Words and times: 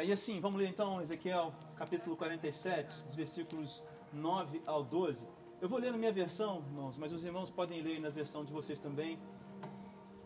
aí 0.00 0.10
assim, 0.10 0.40
vamos 0.40 0.58
ler 0.58 0.68
então 0.68 1.00
Ezequiel 1.02 1.52
capítulo 1.76 2.16
47, 2.16 3.02
dos 3.02 3.14
versículos 3.14 3.84
9 4.14 4.62
ao 4.64 4.82
12. 4.82 5.28
Eu 5.60 5.68
vou 5.68 5.78
ler 5.78 5.92
na 5.92 5.98
minha 5.98 6.10
versão, 6.10 6.64
irmãos, 6.66 6.96
mas 6.96 7.12
os 7.12 7.22
irmãos 7.22 7.50
podem 7.50 7.82
ler 7.82 8.00
na 8.00 8.08
versão 8.08 8.42
de 8.42 8.50
vocês 8.50 8.80
também. 8.80 9.18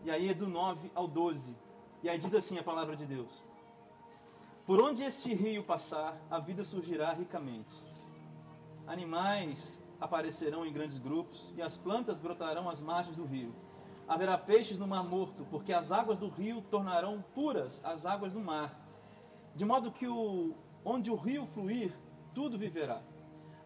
E 0.05 0.09
aí 0.09 0.29
é 0.29 0.33
do 0.33 0.47
9 0.47 0.89
ao 0.95 1.09
12. 1.09 1.53
E 2.01 2.09
aí 2.09 2.17
diz 2.17 2.33
assim 2.33 2.57
a 2.57 2.63
palavra 2.63 2.95
de 2.95 3.05
Deus: 3.05 3.43
Por 4.65 4.81
onde 4.81 5.03
este 5.03 5.33
rio 5.33 5.61
passar, 5.61 6.17
a 6.31 6.39
vida 6.39 6.63
surgirá 6.63 7.11
ricamente. 7.11 7.75
Animais 8.87 9.83
aparecerão 9.99 10.65
em 10.65 10.71
grandes 10.71 10.97
grupos, 10.97 11.51
e 11.57 11.61
as 11.61 11.75
plantas 11.75 12.17
brotarão 12.17 12.69
às 12.69 12.81
margens 12.81 13.17
do 13.17 13.25
rio. 13.25 13.53
Haverá 14.07 14.37
peixes 14.37 14.77
no 14.77 14.87
mar 14.87 15.03
morto, 15.03 15.45
porque 15.51 15.73
as 15.73 15.91
águas 15.91 16.17
do 16.17 16.29
rio 16.29 16.61
tornarão 16.61 17.21
puras 17.33 17.81
as 17.83 18.05
águas 18.05 18.31
do 18.31 18.39
mar. 18.39 18.84
De 19.55 19.65
modo 19.65 19.91
que 19.91 20.07
o, 20.07 20.53
onde 20.83 21.09
o 21.09 21.15
rio 21.15 21.45
fluir, 21.47 21.93
tudo 22.33 22.57
viverá. 22.57 23.01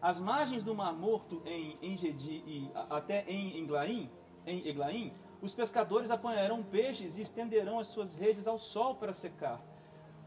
As 0.00 0.18
margens 0.18 0.62
do 0.62 0.74
mar 0.74 0.94
morto 0.94 1.42
em 1.44 1.76
Engedi 1.82 2.42
e 2.46 2.70
até 2.88 3.24
em 3.28 3.58
Englaim, 3.58 4.08
em 4.46 4.66
Eglaim, 4.66 5.12
os 5.42 5.52
pescadores 5.52 6.10
apanharão 6.10 6.62
peixes 6.62 7.18
e 7.18 7.22
estenderão 7.22 7.78
as 7.78 7.88
suas 7.88 8.14
redes 8.14 8.46
ao 8.46 8.58
sol 8.58 8.94
para 8.94 9.12
secar. 9.12 9.60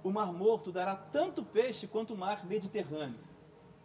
O 0.04 0.12
mar 0.12 0.32
morto 0.32 0.72
dará 0.72 0.96
tanto 0.96 1.44
peixe 1.44 1.88
quanto 1.88 2.14
o 2.14 2.18
mar 2.18 2.46
Mediterrâneo. 2.46 3.20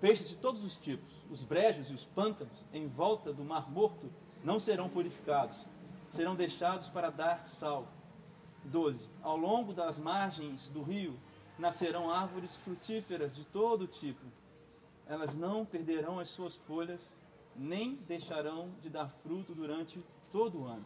Peixes 0.01 0.29
de 0.29 0.37
todos 0.37 0.65
os 0.65 0.77
tipos, 0.77 1.25
os 1.31 1.43
brejos 1.43 1.91
e 1.91 1.95
os 1.95 2.05
pântanos 2.05 2.65
em 2.73 2.87
volta 2.87 3.33
do 3.33 3.45
mar 3.45 3.71
morto 3.71 4.11
não 4.45 4.59
serão 4.59 4.89
purificados 4.89 5.57
serão 6.11 6.35
deixados 6.35 6.89
para 6.89 7.11
dar 7.11 7.45
sal. 7.45 7.87
12. 8.65 9.09
Ao 9.23 9.37
longo 9.37 9.73
das 9.73 9.99
margens 9.99 10.69
do 10.69 10.83
rio 10.83 11.19
nascerão 11.59 12.11
árvores 12.11 12.55
frutíferas 12.57 13.35
de 13.35 13.45
todo 13.45 13.87
tipo. 13.87 14.25
Elas 15.07 15.35
não 15.35 15.65
perderão 15.65 16.19
as 16.19 16.29
suas 16.31 16.55
folhas, 16.55 17.17
nem 17.57 17.97
deixarão 17.97 18.71
de 18.81 18.89
dar 18.89 19.09
fruto 19.09 19.55
durante 19.55 20.03
todo 20.31 20.63
o 20.63 20.67
ano. 20.67 20.85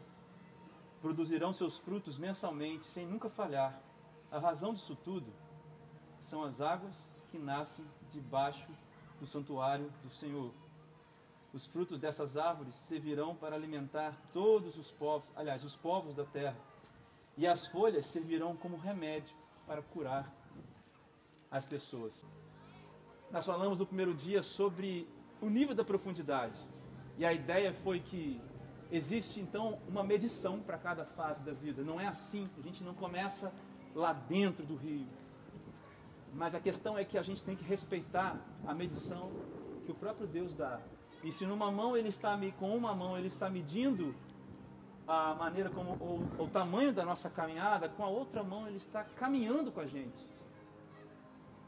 Produzirão 1.01 1.53
seus 1.53 1.77
frutos 1.77 2.17
mensalmente, 2.17 2.87
sem 2.87 3.07
nunca 3.07 3.29
falhar. 3.29 3.79
A 4.31 4.39
razão 4.39 4.73
disso 4.73 4.97
tudo 4.97 5.31
são 6.19 6.43
as 6.43 6.61
águas 6.61 7.13
que 7.31 7.39
nascem 7.39 7.85
debaixo 8.11 8.71
do 9.21 9.27
santuário 9.27 9.93
do 10.03 10.11
Senhor. 10.11 10.53
Os 11.53 11.67
frutos 11.67 11.99
dessas 11.99 12.37
árvores 12.39 12.75
servirão 12.75 13.35
para 13.35 13.57
alimentar 13.57 14.17
todos 14.33 14.79
os 14.79 14.91
povos, 14.91 15.29
aliás, 15.37 15.63
os 15.65 15.77
povos 15.77 16.15
da 16.15 16.25
terra. 16.25 16.57
E 17.37 17.47
as 17.47 17.67
folhas 17.67 18.07
servirão 18.07 18.57
como 18.57 18.79
remédio 18.79 19.35
para 19.67 19.83
curar 19.83 20.33
as 21.53 21.67
pessoas. 21.67 22.27
Nós 23.31 23.47
falamos 23.47 23.79
no 23.79 23.87
primeiro 23.87 24.15
dia 24.15 24.43
sobre 24.43 25.09
o 25.41 25.49
nível 25.49 25.75
da 25.75 25.85
profundidade. 25.85 26.59
E 27.19 27.25
a 27.25 27.33
ideia 27.33 27.73
foi 27.73 28.01
que 28.01 28.41
existe 28.91 29.39
então 29.39 29.79
uma 29.87 30.03
medição 30.03 30.61
para 30.61 30.79
cada 30.79 31.05
fase 31.05 31.43
da 31.45 31.53
vida. 31.53 31.83
Não 31.83 32.01
é 32.01 32.09
assim, 32.09 32.51
a 32.59 32.63
gente 32.63 32.83
não 32.83 32.95
começa 32.95 33.53
lá 33.95 34.13
dentro 34.13 34.67
do 34.67 34.75
rio. 34.75 35.07
Mas 36.35 36.55
a 36.55 36.61
questão 36.61 36.99
é 36.99 37.05
que 37.05 37.19
a 37.19 37.23
gente 37.23 37.45
tem 37.45 37.55
que 37.55 37.65
respeitar 37.65 38.41
a 38.67 38.75
medição 38.75 39.31
que 39.85 39.93
o 39.93 39.95
próprio 39.95 40.27
Deus 40.27 40.55
dá 40.55 40.81
e 41.23 41.31
se 41.31 41.47
numa 41.47 41.71
mão 41.71 41.97
ele 41.97 42.09
está 42.09 42.39
com 42.59 42.77
uma 42.77 42.95
mão 42.95 43.17
ele 43.17 43.29
está 43.29 43.49
medindo 43.49 44.15
a 45.07 45.35
maneira 45.35 45.71
como 45.71 45.93
o, 45.93 46.43
o 46.43 46.49
tamanho 46.49 46.93
da 46.93 47.05
nossa 47.05 47.29
caminhada, 47.29 47.89
com 47.89 48.05
a 48.05 48.09
outra 48.09 48.43
mão 48.43 48.67
ele 48.67 48.77
está 48.77 49.05
caminhando 49.05 49.71
com 49.71 49.81
a 49.81 49.87
gente. 49.87 50.32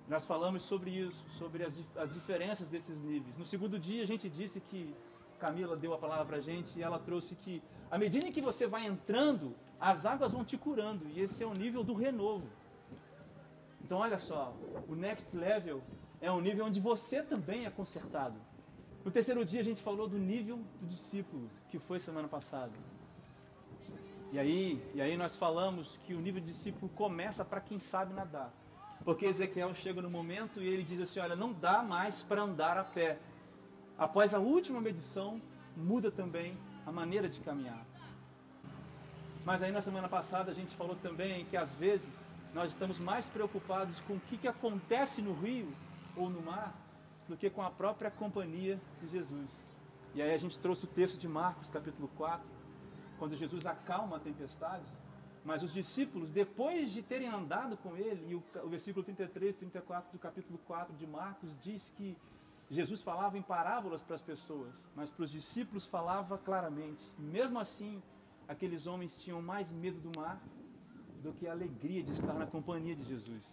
Nós 0.09 0.26
falamos 0.26 0.62
sobre 0.62 0.91
isso, 0.91 1.25
sobre 1.31 1.65
as, 1.65 1.75
as 1.97 2.12
diferenças 2.12 2.69
desses 2.69 2.97
níveis. 2.98 3.37
No 3.38 3.47
segundo 3.47 3.78
dia 3.78 4.03
a 4.03 4.06
gente 4.06 4.28
disse 4.28 4.60
que 4.60 4.94
Camila 5.38 5.76
deu 5.76 5.94
a 5.94 5.98
palavra 5.98 6.25
para 6.26 6.37
a 6.37 6.41
gente 6.41 6.78
e 6.78 6.82
ela 6.82 6.98
trouxe 6.98 7.34
que 7.34 7.62
à 7.91 7.98
medida 7.98 8.31
que 8.31 8.41
você 8.41 8.66
vai 8.66 8.87
entrando, 8.87 9.54
as 9.81 10.04
águas 10.04 10.32
vão 10.32 10.44
te 10.44 10.56
curando 10.56 11.06
e 11.09 11.20
esse 11.20 11.42
é 11.42 11.47
o 11.47 11.54
nível 11.54 11.82
do 11.82 11.94
renovo. 11.94 12.47
Então 13.82 13.98
olha 13.98 14.19
só, 14.19 14.54
o 14.88 14.94
next 14.94 15.34
level 15.37 15.82
é 16.21 16.31
um 16.31 16.41
nível 16.41 16.66
onde 16.66 16.81
você 16.81 17.22
também 17.22 17.66
é 17.66 17.71
consertado. 17.71 18.36
No 19.04 19.10
terceiro 19.10 19.44
dia 19.44 19.60
a 19.60 19.65
gente 19.65 19.82
falou 19.82 20.09
do 20.09 20.19
nível 20.19 20.59
do 20.81 20.86
discípulo, 20.86 21.50
que 21.71 21.78
foi 21.78 22.00
semana 22.00 22.28
passada. 22.28 22.72
E 24.32 24.38
aí, 24.38 24.82
e 24.94 25.00
aí 25.00 25.16
nós 25.16 25.36
falamos 25.36 25.98
que 25.98 26.15
o 26.15 26.21
nível 26.21 26.41
de 26.41 26.48
discípulo 26.48 26.91
começa 26.94 27.44
para 27.44 27.60
quem 27.60 27.78
sabe 27.78 28.12
nadar. 28.15 28.53
Porque 29.04 29.26
Ezequiel 29.26 29.75
chega 29.75 30.00
no 30.00 30.10
momento 30.10 30.60
e 30.60 30.66
ele 30.66 30.82
diz 30.82 31.00
assim: 31.00 31.20
Olha, 31.20 31.37
não 31.37 31.53
dá 31.53 31.82
mais 31.82 32.22
para 32.22 32.42
andar 32.42 32.78
a 32.78 32.84
pé. 32.84 33.19
Após 33.98 34.34
a 34.34 34.38
última 34.38 34.81
medição, 34.81 35.41
muda 35.76 36.10
também 36.10 36.56
a 36.87 36.92
maneira 36.92 37.28
de 37.28 37.38
caminhar. 37.41 37.84
Mas 39.44 39.62
aí 39.62 39.70
na 39.70 39.82
semana 39.82 40.09
passada 40.09 40.50
a 40.50 40.54
gente 40.54 40.75
falou 40.75 40.97
também 40.97 41.44
que 41.44 41.56
às 41.56 41.75
vezes 41.75 42.09
nós 42.54 42.70
estamos 42.70 42.98
mais 42.98 43.28
preocupados 43.28 44.00
com 44.00 44.15
o 44.15 44.20
que, 44.20 44.38
que 44.38 44.48
acontece 44.48 45.21
no 45.21 45.34
rio 45.34 45.72
ou 46.16 46.31
no 46.31 46.41
mar 46.41 46.75
do 47.28 47.36
que 47.36 47.50
com 47.50 47.62
a 47.62 47.71
própria 47.71 48.10
companhia 48.10 48.81
de 49.03 49.09
Jesus. 49.09 49.50
E 50.15 50.22
aí 50.22 50.32
a 50.32 50.38
gente 50.38 50.59
trouxe 50.59 50.84
o 50.84 50.88
texto 50.88 51.19
de 51.19 51.28
Marcos, 51.28 51.69
capítulo 51.69 52.09
4, 52.16 52.47
quando 53.19 53.36
Jesus 53.36 53.66
acalma 53.66 54.16
a 54.16 54.21
tempestade, 54.21 54.84
mas 55.44 55.62
os 55.62 55.72
discípulos, 55.72 56.31
depois 56.31 56.91
de 56.91 57.03
terem 57.03 57.28
andado 57.28 57.77
com 57.77 57.97
ele, 57.97 58.27
e 58.31 58.34
o, 58.34 58.43
o 58.65 58.69
versículo 58.69 59.05
33, 59.05 59.55
34 59.56 60.12
do 60.12 60.19
capítulo 60.19 60.59
4 60.66 60.94
de 60.97 61.06
Marcos 61.06 61.56
diz 61.60 61.93
que 61.97 62.16
Jesus 62.71 63.03
falava 63.03 63.37
em 63.37 63.43
parábolas 63.43 64.03
para 64.03 64.15
as 64.15 64.22
pessoas, 64.22 64.75
mas 64.97 65.10
para 65.10 65.25
os 65.25 65.31
discípulos 65.31 65.84
falava 65.84 66.38
claramente. 66.38 67.04
Mesmo 67.19 67.59
assim, 67.59 68.03
aqueles 68.49 68.87
homens 68.87 69.15
tinham 69.16 69.43
mais 69.43 69.71
medo 69.71 70.00
do 70.00 70.19
mar 70.19 70.41
do 71.22 71.33
que 71.33 71.47
a 71.47 71.53
alegria 71.53 72.03
de 72.03 72.12
estar 72.12 72.33
na 72.34 72.47
companhia 72.47 72.97
de 72.97 73.04
Jesus. 73.04 73.44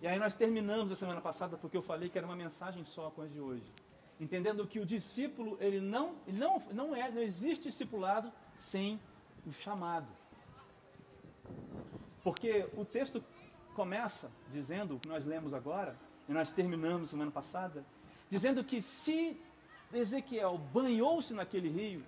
E 0.00 0.06
aí 0.06 0.18
nós 0.18 0.36
terminamos 0.36 0.92
a 0.92 0.94
semana 0.94 1.20
passada 1.20 1.56
porque 1.56 1.76
eu 1.76 1.82
falei 1.82 2.08
que 2.08 2.18
era 2.18 2.26
uma 2.26 2.36
mensagem 2.36 2.84
só 2.84 3.10
com 3.10 3.22
a 3.22 3.26
de 3.26 3.40
hoje. 3.40 3.64
Entendendo 4.20 4.66
que 4.66 4.78
o 4.78 4.86
discípulo, 4.86 5.58
ele 5.60 5.80
não, 5.80 6.14
ele 6.26 6.38
não, 6.38 6.62
não 6.72 6.96
é, 6.96 7.10
não 7.10 7.20
existe 7.20 7.68
discipulado 7.68 8.32
sem 8.56 9.00
o 9.44 9.52
chamado. 9.52 10.06
Porque 12.26 12.68
o 12.76 12.84
texto 12.84 13.22
começa 13.72 14.28
dizendo, 14.50 14.96
o 14.96 14.98
que 14.98 15.08
nós 15.08 15.24
lemos 15.24 15.54
agora, 15.54 15.96
e 16.28 16.32
nós 16.32 16.50
terminamos 16.50 17.10
semana 17.10 17.30
passada, 17.30 17.86
dizendo 18.28 18.64
que 18.64 18.82
se 18.82 19.40
Ezequiel 19.92 20.58
banhou-se 20.58 21.32
naquele 21.32 21.68
rio, 21.68 22.04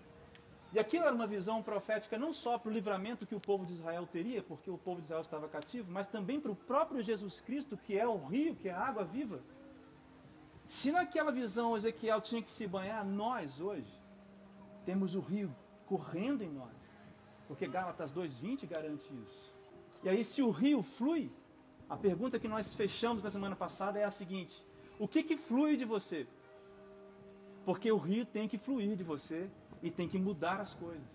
e 0.73 0.79
aquilo 0.81 1.05
era 1.05 1.15
uma 1.15 1.29
visão 1.29 1.63
profética 1.63 2.19
não 2.19 2.33
só 2.33 2.59
para 2.59 2.69
o 2.69 2.73
livramento 2.73 3.29
que 3.29 3.35
o 3.37 3.41
povo 3.41 3.65
de 3.65 3.75
Israel 3.75 4.09
teria, 4.11 4.43
porque 4.43 4.69
o 4.69 4.77
povo 4.77 5.01
de 5.01 5.05
Israel 5.05 5.23
estava 5.23 5.49
cativo, 5.49 5.89
mas 5.89 6.09
também 6.09 6.41
para 6.41 6.51
o 6.51 6.57
próprio 6.57 7.01
Jesus 7.01 7.41
Cristo, 7.41 7.77
que 7.77 7.97
é 7.97 8.05
o 8.05 8.17
rio, 8.17 8.57
que 8.57 8.69
é 8.69 8.73
a 8.73 8.81
água 8.81 9.05
viva. 9.05 9.39
Se 10.67 10.91
naquela 10.91 11.31
visão 11.31 11.77
Ezequiel 11.77 12.21
tinha 12.21 12.43
que 12.43 12.51
se 12.51 12.67
banhar, 12.67 13.07
nós 13.07 13.61
hoje 13.61 13.97
temos 14.85 15.15
o 15.15 15.21
rio 15.21 15.55
correndo 15.87 16.43
em 16.43 16.51
nós. 16.51 16.77
Porque 17.47 17.69
Gálatas 17.69 18.13
2,20 18.13 18.67
garante 18.67 19.07
isso. 19.25 19.58
E 20.03 20.09
aí, 20.09 20.25
se 20.25 20.43
o 20.43 20.51
rio 20.51 20.83
flui, 20.83 21.31
a 21.89 21.97
pergunta 21.97 22.39
que 22.39 22.49
nós 22.49 22.75
fechamos 22.75 23.23
na 23.23 23.31
semana 23.31 23.57
passada 23.57 23.99
é 23.99 24.05
a 24.05 24.11
seguinte: 24.11 24.65
o 24.99 25.09
que, 25.09 25.23
que 25.23 25.37
flui 25.37 25.77
de 25.77 25.85
você? 25.85 26.27
Porque 27.65 27.91
o 27.91 27.99
rio 27.99 28.25
tem 28.25 28.49
que 28.49 28.59
fluir 28.59 28.97
de 28.97 29.05
você 29.05 29.51
e 29.83 29.91
tem 29.91 30.09
que 30.09 30.19
mudar 30.19 30.61
as 30.61 30.75
coisas. 30.75 31.07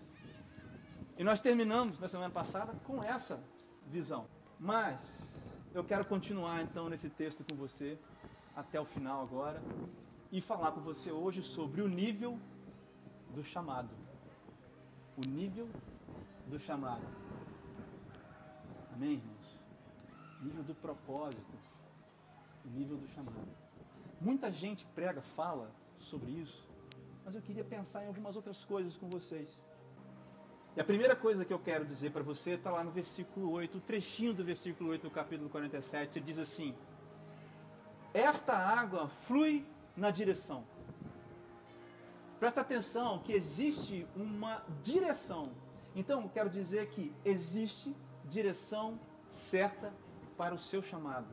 E 1.16 1.22
nós 1.22 1.40
terminamos 1.40 1.98
na 1.98 2.08
semana 2.08 2.30
passada 2.30 2.72
com 2.84 3.02
essa 3.02 3.42
visão. 3.86 4.26
Mas 4.58 5.30
eu 5.72 5.84
quero 5.84 6.04
continuar 6.04 6.62
então 6.62 6.88
nesse 6.88 7.08
texto 7.08 7.44
com 7.48 7.56
você 7.56 7.98
até 8.56 8.80
o 8.80 8.84
final 8.84 9.22
agora 9.22 9.62
e 10.30 10.40
falar 10.40 10.72
com 10.72 10.80
você 10.80 11.12
hoje 11.12 11.42
sobre 11.42 11.82
o 11.82 11.88
nível 11.88 12.38
do 13.34 13.42
chamado. 13.42 13.90
O 15.16 15.28
nível 15.28 15.68
do 16.48 16.58
chamado. 16.58 17.23
Amém, 18.94 19.14
irmãos? 19.14 19.58
Nível 20.40 20.62
do 20.62 20.74
propósito. 20.76 21.52
O 22.64 22.68
nível 22.68 22.96
do 22.96 23.08
chamado. 23.08 23.48
Muita 24.20 24.52
gente 24.52 24.86
prega, 24.94 25.20
fala 25.20 25.68
sobre 25.98 26.30
isso, 26.30 26.64
mas 27.24 27.34
eu 27.34 27.42
queria 27.42 27.64
pensar 27.64 28.04
em 28.04 28.06
algumas 28.06 28.36
outras 28.36 28.64
coisas 28.64 28.96
com 28.96 29.08
vocês. 29.10 29.62
E 30.76 30.80
a 30.80 30.84
primeira 30.84 31.16
coisa 31.16 31.44
que 31.44 31.52
eu 31.52 31.58
quero 31.58 31.84
dizer 31.84 32.12
para 32.12 32.22
você 32.22 32.52
está 32.52 32.70
lá 32.70 32.84
no 32.84 32.92
versículo 32.92 33.50
8, 33.50 33.78
o 33.78 33.80
trechinho 33.80 34.32
do 34.32 34.44
versículo 34.44 34.90
8 34.90 35.02
do 35.02 35.10
capítulo 35.10 35.50
47, 35.50 36.20
ele 36.20 36.26
diz 36.26 36.38
assim: 36.38 36.72
Esta 38.12 38.56
água 38.56 39.08
flui 39.08 39.66
na 39.96 40.12
direção. 40.12 40.64
Presta 42.38 42.60
atenção 42.60 43.18
que 43.18 43.32
existe 43.32 44.06
uma 44.14 44.62
direção. 44.82 45.50
Então, 45.96 46.28
quero 46.28 46.48
dizer 46.48 46.90
que 46.90 47.12
existe 47.24 47.94
direção 48.24 48.98
certa 49.28 49.92
para 50.36 50.54
o 50.54 50.58
seu 50.58 50.82
chamado. 50.82 51.28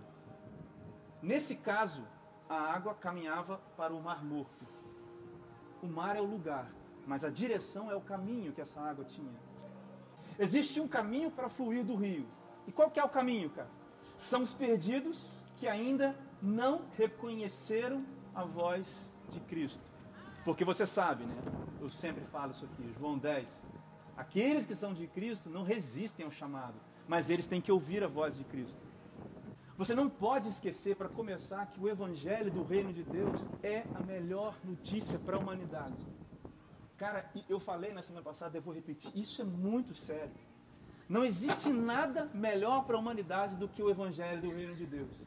Nesse 1.21 1.55
caso, 1.55 2.03
a 2.49 2.55
água 2.55 2.93
caminhava 2.93 3.59
para 3.77 3.93
o 3.93 4.01
Mar 4.01 4.23
Morto. 4.23 4.65
O 5.81 5.87
mar 5.87 6.15
é 6.15 6.21
o 6.21 6.25
lugar, 6.25 6.71
mas 7.07 7.23
a 7.23 7.29
direção 7.29 7.89
é 7.91 7.95
o 7.95 8.01
caminho 8.01 8.51
que 8.51 8.61
essa 8.61 8.81
água 8.81 9.05
tinha. 9.05 9.33
Existe 10.37 10.79
um 10.79 10.87
caminho 10.87 11.31
para 11.31 11.49
fluir 11.49 11.83
do 11.83 11.95
rio. 11.95 12.27
E 12.67 12.71
qual 12.71 12.89
que 12.89 12.99
é 12.99 13.03
o 13.03 13.09
caminho, 13.09 13.49
cara? 13.49 13.69
São 14.17 14.43
os 14.43 14.53
perdidos 14.53 15.19
que 15.59 15.67
ainda 15.67 16.15
não 16.41 16.81
reconheceram 16.97 18.05
a 18.33 18.43
voz 18.43 18.87
de 19.29 19.39
Cristo. 19.41 19.81
Porque 20.43 20.65
você 20.65 20.85
sabe, 20.85 21.23
né? 21.23 21.35
Eu 21.79 21.89
sempre 21.89 22.23
falo 22.25 22.51
isso 22.51 22.65
aqui, 22.65 22.93
João 22.97 23.17
10. 23.17 23.47
Aqueles 24.21 24.67
que 24.67 24.75
são 24.75 24.93
de 24.93 25.07
Cristo 25.07 25.49
não 25.49 25.63
resistem 25.63 26.23
ao 26.23 26.31
chamado, 26.31 26.75
mas 27.07 27.31
eles 27.31 27.47
têm 27.47 27.59
que 27.59 27.71
ouvir 27.71 28.03
a 28.03 28.07
voz 28.07 28.37
de 28.37 28.43
Cristo. 28.43 28.77
Você 29.75 29.95
não 29.95 30.07
pode 30.07 30.47
esquecer, 30.47 30.95
para 30.95 31.09
começar, 31.09 31.65
que 31.65 31.79
o 31.79 31.89
Evangelho 31.89 32.51
do 32.51 32.63
Reino 32.63 32.93
de 32.93 33.01
Deus 33.01 33.49
é 33.63 33.83
a 33.95 34.03
melhor 34.03 34.55
notícia 34.63 35.17
para 35.17 35.37
a 35.37 35.39
humanidade. 35.39 35.97
Cara, 36.99 37.27
eu 37.49 37.59
falei 37.59 37.91
na 37.91 38.03
semana 38.03 38.23
passada, 38.23 38.55
eu 38.55 38.61
vou 38.61 38.75
repetir, 38.75 39.11
isso 39.15 39.41
é 39.41 39.45
muito 39.45 39.95
sério. 39.95 40.31
Não 41.09 41.25
existe 41.25 41.69
nada 41.69 42.29
melhor 42.31 42.85
para 42.85 42.97
a 42.97 42.99
humanidade 42.99 43.55
do 43.55 43.67
que 43.67 43.81
o 43.81 43.89
Evangelho 43.89 44.39
do 44.39 44.51
Reino 44.51 44.75
de 44.75 44.85
Deus. 44.85 45.19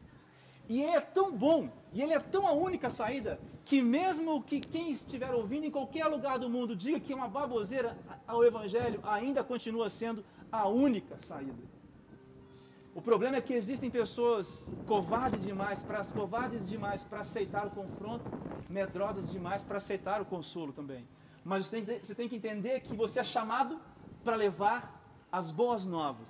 E 0.69 0.83
ele 0.83 0.93
é 0.93 1.01
tão 1.01 1.33
bom, 1.37 1.69
e 1.93 2.03
ele 2.03 2.13
é 2.13 2.19
tão 2.19 2.47
a 2.47 2.53
única 2.53 2.89
saída, 2.89 3.39
que 3.65 3.83
mesmo 3.83 4.43
que 4.43 4.61
quem 4.61 4.91
estiver 4.91 5.33
ouvindo 5.33 5.67
em 5.67 5.71
qualquer 5.71 6.07
lugar 6.07 6.39
do 6.39 6.49
mundo 6.49 6.75
diga 6.75 7.01
que 7.01 7.13
é 7.13 7.17
uma 7.17 7.29
baboseira 7.29 7.97
ao 8.27 8.45
Evangelho, 8.45 9.01
ainda 9.03 9.45
continua 9.45 9.89
sendo 9.91 10.25
a 10.51 10.69
única 10.69 11.21
saída. 11.21 11.75
O 12.95 13.03
problema 13.03 13.37
é 13.37 13.41
que 13.41 13.53
existem 13.53 13.91
pessoas 13.91 14.69
covardes 14.87 15.43
demais 15.43 15.83
para 15.83 16.05
covardes 16.05 16.69
demais 16.69 17.03
para 17.03 17.21
aceitar 17.21 17.67
o 17.67 17.71
confronto, 17.71 18.25
medrosas 18.71 19.31
demais 19.31 19.65
para 19.65 19.79
aceitar 19.79 20.21
o 20.23 20.25
consolo 20.25 20.73
também. 20.73 21.07
Mas 21.45 21.67
você 21.67 21.83
tem, 21.83 21.99
você 21.99 22.15
tem 22.15 22.29
que 22.29 22.37
entender 22.37 22.81
que 22.81 22.95
você 22.95 23.21
é 23.21 23.25
chamado 23.25 23.81
para 24.23 24.37
levar 24.37 25.03
as 25.31 25.51
boas 25.51 25.85
novas. 25.87 26.29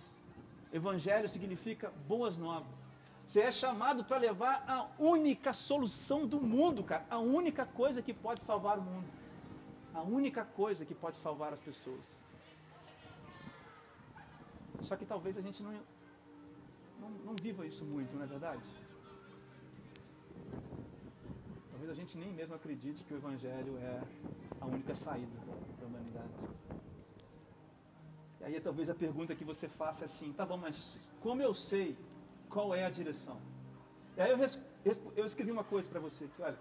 Evangelho 0.73 1.29
significa 1.29 1.93
boas 2.09 2.39
novas. 2.39 2.84
Você 3.27 3.41
é 3.41 3.51
chamado 3.51 4.05
para 4.05 4.19
levar 4.19 4.65
a 4.69 4.87
única 4.99 5.53
solução 5.53 6.27
do 6.27 6.41
mundo, 6.41 6.85
cara. 6.85 7.07
A 7.11 7.19
única 7.19 7.65
coisa 7.65 8.03
que 8.03 8.13
pode 8.13 8.41
salvar 8.41 8.79
o 8.79 8.83
mundo. 8.83 9.09
A 9.95 10.03
única 10.03 10.45
coisa 10.45 10.85
que 10.85 10.95
pode 10.95 11.17
salvar 11.17 11.53
as 11.53 11.61
pessoas. 11.61 12.05
Só 14.83 14.97
que 14.97 15.07
talvez 15.07 15.39
a 15.39 15.41
gente 15.41 15.63
não, 15.63 15.73
não, 17.01 17.11
não 17.25 17.37
viva 17.41 17.67
isso 17.67 17.85
muito, 17.85 18.15
não 18.15 18.25
é 18.25 18.27
verdade? 18.27 18.63
Talvez 21.71 21.91
a 21.91 21.95
gente 21.95 22.19
nem 22.19 22.33
mesmo 22.33 22.55
acredite 22.55 23.03
que 23.05 23.15
o 23.15 23.17
Evangelho 23.17 23.79
é 23.79 24.03
a 24.61 24.67
única 24.67 24.95
saída 24.95 25.39
da 25.81 25.87
humanidade. 25.87 26.33
E 28.41 28.45
aí 28.45 28.61
talvez 28.61 28.91
a 28.91 28.95
pergunta 28.95 29.35
que 29.35 29.45
você 29.45 29.69
faça 29.69 30.05
é 30.05 30.07
assim, 30.07 30.33
tá 30.33 30.45
bom, 30.45 30.59
mas 30.59 31.01
como 31.21 31.41
eu 31.41 31.55
sei 31.55 31.97
qual 32.55 32.73
é 32.73 32.85
a 32.85 32.91
direção. 32.91 33.39
E 34.17 34.23
aí 34.23 34.31
eu, 34.31 34.39
eu 35.17 35.27
escrevi 35.27 35.51
uma 35.51 35.65
coisa 35.65 35.91
para 35.91 35.99
você 35.99 36.29
que, 36.29 36.41
olha, 36.41 36.59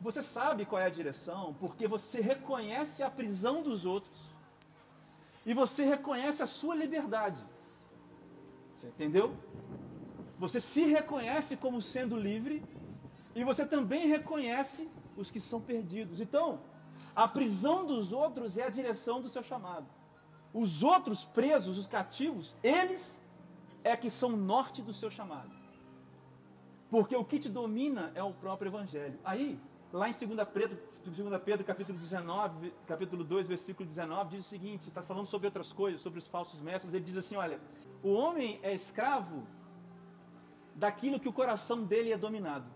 você 0.00 0.22
sabe 0.22 0.64
qual 0.64 0.82
é 0.82 0.86
a 0.86 0.90
direção 1.00 1.54
porque 1.60 1.86
você 1.86 2.20
reconhece 2.20 3.02
a 3.02 3.10
prisão 3.10 3.62
dos 3.62 3.86
outros 3.86 4.18
e 5.46 5.54
você 5.54 5.84
reconhece 5.84 6.42
a 6.42 6.46
sua 6.46 6.74
liberdade. 6.74 7.40
Você 8.80 8.88
entendeu? 8.88 9.36
Você 10.38 10.60
se 10.60 10.82
reconhece 10.82 11.56
como 11.56 11.80
sendo 11.80 12.16
livre 12.16 12.64
e 13.34 13.44
você 13.44 13.64
também 13.64 14.08
reconhece 14.08 14.88
os 15.16 15.30
que 15.30 15.40
são 15.40 15.60
perdidos. 15.60 16.20
Então, 16.20 16.60
a 17.14 17.26
prisão 17.26 17.86
dos 17.86 18.12
outros 18.12 18.58
é 18.58 18.64
a 18.64 18.70
direção 18.70 19.20
do 19.20 19.28
seu 19.28 19.42
chamado. 19.44 19.86
Os 20.52 20.82
outros 20.82 21.24
presos, 21.24 21.78
os 21.78 21.86
cativos, 21.86 22.56
eles 22.62 23.22
é 23.88 23.96
que 23.96 24.10
são 24.10 24.30
norte 24.30 24.82
do 24.82 24.92
seu 24.92 25.10
chamado. 25.10 25.50
Porque 26.90 27.14
o 27.16 27.24
que 27.24 27.38
te 27.38 27.48
domina 27.48 28.12
é 28.14 28.22
o 28.22 28.32
próprio 28.32 28.68
Evangelho. 28.70 29.18
Aí, 29.24 29.58
lá 29.92 30.08
em 30.08 30.12
2 30.12 30.48
Pedro, 30.52 30.78
2 31.04 31.42
Pedro 31.42 31.64
capítulo 31.64 31.98
19, 31.98 32.72
capítulo 32.86 33.24
2, 33.24 33.46
versículo 33.46 33.88
19, 33.88 34.36
diz 34.36 34.46
o 34.46 34.48
seguinte, 34.48 34.88
está 34.88 35.02
falando 35.02 35.26
sobre 35.26 35.46
outras 35.46 35.72
coisas, 35.72 36.00
sobre 36.00 36.18
os 36.18 36.26
falsos 36.26 36.60
mestres, 36.60 36.94
ele 36.94 37.04
diz 37.04 37.16
assim, 37.16 37.36
olha, 37.36 37.60
o 38.02 38.12
homem 38.12 38.58
é 38.62 38.72
escravo 38.72 39.46
daquilo 40.74 41.18
que 41.18 41.28
o 41.28 41.32
coração 41.32 41.84
dele 41.84 42.12
é 42.12 42.16
dominado. 42.16 42.66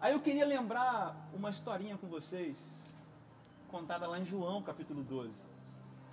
Aí 0.00 0.12
eu 0.12 0.20
queria 0.20 0.44
lembrar 0.44 1.30
uma 1.32 1.48
historinha 1.48 1.96
com 1.96 2.06
vocês, 2.06 2.58
contada 3.68 4.06
lá 4.06 4.18
em 4.18 4.24
João 4.24 4.62
capítulo 4.62 5.02
12. 5.02 5.32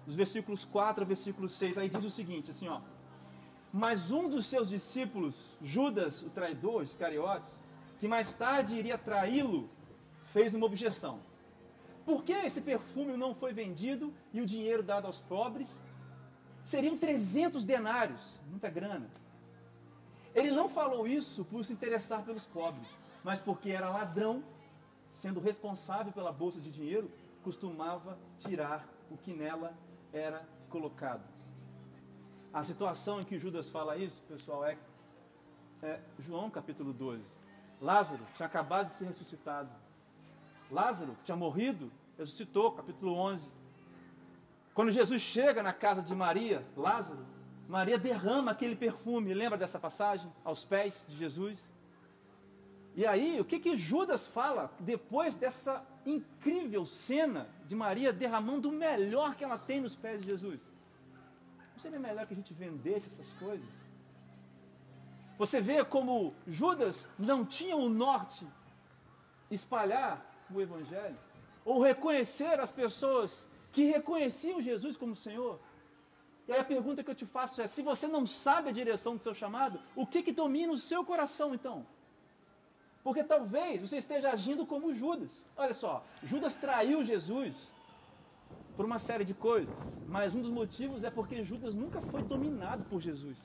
Dos 0.06 0.16
versículos 0.16 0.64
4 0.64 1.04
ao 1.04 1.08
versículo 1.08 1.50
6, 1.50 1.78
aí 1.78 1.90
diz 1.90 2.04
o 2.04 2.10
seguinte, 2.10 2.52
assim 2.52 2.68
ó, 2.68 2.80
mas 3.72 4.12
um 4.12 4.28
dos 4.28 4.48
seus 4.48 4.70
discípulos, 4.70 5.58
Judas, 5.62 6.22
o 6.22 6.30
traidor, 6.30 6.84
Iscariotes, 6.84 7.62
que 8.00 8.08
mais 8.08 8.34
tarde 8.34 8.76
iria 8.76 8.98
traí-lo, 8.98 9.70
fez 10.26 10.54
uma 10.54 10.66
objeção. 10.66 11.22
Por 12.06 12.24
que 12.24 12.34
esse 12.34 12.62
perfume 12.62 13.16
não 13.16 13.34
foi 13.34 13.54
vendido 13.54 14.14
e 14.34 14.42
o 14.42 14.46
dinheiro 14.46 14.84
dado 14.84 15.06
aos 15.06 15.20
pobres? 15.20 15.86
Seriam 16.64 16.98
300 16.98 17.64
denários, 17.64 18.40
muita 18.50 18.70
grana. 18.70 19.10
Ele 20.34 20.52
não 20.52 20.68
falou 20.68 21.08
isso 21.08 21.46
por 21.46 21.64
se 21.64 21.74
interessar 21.74 22.24
pelos 22.24 22.46
pobres, 22.46 22.90
mas 23.24 23.40
porque 23.40 23.70
era 23.70 23.90
ladrão, 23.90 24.44
sendo 25.10 25.40
responsável 25.40 26.12
pela 26.12 26.32
bolsa 26.32 26.60
de 26.60 26.72
dinheiro, 26.72 27.12
costumava 27.44 28.18
tirar 28.38 28.88
o 29.10 29.18
que 29.18 29.34
nela 29.34 29.74
era 30.14 30.48
colocado. 30.70 31.24
A 32.54 32.64
situação 32.66 33.22
em 33.22 33.24
que 33.24 33.40
Judas 33.40 33.70
fala 33.70 33.96
isso, 33.96 34.22
pessoal, 34.24 34.66
é, 34.66 34.78
é 35.82 36.00
João 36.20 36.50
capítulo 36.50 36.92
12. 36.92 37.24
Lázaro 37.80 38.22
tinha 38.36 38.46
acabado 38.46 38.88
de 38.88 38.94
ser 38.94 39.06
ressuscitado. 39.06 39.70
Lázaro 40.70 41.16
tinha 41.24 41.38
morrido, 41.38 41.90
ressuscitou, 42.18 42.74
capítulo 42.74 43.14
11. 43.16 43.50
Quando 44.74 44.92
Jesus 44.92 45.22
chega 45.22 45.64
na 45.64 45.72
casa 45.72 46.02
de 46.02 46.14
Maria, 46.14 46.66
Lázaro, 46.76 47.26
Maria 47.70 47.98
derrama 47.98 48.52
aquele 48.52 48.76
perfume, 48.76 49.34
lembra 49.34 49.58
dessa 49.58 49.80
passagem? 49.80 50.30
Aos 50.44 50.66
pés 50.66 51.06
de 51.08 51.16
Jesus. 51.16 51.58
E 52.98 53.06
aí, 53.06 53.40
o 53.40 53.46
que, 53.46 53.60
que 53.60 53.78
Judas 53.78 54.28
fala 54.28 54.70
depois 54.78 55.38
dessa 55.38 55.86
incrível 56.06 56.86
cena 56.86 57.48
de 57.66 57.76
Maria 57.76 58.12
derramando 58.12 58.68
o 58.68 58.74
melhor 58.74 59.36
que 59.36 59.44
ela 59.46 59.58
tem 59.58 59.80
nos 59.80 59.96
pés 59.96 60.20
de 60.20 60.28
Jesus? 60.28 60.60
Seria 61.82 62.00
melhor 62.00 62.26
que 62.26 62.34
a 62.34 62.38
gente 62.38 62.54
vendesse 62.54 63.08
essas 63.08 63.32
coisas? 63.34 63.70
Você 65.38 65.60
vê 65.60 65.84
como 65.84 66.34
Judas 66.46 67.08
não 67.18 67.44
tinha 67.44 67.76
o 67.76 67.90
norte 67.90 68.46
espalhar 69.50 70.24
o 70.54 70.62
Evangelho, 70.62 71.18
ou 71.66 71.82
reconhecer 71.82 72.60
as 72.60 72.72
pessoas 72.72 73.48
que 73.72 73.86
reconheciam 73.86 74.62
Jesus 74.62 74.98
como 74.98 75.16
Senhor. 75.16 75.60
E 76.48 76.52
aí 76.52 76.60
a 76.60 76.64
pergunta 76.64 77.04
que 77.04 77.10
eu 77.10 77.16
te 77.16 77.26
faço 77.26 77.62
é: 77.62 77.68
se 77.68 77.82
você 77.82 78.08
não 78.08 78.28
sabe 78.28 78.70
a 78.70 78.74
direção 78.74 79.16
do 79.16 79.24
seu 79.24 79.34
chamado, 79.34 79.80
o 79.96 80.06
que, 80.06 80.22
que 80.24 80.32
domina 80.32 80.74
o 80.74 80.78
seu 80.78 81.04
coração 81.06 81.54
então? 81.54 81.86
Porque 83.04 83.24
talvez 83.24 83.82
você 83.82 83.98
esteja 83.98 84.32
agindo 84.32 84.66
como 84.66 84.94
Judas. 84.94 85.44
Olha 85.58 85.74
só, 85.74 86.04
Judas 86.24 86.56
traiu 86.56 87.04
Jesus, 87.04 87.56
por 88.76 88.86
uma 88.86 89.00
série 89.00 89.24
de 89.24 89.34
coisas, 89.34 89.76
mas 90.08 90.34
um 90.34 90.42
dos 90.42 90.50
motivos 90.50 91.04
é 91.04 91.10
porque 91.10 91.44
Judas 91.44 91.76
nunca 91.76 92.02
foi 92.02 92.24
dominado 92.24 92.84
por 92.86 93.02
Jesus. 93.02 93.38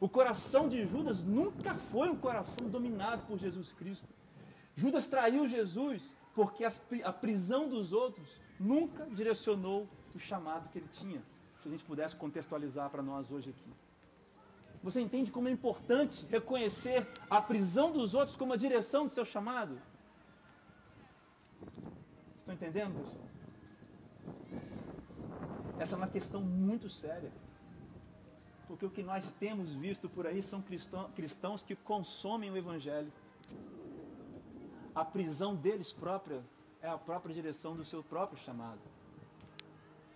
O 0.00 0.08
coração 0.08 0.68
de 0.68 0.86
Judas 0.86 1.22
nunca 1.22 1.74
foi 1.74 2.08
um 2.08 2.16
coração 2.16 2.68
dominado 2.68 3.26
por 3.26 3.38
Jesus 3.38 3.72
Cristo. 3.72 4.08
Judas 4.74 5.06
traiu 5.06 5.48
Jesus 5.48 6.16
porque 6.34 6.64
a 7.04 7.12
prisão 7.12 7.68
dos 7.68 7.92
outros 7.92 8.40
nunca 8.58 9.06
direcionou 9.06 9.88
o 10.14 10.18
chamado 10.18 10.68
que 10.70 10.78
ele 10.78 10.88
tinha. 10.92 11.22
Se 11.58 11.68
a 11.68 11.70
gente 11.70 11.84
pudesse 11.84 12.16
contextualizar 12.16 12.90
para 12.90 13.02
nós 13.02 13.30
hoje 13.30 13.50
aqui. 13.50 13.70
Você 14.82 15.00
entende 15.00 15.30
como 15.30 15.46
é 15.46 15.50
importante 15.52 16.26
reconhecer 16.28 17.06
a 17.30 17.40
prisão 17.40 17.92
dos 17.92 18.14
outros 18.14 18.36
como 18.36 18.52
a 18.52 18.56
direção 18.56 19.06
do 19.06 19.12
seu 19.12 19.24
chamado? 19.24 19.80
Estão 22.36 22.54
entendendo, 22.54 22.98
pessoal? 22.98 23.31
Essa 25.82 25.96
é 25.96 25.98
uma 25.98 26.06
questão 26.06 26.40
muito 26.40 26.88
séria. 26.88 27.32
Porque 28.68 28.86
o 28.86 28.90
que 28.90 29.02
nós 29.02 29.32
temos 29.32 29.74
visto 29.74 30.08
por 30.08 30.28
aí 30.28 30.40
são 30.40 30.62
cristãos 31.12 31.64
que 31.64 31.74
consomem 31.74 32.52
o 32.52 32.56
Evangelho. 32.56 33.12
A 34.94 35.04
prisão 35.04 35.56
deles 35.56 35.90
própria 35.90 36.40
é 36.80 36.88
a 36.88 36.96
própria 36.96 37.34
direção 37.34 37.74
do 37.74 37.84
seu 37.84 38.00
próprio 38.00 38.40
chamado. 38.44 38.78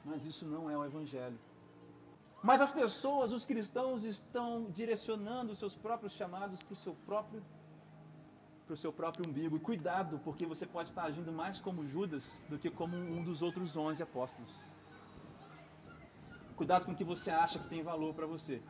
Mas 0.04 0.24
isso 0.24 0.46
não 0.46 0.70
é 0.70 0.78
o 0.78 0.84
Evangelho. 0.84 1.38
Mas 2.44 2.60
as 2.60 2.70
pessoas, 2.70 3.32
os 3.32 3.44
cristãos, 3.44 4.04
estão 4.04 4.70
direcionando 4.70 5.50
os 5.50 5.58
seus 5.58 5.74
próprios 5.74 6.12
chamados 6.12 6.62
para 6.62 6.74
o 6.74 6.76
seu 6.76 6.94
próprio 7.04 7.42
para 8.66 8.74
o 8.74 8.76
seu 8.76 8.92
próprio 8.92 9.28
umbigo. 9.28 9.56
E 9.56 9.60
cuidado, 9.60 10.20
porque 10.22 10.46
você 10.46 10.64
pode 10.64 10.90
estar 10.90 11.04
agindo 11.04 11.32
mais 11.32 11.58
como 11.58 11.86
Judas 11.88 12.22
do 12.48 12.56
que 12.56 12.70
como 12.70 12.96
um 12.96 13.24
dos 13.24 13.42
outros 13.42 13.76
onze 13.76 14.00
apóstolos. 14.02 14.75
Cuidado 16.56 16.86
com 16.86 16.92
o 16.92 16.96
que 16.96 17.04
você 17.04 17.30
acha 17.30 17.58
que 17.58 17.68
tem 17.68 17.82
valor 17.82 18.14
para 18.14 18.26
você. 18.26 18.62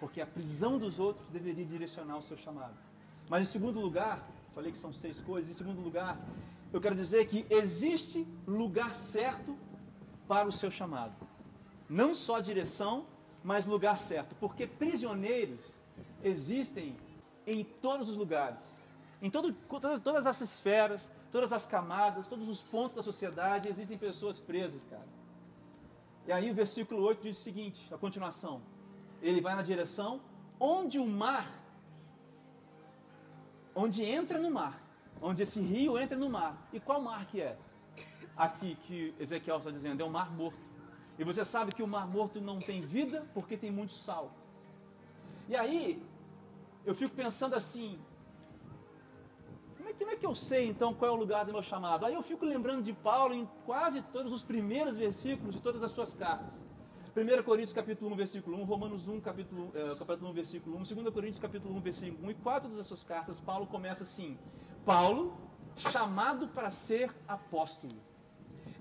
Porque 0.00 0.20
a 0.20 0.26
prisão 0.26 0.78
dos 0.78 0.98
outros 0.98 1.28
deveria 1.28 1.64
direcionar 1.64 2.16
o 2.16 2.22
seu 2.22 2.36
chamado. 2.36 2.74
Mas 3.28 3.42
em 3.42 3.50
segundo 3.52 3.78
lugar, 3.78 4.26
falei 4.54 4.72
que 4.72 4.78
são 4.78 4.92
seis 4.92 5.20
coisas, 5.20 5.50
em 5.50 5.54
segundo 5.54 5.80
lugar, 5.80 6.18
eu 6.72 6.80
quero 6.80 6.94
dizer 6.94 7.26
que 7.26 7.46
existe 7.50 8.26
lugar 8.46 8.94
certo 8.94 9.56
para 10.26 10.48
o 10.48 10.52
seu 10.52 10.70
chamado. 10.70 11.14
Não 11.88 12.14
só 12.14 12.40
direção, 12.40 13.04
mas 13.44 13.66
lugar 13.66 13.96
certo. 13.96 14.34
Porque 14.36 14.66
prisioneiros 14.66 15.60
existem 16.22 16.96
em 17.46 17.64
todos 17.64 18.08
os 18.08 18.16
lugares, 18.16 18.64
em 19.20 19.30
todo, 19.30 19.52
todas, 20.02 20.26
as 20.26 20.40
esferas, 20.40 21.10
todas 21.32 21.52
as 21.52 21.66
camadas, 21.66 22.26
todos 22.26 22.48
os 22.48 22.62
pontos 22.62 22.96
da 22.96 23.02
sociedade, 23.02 23.68
existem 23.68 23.98
pessoas 23.98 24.38
presas, 24.38 24.84
cara. 24.84 25.06
E 26.30 26.32
aí 26.32 26.48
o 26.48 26.54
versículo 26.54 27.02
8 27.02 27.22
diz 27.22 27.38
o 27.38 27.42
seguinte, 27.42 27.92
a 27.92 27.98
continuação. 27.98 28.62
Ele 29.20 29.40
vai 29.40 29.56
na 29.56 29.62
direção 29.62 30.20
onde 30.60 30.96
o 30.96 31.04
mar, 31.04 31.44
onde 33.74 34.04
entra 34.04 34.38
no 34.38 34.48
mar, 34.48 34.80
onde 35.20 35.42
esse 35.42 35.60
rio 35.60 35.98
entra 35.98 36.16
no 36.16 36.30
mar. 36.30 36.68
E 36.72 36.78
qual 36.78 37.02
mar 37.02 37.26
que 37.26 37.40
é? 37.40 37.58
Aqui 38.36 38.76
que 38.84 39.12
Ezequiel 39.18 39.56
está 39.56 39.72
dizendo, 39.72 40.02
é 40.02 40.06
o 40.06 40.08
mar 40.08 40.30
morto. 40.30 40.60
E 41.18 41.24
você 41.24 41.44
sabe 41.44 41.74
que 41.74 41.82
o 41.82 41.88
mar 41.88 42.06
morto 42.06 42.40
não 42.40 42.60
tem 42.60 42.80
vida 42.80 43.26
porque 43.34 43.56
tem 43.56 43.72
muito 43.72 43.92
sal. 43.92 44.32
E 45.48 45.56
aí, 45.56 46.00
eu 46.86 46.94
fico 46.94 47.12
pensando 47.12 47.56
assim, 47.56 47.98
como 50.00 50.12
é, 50.12 50.16
que 50.16 50.26
eu 50.26 50.34
sei 50.34 50.66
então 50.66 50.94
qual 50.94 51.10
é 51.10 51.14
o 51.14 51.16
lugar 51.16 51.44
do 51.44 51.52
meu 51.52 51.62
chamado? 51.62 52.06
Aí 52.06 52.14
eu 52.14 52.22
fico 52.22 52.46
lembrando 52.46 52.82
de 52.82 52.92
Paulo 52.92 53.34
em 53.34 53.46
quase 53.66 54.00
todos 54.00 54.32
os 54.32 54.42
primeiros 54.42 54.96
versículos 54.96 55.54
de 55.54 55.60
todas 55.60 55.82
as 55.82 55.90
suas 55.90 56.14
cartas. 56.14 56.54
1 57.14 57.42
Coríntios 57.42 57.74
capítulo 57.74 58.10
1, 58.12 58.16
versículo 58.16 58.56
1, 58.62 58.64
Romanos 58.64 59.08
1, 59.08 59.20
capítulo, 59.20 59.70
é, 59.74 59.94
capítulo 59.96 60.30
1, 60.30 60.32
versículo 60.32 60.76
1, 60.78 60.82
2 60.82 61.14
Coríntios 61.14 61.38
capítulo 61.38 61.76
1, 61.76 61.80
versículo 61.80 62.28
1, 62.28 62.30
e 62.30 62.34
quatro 62.34 62.70
das 62.70 62.86
suas 62.86 63.02
cartas, 63.02 63.42
Paulo 63.42 63.66
começa 63.66 64.04
assim, 64.04 64.38
Paulo, 64.86 65.36
chamado 65.76 66.48
para 66.48 66.70
ser 66.70 67.14
apóstolo. 67.28 68.00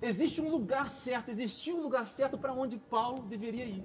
Existe 0.02 0.40
um 0.40 0.50
lugar 0.50 0.90
certo, 0.90 1.30
existiu 1.30 1.78
um 1.78 1.82
lugar 1.82 2.08
certo 2.08 2.38
para 2.38 2.54
onde 2.54 2.78
Paulo 2.78 3.24
deveria 3.24 3.66
ir. 3.66 3.84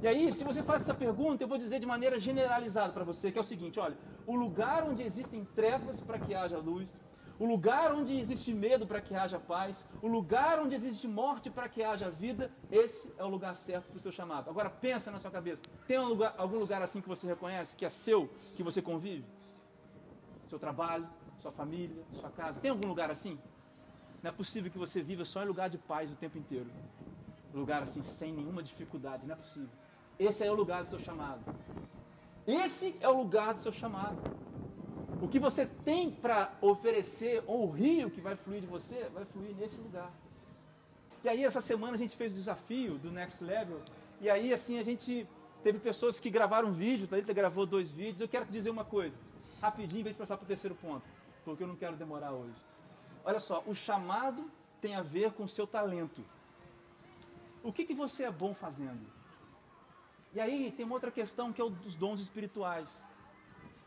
E 0.00 0.06
aí, 0.06 0.32
se 0.32 0.44
você 0.44 0.62
faz 0.62 0.82
essa 0.82 0.94
pergunta, 0.94 1.42
eu 1.42 1.48
vou 1.48 1.58
dizer 1.58 1.80
de 1.80 1.86
maneira 1.86 2.20
generalizada 2.20 2.92
para 2.92 3.02
você, 3.02 3.32
que 3.32 3.38
é 3.38 3.40
o 3.40 3.44
seguinte, 3.44 3.80
olha, 3.80 3.96
o 4.28 4.36
lugar 4.36 4.84
onde 4.86 5.02
existem 5.02 5.42
trevas 5.42 6.02
para 6.02 6.18
que 6.18 6.34
haja 6.34 6.58
luz, 6.58 7.00
o 7.38 7.46
lugar 7.46 7.94
onde 7.94 8.12
existe 8.20 8.52
medo 8.52 8.86
para 8.86 9.00
que 9.00 9.14
haja 9.14 9.38
paz, 9.38 9.88
o 10.02 10.06
lugar 10.06 10.58
onde 10.58 10.74
existe 10.74 11.08
morte 11.08 11.48
para 11.48 11.66
que 11.66 11.82
haja 11.82 12.10
vida, 12.10 12.52
esse 12.70 13.10
é 13.16 13.24
o 13.24 13.28
lugar 13.28 13.56
certo 13.56 13.86
para 13.88 13.96
o 13.96 14.00
seu 14.00 14.12
chamado. 14.12 14.50
Agora 14.50 14.68
pensa 14.68 15.10
na 15.10 15.18
sua 15.18 15.30
cabeça, 15.30 15.62
tem 15.86 15.98
um 15.98 16.08
lugar, 16.08 16.34
algum 16.36 16.58
lugar 16.58 16.82
assim 16.82 17.00
que 17.00 17.08
você 17.08 17.26
reconhece, 17.26 17.74
que 17.74 17.86
é 17.86 17.88
seu, 17.88 18.28
que 18.54 18.62
você 18.62 18.82
convive? 18.82 19.24
Seu 20.46 20.58
trabalho, 20.58 21.08
sua 21.40 21.50
família, 21.50 22.04
sua 22.12 22.28
casa, 22.28 22.60
tem 22.60 22.70
algum 22.70 22.86
lugar 22.86 23.10
assim? 23.10 23.38
Não 24.22 24.28
é 24.28 24.32
possível 24.32 24.70
que 24.70 24.76
você 24.76 25.00
viva 25.00 25.24
só 25.24 25.42
em 25.42 25.46
lugar 25.46 25.70
de 25.70 25.78
paz 25.78 26.12
o 26.12 26.16
tempo 26.16 26.36
inteiro. 26.36 26.70
Lugar 27.54 27.82
assim, 27.82 28.02
sem 28.02 28.30
nenhuma 28.30 28.62
dificuldade, 28.62 29.26
não 29.26 29.32
é 29.32 29.38
possível. 29.38 29.70
Esse 30.18 30.44
é 30.44 30.50
o 30.50 30.54
lugar 30.54 30.82
do 30.82 30.88
seu 30.90 30.98
chamado. 30.98 31.40
Esse 32.48 32.96
é 32.98 33.08
o 33.10 33.12
lugar 33.12 33.52
do 33.52 33.58
seu 33.58 33.70
chamado. 33.70 34.18
O 35.20 35.28
que 35.28 35.38
você 35.38 35.66
tem 35.66 36.10
para 36.10 36.50
oferecer, 36.62 37.44
ou 37.46 37.68
o 37.68 37.70
rio 37.70 38.10
que 38.10 38.22
vai 38.22 38.36
fluir 38.36 38.62
de 38.62 38.66
você, 38.66 39.06
vai 39.12 39.26
fluir 39.26 39.54
nesse 39.54 39.78
lugar. 39.78 40.10
E 41.22 41.28
aí, 41.28 41.44
essa 41.44 41.60
semana 41.60 41.92
a 41.92 41.98
gente 41.98 42.16
fez 42.16 42.32
o 42.32 42.34
desafio 42.34 42.96
do 42.96 43.12
Next 43.12 43.44
Level. 43.44 43.82
E 44.18 44.30
aí, 44.30 44.50
assim, 44.50 44.78
a 44.78 44.82
gente 44.82 45.28
teve 45.62 45.78
pessoas 45.78 46.18
que 46.18 46.30
gravaram 46.30 46.68
um 46.68 46.72
vídeo, 46.72 47.06
ele 47.12 47.34
gravou 47.34 47.66
dois 47.66 47.90
vídeos. 47.90 48.22
Eu 48.22 48.28
quero 48.28 48.46
te 48.46 48.52
dizer 48.52 48.70
uma 48.70 48.84
coisa, 48.84 49.14
rapidinho, 49.60 50.04
para 50.04 50.12
gente 50.12 50.18
passar 50.18 50.38
para 50.38 50.44
o 50.44 50.48
terceiro 50.48 50.74
ponto, 50.74 51.04
porque 51.44 51.62
eu 51.62 51.68
não 51.68 51.76
quero 51.76 51.96
demorar 51.96 52.32
hoje. 52.32 52.56
Olha 53.26 53.40
só, 53.40 53.62
o 53.66 53.74
chamado 53.74 54.50
tem 54.80 54.94
a 54.94 55.02
ver 55.02 55.32
com 55.32 55.44
o 55.44 55.48
seu 55.48 55.66
talento. 55.66 56.24
O 57.62 57.70
que, 57.70 57.84
que 57.84 57.92
você 57.92 58.24
é 58.24 58.30
bom 58.30 58.54
fazendo? 58.54 59.17
E 60.34 60.40
aí 60.40 60.70
tem 60.70 60.84
uma 60.84 60.94
outra 60.94 61.10
questão 61.10 61.52
que 61.52 61.60
é 61.60 61.64
o 61.64 61.70
dos 61.70 61.94
dons 61.94 62.20
espirituais. 62.20 62.88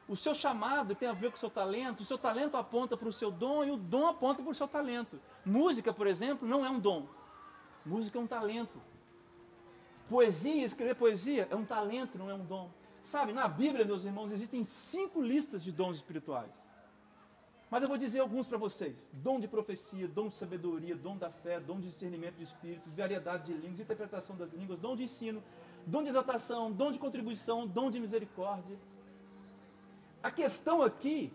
O 0.08 0.16
seu 0.16 0.34
chamado 0.34 0.96
tem 0.96 1.08
a 1.08 1.14
ver 1.14 1.30
com 1.30 1.38
o 1.38 1.40
seu 1.40 1.50
talento, 1.50 2.02
o 2.02 2.06
seu 2.06 2.18
talento 2.18 2.58
aponta 2.58 2.98
para 2.98 3.08
o 3.08 3.14
seu 3.14 3.32
dom 3.32 3.64
e 3.64 3.72
o 3.72 3.78
dom 3.78 4.08
aponta 4.08 4.42
para 4.42 4.52
o 4.52 4.56
seu 4.56 4.68
talento. 4.68 5.22
Música, 5.46 5.94
por 5.94 6.08
exemplo, 6.08 6.48
não 6.48 6.66
é 6.66 6.70
um 6.70 6.80
dom. 6.80 7.08
Música 7.86 8.18
é 8.18 8.22
um 8.22 8.28
talento. 8.28 8.82
Poesia, 10.10 10.66
escrever 10.66 10.96
poesia 10.96 11.48
é 11.50 11.56
um 11.56 11.64
talento, 11.64 12.18
não 12.18 12.30
é 12.30 12.34
um 12.34 12.44
dom. 12.44 12.70
Sabe, 13.04 13.32
na 13.32 13.48
Bíblia, 13.48 13.86
meus 13.86 14.04
irmãos, 14.04 14.34
existem 14.34 14.64
cinco 14.64 15.22
listas 15.22 15.64
de 15.64 15.72
dons 15.72 15.96
espirituais. 15.96 16.62
Mas 17.72 17.84
eu 17.84 17.88
vou 17.88 17.98
dizer 17.98 18.20
alguns 18.20 18.46
para 18.46 18.58
vocês: 18.58 19.10
dom 19.14 19.40
de 19.40 19.48
profecia, 19.48 20.06
dom 20.10 20.28
de 20.28 20.36
sabedoria, 20.36 20.94
dom 20.94 21.16
da 21.16 21.32
fé, 21.32 21.58
dom 21.58 21.80
de 21.80 21.88
discernimento 21.88 22.36
de 22.36 22.44
espírito, 22.44 22.90
variedade 22.92 23.46
de 23.46 23.54
línguas, 23.54 23.80
interpretação 23.80 24.36
das 24.36 24.52
línguas, 24.52 24.78
dom 24.78 24.94
de 24.94 25.04
ensino, 25.04 25.42
dom 25.86 26.04
de 26.04 26.10
exaltação, 26.10 26.72
dom 26.72 26.92
de 26.92 27.00
contribuição, 27.00 27.68
dom 27.68 27.90
de 27.90 28.00
misericórdia. 28.00 28.78
A 30.22 30.30
questão 30.32 30.82
aqui 30.82 31.34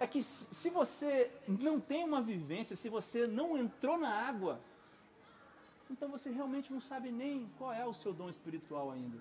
é 0.00 0.06
que 0.06 0.22
se 0.22 0.70
você 0.70 1.30
não 1.46 1.78
tem 1.78 2.04
uma 2.04 2.20
vivência, 2.20 2.76
se 2.76 2.88
você 2.88 3.26
não 3.26 3.56
entrou 3.56 3.96
na 3.96 4.10
água, 4.10 4.60
então 5.90 6.08
você 6.08 6.30
realmente 6.30 6.72
não 6.72 6.80
sabe 6.80 7.12
nem 7.12 7.50
qual 7.58 7.72
é 7.72 7.86
o 7.86 7.92
seu 7.92 8.12
dom 8.12 8.28
espiritual 8.28 8.90
ainda. 8.90 9.18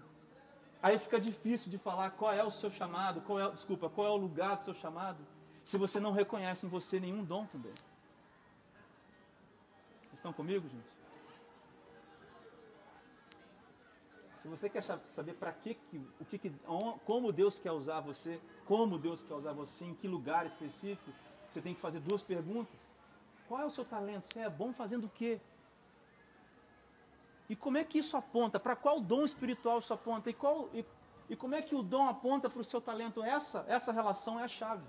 Aí 0.81 0.97
fica 0.97 1.19
difícil 1.19 1.69
de 1.69 1.77
falar 1.77 2.11
qual 2.11 2.33
é 2.33 2.43
o 2.43 2.49
seu 2.49 2.71
chamado, 2.71 3.21
qual 3.21 3.39
é, 3.39 3.51
desculpa, 3.51 3.89
qual 3.89 4.07
é 4.07 4.09
o 4.09 4.15
lugar 4.15 4.57
do 4.57 4.63
seu 4.63 4.73
chamado, 4.73 5.19
se 5.63 5.77
você 5.77 5.99
não 5.99 6.11
reconhece 6.11 6.65
em 6.65 6.69
você 6.69 6.99
nenhum 6.99 7.23
dom 7.23 7.45
também. 7.45 7.73
Estão 10.13 10.33
comigo, 10.33 10.67
gente? 10.67 10.90
Se 14.41 14.47
você 14.47 14.67
quer 14.67 14.81
saber 14.81 15.33
para 15.33 15.51
que, 15.51 15.77
o 16.19 16.25
que, 16.25 16.51
como 17.05 17.31
Deus 17.31 17.59
quer 17.59 17.71
usar 17.71 17.99
você, 17.99 18.41
como 18.65 18.97
Deus 18.97 19.21
quer 19.21 19.35
usar 19.35 19.53
você, 19.53 19.85
em 19.85 19.93
que 19.93 20.07
lugar 20.07 20.47
específico, 20.47 21.11
você 21.47 21.61
tem 21.61 21.75
que 21.75 21.79
fazer 21.79 21.99
duas 21.99 22.23
perguntas. 22.23 22.79
Qual 23.47 23.61
é 23.61 23.65
o 23.65 23.69
seu 23.69 23.85
talento? 23.85 24.33
Você 24.33 24.39
é 24.39 24.49
bom 24.49 24.73
fazendo 24.73 25.03
o 25.03 25.09
quê? 25.09 25.39
E 27.47 27.55
como 27.55 27.77
é 27.77 27.83
que 27.83 27.99
isso 27.99 28.17
aponta? 28.17 28.59
Para 28.59 28.75
qual 28.75 28.99
dom 28.99 29.23
espiritual 29.23 29.77
isso 29.77 29.93
aponta? 29.93 30.31
E, 30.31 30.33
qual, 30.33 30.69
e, 30.73 30.83
e 31.29 31.35
como 31.35 31.53
é 31.53 31.61
que 31.61 31.75
o 31.75 31.83
dom 31.83 32.07
aponta 32.07 32.49
para 32.49 32.61
o 32.61 32.63
seu 32.63 32.81
talento? 32.81 33.21
Essa, 33.21 33.63
essa 33.67 33.91
relação 33.91 34.39
é 34.39 34.45
a 34.45 34.47
chave. 34.47 34.87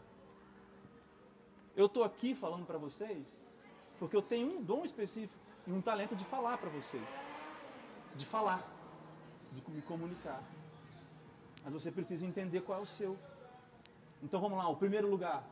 Eu 1.77 1.87
estou 1.87 2.05
aqui 2.05 2.35
falando 2.35 2.65
para 2.65 2.79
vocês 2.79 3.27
porque 3.99 4.17
eu 4.17 4.23
tenho 4.23 4.51
um 4.51 4.63
dom 4.63 4.83
específico 4.83 5.39
e 5.67 5.73
um 5.73 5.83
talento 5.83 6.17
de 6.17 6.25
falar 6.25 6.57
para 6.57 6.71
vocês. 6.71 7.07
De 8.17 8.25
falar, 8.25 8.67
de 9.55 9.71
me 9.71 9.83
comunicar. 9.83 10.43
Mas 11.65 11.73
você 11.73 11.91
precisa 11.91 12.27
entender 12.27 12.61
qual 12.63 12.81
é 12.81 12.83
o 12.83 12.87
seu. 12.87 13.19
Então 14.23 14.41
vamos 14.41 14.59
lá, 14.59 14.69
o 14.69 14.77
primeiro 14.77 15.09
lugar. 15.09 15.45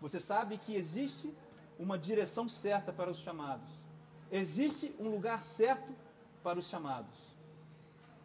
Você 0.00 0.20
sabe 0.20 0.58
que 0.58 0.74
existe 0.74 1.32
uma 1.78 1.98
direção 1.98 2.48
certa 2.48 2.92
para 2.92 3.10
os 3.10 3.18
chamados. 3.18 3.68
Existe 4.30 4.94
um 4.98 5.08
lugar 5.08 5.42
certo 5.42 5.94
para 6.42 6.58
os 6.58 6.68
chamados, 6.68 7.16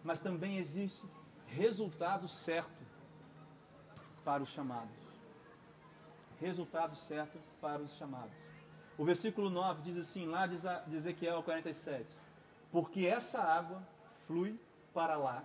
mas 0.04 0.20
também 0.20 0.58
existe 0.58 1.04
resultado 1.48 2.28
certo 2.28 2.82
para 4.24 4.42
os 4.42 4.50
chamados. 4.50 4.96
Resultado 6.40 6.96
certo 6.96 7.40
para 7.60 7.82
os 7.82 7.94
chamados. 7.94 8.34
O 8.98 9.06
versículo 9.06 9.50
9 9.50 9.82
diz 9.84 9.98
assim, 9.98 10.26
lá 10.26 10.46
de 10.48 10.96
Ezequiel 10.96 11.44
47: 11.44 12.06
Porque 12.72 13.06
essa 13.06 13.42
água 13.42 13.82
flui 14.26 14.60
para 14.94 15.16
lá 15.18 15.44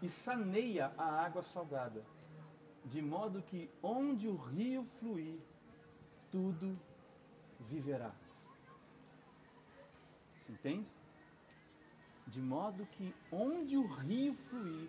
e 0.00 0.08
saneia 0.08 0.92
a 0.98 1.24
água 1.24 1.42
salgada, 1.42 2.04
de 2.84 3.00
modo 3.00 3.42
que 3.42 3.70
onde 3.82 4.28
o 4.28 4.36
rio 4.36 4.84
fluir, 4.98 5.38
tudo 6.30 6.78
viverá. 7.60 8.12
Você 10.40 10.52
entende? 10.52 10.86
de 12.32 12.40
modo 12.40 12.86
que 12.92 13.14
onde 13.30 13.76
o 13.76 13.86
rio 13.86 14.34
fluir, 14.34 14.88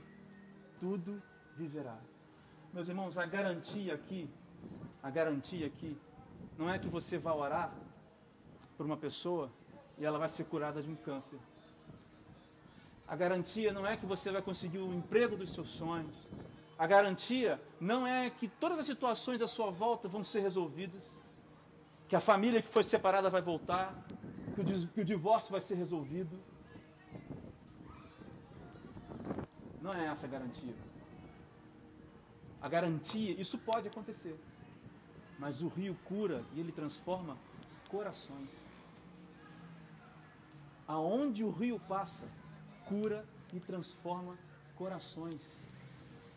tudo 0.80 1.22
viverá. 1.58 1.98
Meus 2.72 2.88
irmãos, 2.88 3.18
a 3.18 3.26
garantia 3.26 3.94
aqui, 3.94 4.30
a 5.02 5.10
garantia 5.10 5.68
aqui, 5.68 5.98
não 6.58 6.70
é 6.70 6.80
que 6.80 6.88
você 6.88 7.18
vá 7.18 7.34
orar 7.34 7.74
por 8.78 8.86
uma 8.86 8.96
pessoa 8.96 9.52
e 9.98 10.06
ela 10.06 10.18
vai 10.18 10.30
ser 10.30 10.46
curada 10.46 10.82
de 10.82 10.90
um 10.90 10.96
câncer. 10.96 11.38
A 13.14 13.16
garantia 13.16 13.72
não 13.72 13.86
é 13.86 13.96
que 13.96 14.08
você 14.08 14.32
vai 14.32 14.42
conseguir 14.42 14.80
o 14.80 14.92
emprego 14.92 15.38
dos 15.38 15.54
seus 15.54 15.68
sonhos. 15.68 16.16
A 16.80 16.88
garantia 16.88 17.62
não 17.80 18.08
é 18.08 18.28
que 18.28 18.48
todas 18.48 18.80
as 18.80 18.88
situações 18.88 19.40
à 19.40 19.48
sua 19.48 19.70
volta 19.70 20.08
vão 20.08 20.24
ser 20.24 20.40
resolvidas. 20.40 21.12
Que 22.08 22.16
a 22.16 22.20
família 22.20 22.60
que 22.60 22.70
foi 22.70 22.84
separada 22.84 23.30
vai 23.30 23.40
voltar. 23.40 23.94
Que 24.56 24.62
o, 24.62 24.88
que 24.88 25.02
o 25.02 25.06
divórcio 25.06 25.52
vai 25.52 25.62
ser 25.62 25.76
resolvido. 25.76 26.40
Não 29.80 29.94
é 29.94 30.08
essa 30.08 30.26
a 30.26 30.30
garantia. 30.32 30.76
A 32.60 32.68
garantia, 32.68 33.40
isso 33.40 33.60
pode 33.60 33.88
acontecer. 33.90 34.36
Mas 35.38 35.62
o 35.62 35.68
rio 35.68 35.96
cura 36.04 36.44
e 36.56 36.60
ele 36.60 36.72
transforma 36.72 37.38
corações. 37.90 38.50
Aonde 40.88 41.44
o 41.44 41.52
rio 41.52 41.80
passa, 41.80 42.26
cura 42.88 43.26
e 43.54 43.60
transforma 43.60 44.38
corações. 44.76 45.62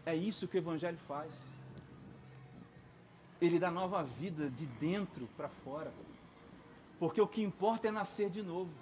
É 0.04 0.14
isso 0.14 0.46
que 0.46 0.56
o 0.56 0.58
Evangelho 0.58 0.98
faz. 0.98 1.32
Ele 3.40 3.58
dá 3.58 3.70
nova 3.70 4.02
vida 4.02 4.48
de 4.50 4.66
dentro 4.66 5.26
para 5.36 5.48
fora. 5.48 5.92
Porque 6.98 7.20
o 7.20 7.28
que 7.28 7.42
importa 7.42 7.88
é 7.88 7.90
nascer 7.90 8.30
de 8.30 8.42
novo. 8.42 8.72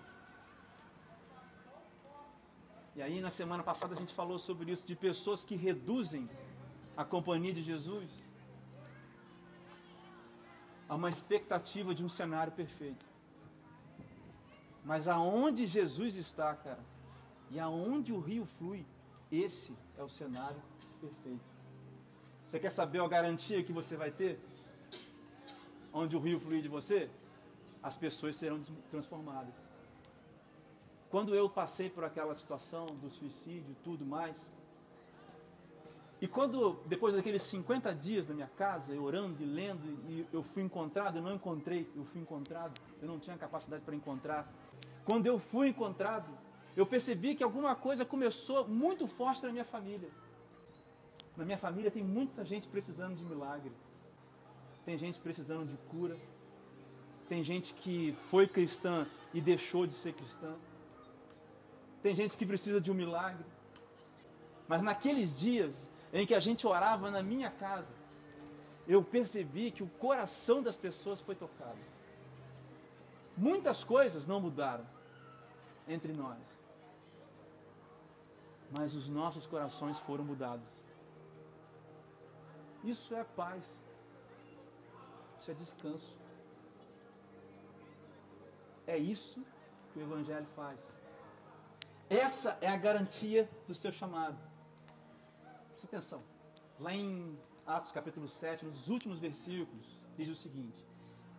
E 2.96 3.02
aí, 3.02 3.20
na 3.20 3.30
semana 3.30 3.62
passada, 3.62 3.94
a 3.94 3.98
gente 3.98 4.14
falou 4.14 4.38
sobre 4.38 4.70
isso, 4.70 4.86
de 4.86 4.94
pessoas 4.94 5.44
que 5.44 5.56
reduzem 5.56 6.30
a 6.96 7.04
companhia 7.04 7.52
de 7.52 7.62
Jesus 7.62 8.08
a 10.88 10.94
uma 10.94 11.08
expectativa 11.08 11.94
de 11.94 12.04
um 12.04 12.08
cenário 12.08 12.52
perfeito. 12.52 13.04
Mas 14.84 15.08
aonde 15.08 15.66
Jesus 15.66 16.14
está, 16.14 16.54
cara, 16.54 16.78
e 17.50 17.58
aonde 17.58 18.12
o 18.12 18.20
rio 18.20 18.46
flui, 18.58 18.84
esse 19.30 19.76
é 19.98 20.02
o 20.02 20.08
cenário 20.08 20.60
perfeito. 21.00 21.44
Você 22.46 22.58
quer 22.58 22.70
saber 22.70 23.00
a 23.00 23.08
garantia 23.08 23.62
que 23.62 23.72
você 23.72 23.96
vai 23.96 24.10
ter? 24.10 24.38
Onde 25.92 26.16
o 26.16 26.20
rio 26.20 26.38
flui 26.40 26.60
de 26.60 26.68
você? 26.68 27.10
As 27.82 27.96
pessoas 27.96 28.36
serão 28.36 28.62
transformadas. 28.90 29.54
Quando 31.10 31.34
eu 31.34 31.48
passei 31.48 31.88
por 31.88 32.04
aquela 32.04 32.34
situação 32.34 32.86
do 32.86 33.10
suicídio 33.10 33.76
tudo 33.84 34.04
mais, 34.04 34.50
e 36.20 36.26
quando, 36.26 36.80
depois 36.86 37.14
daqueles 37.14 37.42
50 37.42 37.94
dias 37.94 38.26
na 38.26 38.34
minha 38.34 38.50
casa, 38.56 38.98
orando 38.98 39.42
e 39.42 39.44
lendo, 39.44 39.84
e 40.08 40.26
eu 40.32 40.42
fui 40.42 40.62
encontrado, 40.62 41.18
eu 41.18 41.22
não 41.22 41.34
encontrei, 41.34 41.90
eu 41.94 42.04
fui 42.04 42.20
encontrado, 42.20 42.80
eu 43.02 43.06
não 43.06 43.18
tinha 43.18 43.36
capacidade 43.36 43.82
para 43.84 43.94
encontrar. 43.94 44.50
Quando 45.04 45.26
eu 45.26 45.38
fui 45.38 45.68
encontrado, 45.68 46.26
eu 46.76 46.84
percebi 46.84 47.34
que 47.34 47.44
alguma 47.44 47.74
coisa 47.74 48.04
começou 48.04 48.66
muito 48.66 49.06
forte 49.06 49.42
na 49.44 49.52
minha 49.52 49.64
família. 49.64 50.10
Na 51.36 51.44
minha 51.44 51.58
família 51.58 51.90
tem 51.90 52.02
muita 52.02 52.44
gente 52.44 52.66
precisando 52.68 53.16
de 53.16 53.24
milagre. 53.24 53.72
Tem 54.84 54.98
gente 54.98 55.18
precisando 55.18 55.68
de 55.68 55.76
cura. 55.88 56.16
Tem 57.28 57.42
gente 57.42 57.74
que 57.74 58.12
foi 58.28 58.46
cristã 58.46 59.06
e 59.32 59.40
deixou 59.40 59.86
de 59.86 59.94
ser 59.94 60.12
cristã. 60.12 60.54
Tem 62.02 62.14
gente 62.14 62.36
que 62.36 62.44
precisa 62.44 62.80
de 62.80 62.90
um 62.90 62.94
milagre. 62.94 63.44
Mas 64.68 64.82
naqueles 64.82 65.34
dias 65.34 65.74
em 66.12 66.26
que 66.26 66.34
a 66.34 66.40
gente 66.40 66.66
orava 66.66 67.10
na 67.10 67.22
minha 67.22 67.50
casa, 67.50 67.92
eu 68.86 69.02
percebi 69.02 69.70
que 69.70 69.82
o 69.82 69.88
coração 69.88 70.62
das 70.62 70.76
pessoas 70.76 71.20
foi 71.20 71.34
tocado. 71.34 71.78
Muitas 73.36 73.82
coisas 73.82 74.26
não 74.26 74.40
mudaram 74.40 74.86
entre 75.88 76.12
nós, 76.12 76.38
mas 78.76 78.94
os 78.94 79.08
nossos 79.08 79.46
corações 79.46 79.98
foram 80.00 80.24
mudados. 80.24 80.66
Isso 82.82 83.14
é 83.14 83.24
paz. 83.24 83.62
Isso 85.38 85.50
é 85.50 85.54
descanso. 85.54 86.14
É 88.86 88.98
isso 88.98 89.44
que 89.92 89.98
o 89.98 90.02
Evangelho 90.02 90.46
faz. 90.54 90.78
Essa 92.10 92.58
é 92.60 92.68
a 92.68 92.76
garantia 92.76 93.48
do 93.66 93.74
seu 93.74 93.90
chamado. 93.90 94.38
Presta 95.70 95.86
atenção. 95.86 96.22
Lá 96.78 96.92
em 96.92 97.38
Atos 97.66 97.92
capítulo 97.92 98.28
7, 98.28 98.64
nos 98.66 98.88
últimos 98.88 99.18
versículos, 99.18 99.98
diz 100.16 100.28
o 100.28 100.34
seguinte: 100.34 100.84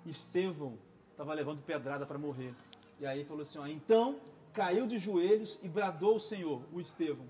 Estevão 0.05 0.79
estava 1.11 1.33
levando 1.33 1.61
pedrada 1.61 2.05
para 2.05 2.17
morrer. 2.17 2.55
E 2.99 3.05
aí 3.05 3.23
falou 3.25 3.43
assim: 3.43 3.59
ó, 3.59 3.67
então 3.67 4.19
caiu 4.55 4.87
de 4.87 4.97
joelhos 4.97 5.59
e 5.61 5.67
bradou 5.67 6.13
ao 6.13 6.19
Senhor, 6.19 6.63
o 6.71 6.79
Estevão: 6.79 7.27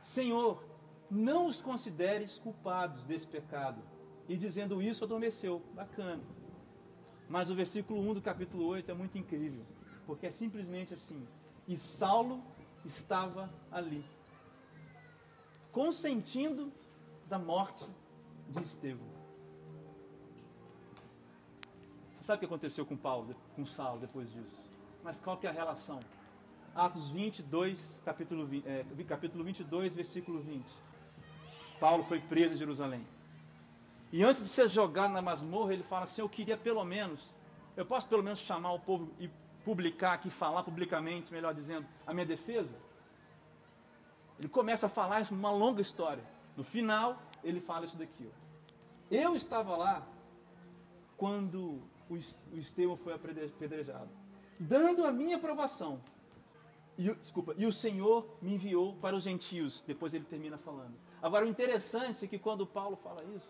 Senhor, 0.00 0.64
não 1.10 1.46
os 1.46 1.60
consideres 1.60 2.38
culpados 2.38 3.04
desse 3.04 3.26
pecado. 3.26 3.80
E 4.28 4.36
dizendo 4.36 4.82
isso, 4.82 5.04
adormeceu. 5.04 5.62
Bacana. 5.74 6.22
Mas 7.28 7.50
o 7.50 7.54
versículo 7.54 8.00
1 8.00 8.14
do 8.14 8.22
capítulo 8.22 8.66
8 8.66 8.90
é 8.90 8.94
muito 8.94 9.18
incrível, 9.18 9.64
porque 10.06 10.26
é 10.26 10.30
simplesmente 10.30 10.94
assim: 10.94 11.28
E 11.68 11.76
Saulo 11.76 12.42
estava 12.84 13.52
ali, 13.70 14.04
consentindo 15.70 16.72
da 17.28 17.38
morte 17.38 17.86
de 18.48 18.62
Estevão. 18.62 19.12
Você 22.16 22.26
sabe 22.26 22.36
o 22.36 22.40
que 22.40 22.46
aconteceu 22.46 22.86
com 22.86 22.96
Paulo, 22.96 23.34
com 23.54 23.66
Saulo 23.66 24.00
depois 24.00 24.32
disso? 24.32 24.60
Mas 25.02 25.18
qual 25.18 25.36
que 25.36 25.46
é 25.46 25.50
a 25.50 25.52
relação? 25.52 26.00
Atos 26.74 27.10
22, 27.10 28.00
capítulo, 28.02 28.46
20, 28.46 28.66
é, 28.66 28.84
capítulo 29.06 29.44
22, 29.44 29.94
versículo 29.94 30.40
20. 30.40 30.64
Paulo 31.78 32.02
foi 32.02 32.18
preso 32.18 32.54
em 32.54 32.56
Jerusalém. 32.56 33.06
E 34.10 34.22
antes 34.24 34.42
de 34.42 34.48
ser 34.48 34.68
jogado 34.68 35.12
na 35.12 35.20
masmorra, 35.20 35.74
ele 35.74 35.82
fala 35.82 36.04
assim: 36.04 36.22
Eu 36.22 36.28
queria 36.28 36.56
pelo 36.56 36.82
menos, 36.84 37.30
eu 37.76 37.84
posso 37.84 38.06
pelo 38.08 38.22
menos 38.22 38.38
chamar 38.38 38.72
o 38.72 38.80
povo 38.80 39.10
e 39.18 39.30
publicar 39.64 40.14
aqui, 40.14 40.30
falar 40.30 40.62
publicamente, 40.62 41.30
melhor 41.30 41.52
dizendo, 41.52 41.86
a 42.06 42.14
minha 42.14 42.26
defesa? 42.26 42.74
Ele 44.38 44.48
começa 44.48 44.86
a 44.86 44.88
falar 44.88 45.26
uma 45.30 45.50
longa 45.50 45.82
história. 45.82 46.24
No 46.56 46.64
final, 46.64 47.20
ele 47.44 47.60
fala 47.60 47.84
isso 47.84 47.96
daqui. 47.96 48.30
Ó. 48.30 49.14
Eu 49.14 49.36
estava 49.36 49.76
lá 49.76 50.02
quando 51.18 51.82
o 52.08 52.16
Estevão 52.56 52.96
foi 52.96 53.12
apedrejado, 53.12 54.08
dando 54.58 55.04
a 55.04 55.12
minha 55.12 55.36
aprovação. 55.36 56.00
E, 56.96 57.12
desculpa, 57.14 57.54
e 57.56 57.66
o 57.66 57.72
Senhor 57.72 58.26
me 58.40 58.54
enviou 58.54 58.94
para 58.96 59.16
os 59.16 59.24
gentios. 59.24 59.82
Depois 59.86 60.12
ele 60.12 60.24
termina 60.24 60.58
falando. 60.58 60.94
Agora, 61.22 61.46
o 61.46 61.48
interessante 61.48 62.24
é 62.24 62.28
que 62.28 62.38
quando 62.38 62.66
Paulo 62.66 62.96
fala 62.96 63.24
isso, 63.34 63.48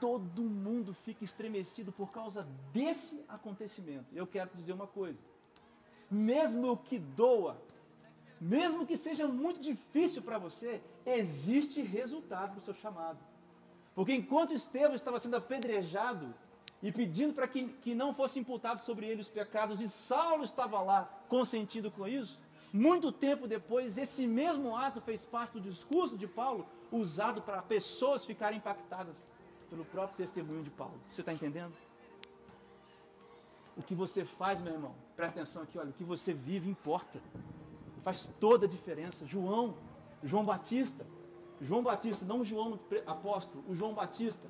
todo 0.00 0.42
mundo 0.42 0.94
fica 0.94 1.24
estremecido 1.24 1.92
por 1.92 2.10
causa 2.10 2.46
desse 2.72 3.24
acontecimento. 3.28 4.06
Eu 4.14 4.26
quero 4.26 4.50
dizer 4.54 4.72
uma 4.72 4.86
coisa: 4.86 5.18
mesmo 6.10 6.76
que 6.76 6.98
doa, 6.98 7.60
mesmo 8.40 8.86
que 8.86 8.96
seja 8.96 9.26
muito 9.26 9.60
difícil 9.60 10.22
para 10.22 10.38
você, 10.38 10.82
existe 11.04 11.80
resultado 11.80 12.50
para 12.50 12.58
o 12.58 12.62
seu 12.62 12.74
chamado. 12.74 13.18
Porque 13.94 14.14
enquanto 14.14 14.52
Estevão 14.52 14.94
estava 14.94 15.18
sendo 15.18 15.36
apedrejado 15.36 16.34
e 16.82 16.92
pedindo 16.92 17.32
para 17.32 17.48
que, 17.48 17.68
que 17.68 17.94
não 17.94 18.12
fosse 18.12 18.38
imputado 18.38 18.78
sobre 18.78 19.06
ele 19.06 19.22
os 19.22 19.30
pecados, 19.30 19.80
e 19.80 19.88
Saulo 19.88 20.44
estava 20.44 20.80
lá 20.82 21.15
consentindo 21.28 21.90
com 21.90 22.06
isso, 22.06 22.40
muito 22.72 23.10
tempo 23.10 23.46
depois, 23.48 23.96
esse 23.96 24.26
mesmo 24.26 24.76
ato 24.76 25.00
fez 25.00 25.24
parte 25.24 25.52
do 25.54 25.60
discurso 25.60 26.16
de 26.16 26.26
Paulo, 26.26 26.66
usado 26.92 27.40
para 27.40 27.62
pessoas 27.62 28.24
ficarem 28.24 28.58
impactadas 28.58 29.16
pelo 29.70 29.84
próprio 29.84 30.16
testemunho 30.16 30.62
de 30.62 30.70
Paulo. 30.70 31.00
Você 31.08 31.22
está 31.22 31.32
entendendo? 31.32 31.72
O 33.76 33.82
que 33.82 33.94
você 33.94 34.24
faz, 34.24 34.60
meu 34.60 34.74
irmão, 34.74 34.94
presta 35.16 35.40
atenção 35.40 35.62
aqui, 35.62 35.78
olha, 35.78 35.90
o 35.90 35.92
que 35.94 36.04
você 36.04 36.34
vive 36.34 36.68
importa. 36.68 37.18
Faz 38.04 38.30
toda 38.38 38.66
a 38.66 38.68
diferença. 38.68 39.26
João, 39.26 39.74
João 40.22 40.44
Batista, 40.44 41.06
João 41.60 41.82
Batista, 41.82 42.26
não 42.26 42.44
João 42.44 42.78
apóstolo, 43.06 43.64
o 43.66 43.74
João 43.74 43.94
Batista. 43.94 44.46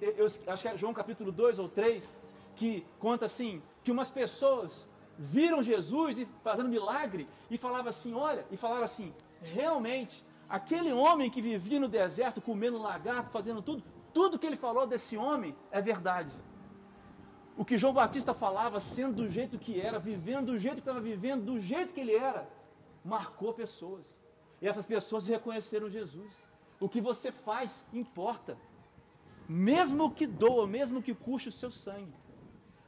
Eu, 0.00 0.12
eu 0.16 0.26
acho 0.26 0.62
que 0.62 0.68
é 0.68 0.76
João 0.76 0.94
capítulo 0.94 1.30
2 1.30 1.58
ou 1.58 1.68
3, 1.68 2.02
que 2.56 2.86
conta 2.98 3.26
assim, 3.26 3.62
que 3.84 3.92
umas 3.92 4.10
pessoas 4.10 4.87
viram 5.18 5.62
Jesus 5.62 6.24
fazendo 6.42 6.68
milagre 6.68 7.28
e 7.50 7.58
falava 7.58 7.88
assim, 7.88 8.14
olha, 8.14 8.46
e 8.50 8.56
falaram 8.56 8.84
assim, 8.84 9.12
realmente, 9.42 10.24
aquele 10.48 10.92
homem 10.92 11.28
que 11.28 11.42
vivia 11.42 11.80
no 11.80 11.88
deserto 11.88 12.40
comendo 12.40 12.80
lagarto, 12.80 13.30
fazendo 13.30 13.60
tudo, 13.60 13.82
tudo 14.14 14.38
que 14.38 14.46
ele 14.46 14.56
falou 14.56 14.86
desse 14.86 15.16
homem 15.16 15.56
é 15.70 15.80
verdade. 15.80 16.32
O 17.56 17.64
que 17.64 17.76
João 17.76 17.92
Batista 17.92 18.32
falava, 18.32 18.78
sendo 18.78 19.16
do 19.16 19.28
jeito 19.28 19.58
que 19.58 19.80
era, 19.80 19.98
vivendo 19.98 20.46
do 20.46 20.58
jeito 20.58 20.76
que 20.76 20.80
estava 20.80 21.00
vivendo, 21.00 21.44
do 21.44 21.60
jeito 21.60 21.92
que 21.92 22.00
ele 22.00 22.14
era, 22.14 22.48
marcou 23.04 23.52
pessoas. 23.52 24.20
E 24.62 24.68
essas 24.68 24.86
pessoas 24.86 25.26
reconheceram 25.26 25.90
Jesus. 25.90 26.32
O 26.80 26.88
que 26.88 27.00
você 27.00 27.32
faz 27.32 27.84
importa. 27.92 28.56
Mesmo 29.48 30.12
que 30.12 30.26
doa, 30.26 30.68
mesmo 30.68 31.02
que 31.02 31.12
custe 31.12 31.48
o 31.48 31.52
seu 31.52 31.72
sangue. 31.72 32.14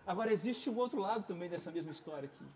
Agora, 0.07 0.33
existe 0.33 0.69
um 0.69 0.77
outro 0.77 1.01
lado 1.01 1.25
também 1.25 1.49
dessa 1.49 1.71
mesma 1.71 1.93
história 1.93 2.31
aqui. 2.33 2.47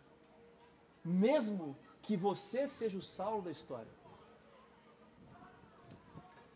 Mesmo 1.05 1.77
que 2.03 2.17
você 2.17 2.67
seja 2.67 2.99
o 2.99 3.03
Saulo 3.03 3.43
da 3.43 3.51
história. 3.51 3.93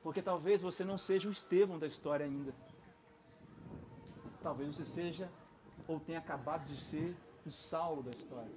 Porque 0.02 0.22
talvez 0.22 0.62
você 0.62 0.84
não 0.84 0.96
seja 0.96 1.28
o 1.28 1.32
Estevão 1.32 1.78
da 1.78 1.86
história 1.86 2.24
ainda. 2.24 2.54
Talvez 4.42 4.74
você 4.74 4.84
seja 4.84 5.30
ou 5.86 5.98
tenha 5.98 6.18
acabado 6.18 6.66
de 6.66 6.80
ser 6.80 7.16
o 7.46 7.50
Saulo 7.50 8.02
da 8.02 8.10
história. 8.10 8.52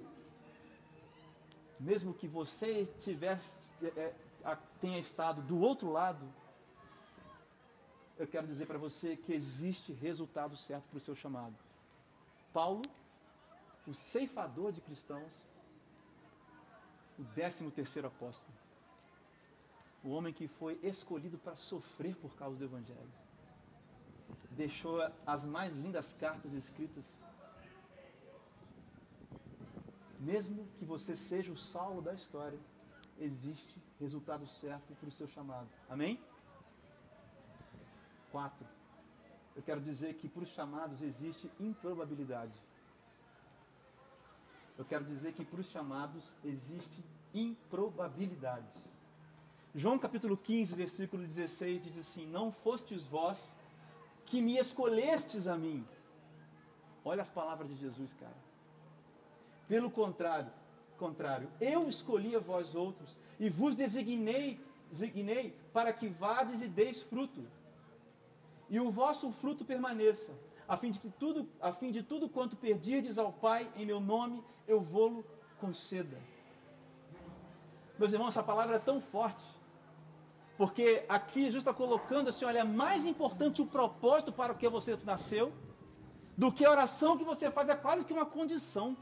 Mesmo 1.80 2.14
que 2.14 2.28
você 2.28 2.86
tivesse, 2.86 3.56
é, 3.82 4.14
é, 4.44 4.58
tenha 4.80 4.98
estado 4.98 5.42
do 5.42 5.58
outro 5.58 5.90
lado, 5.90 6.26
eu 8.18 8.26
quero 8.26 8.46
dizer 8.46 8.66
para 8.66 8.78
você 8.78 9.16
que 9.16 9.32
existe 9.32 9.92
resultado 9.92 10.56
certo 10.56 10.84
para 10.90 10.98
o 10.98 11.00
seu 11.00 11.16
chamado. 11.16 11.56
Paulo, 12.52 12.82
o 13.86 13.94
ceifador 13.94 14.72
de 14.72 14.80
cristãos, 14.80 15.32
o 17.18 17.22
décimo 17.22 17.70
terceiro 17.70 18.08
apóstolo, 18.08 18.52
o 20.04 20.10
homem 20.10 20.32
que 20.32 20.48
foi 20.48 20.78
escolhido 20.82 21.38
para 21.38 21.56
sofrer 21.56 22.16
por 22.16 22.34
causa 22.34 22.56
do 22.56 22.64
Evangelho, 22.64 23.12
deixou 24.50 25.00
as 25.26 25.44
mais 25.44 25.76
lindas 25.76 26.12
cartas 26.12 26.52
escritas. 26.52 27.04
Mesmo 30.18 30.66
que 30.76 30.84
você 30.84 31.16
seja 31.16 31.52
o 31.52 31.56
salvo 31.56 32.00
da 32.00 32.14
história, 32.14 32.58
existe 33.18 33.80
resultado 33.98 34.46
certo 34.46 34.94
para 34.94 35.08
o 35.08 35.12
seu 35.12 35.26
chamado. 35.26 35.68
Amém? 35.88 36.20
Quatro. 38.30 38.66
Eu 39.54 39.62
quero 39.62 39.80
dizer 39.80 40.14
que 40.14 40.28
para 40.28 40.42
os 40.42 40.48
chamados 40.50 41.02
existe 41.02 41.50
improbabilidade. 41.60 42.54
Eu 44.78 44.84
quero 44.84 45.04
dizer 45.04 45.32
que 45.32 45.44
para 45.44 45.60
os 45.60 45.68
chamados 45.68 46.36
existe 46.44 47.04
improbabilidade. 47.34 48.78
João 49.74 49.98
capítulo 49.98 50.36
15, 50.36 50.74
versículo 50.74 51.22
16 51.22 51.82
diz 51.82 51.98
assim: 51.98 52.26
Não 52.26 52.50
fostes 52.50 53.06
vós 53.06 53.56
que 54.24 54.40
me 54.40 54.58
escolhestes 54.58 55.48
a 55.48 55.56
mim. 55.56 55.86
Olha 57.04 57.22
as 57.22 57.30
palavras 57.30 57.68
de 57.68 57.76
Jesus, 57.76 58.14
cara. 58.14 58.36
Pelo 59.68 59.90
contrário, 59.90 60.50
contrário, 60.98 61.48
eu 61.60 61.88
escolhi 61.88 62.36
a 62.36 62.38
vós 62.38 62.74
outros 62.74 63.18
e 63.40 63.50
vos 63.50 63.74
designei, 63.74 64.60
designei 64.90 65.56
para 65.72 65.92
que 65.92 66.08
vades 66.08 66.62
e 66.62 66.68
deis 66.68 67.00
fruto. 67.00 67.42
E 68.72 68.80
o 68.80 68.90
vosso 68.90 69.30
fruto 69.30 69.64
permaneça, 69.72 70.32
a 70.66 70.76
fim 70.76 70.90
de 70.90 70.98
que 70.98 71.10
tudo, 71.10 71.48
a 71.60 71.72
fim 71.72 71.90
de 71.96 72.02
tudo 72.02 72.28
quanto 72.36 72.56
perdirdes 72.56 73.18
ao 73.18 73.32
Pai 73.32 73.70
em 73.76 73.86
meu 73.86 74.00
nome, 74.00 74.42
eu 74.66 74.80
vou-lo 74.80 75.24
conceda. 75.60 76.18
Meus 77.98 78.12
irmãos, 78.12 78.30
essa 78.30 78.42
palavra 78.42 78.76
é 78.76 78.80
tão 78.80 79.00
forte 79.00 79.44
porque 80.62 81.04
aqui 81.08 81.40
Jesus 81.46 81.62
está 81.62 81.74
colocando 81.74 82.28
assim: 82.28 82.44
olha, 82.44 82.60
é 82.60 82.64
mais 82.64 83.06
importante 83.06 83.60
o 83.60 83.66
propósito 83.66 84.32
para 84.32 84.52
o 84.52 84.56
que 84.56 84.68
você 84.68 84.96
nasceu 85.04 85.52
do 86.36 86.52
que 86.52 86.64
a 86.64 86.70
oração 86.70 87.18
que 87.18 87.24
você 87.24 87.50
faz, 87.50 87.68
é 87.68 87.74
quase 87.74 88.04
que 88.06 88.12
uma 88.12 88.26
condição. 88.26 88.96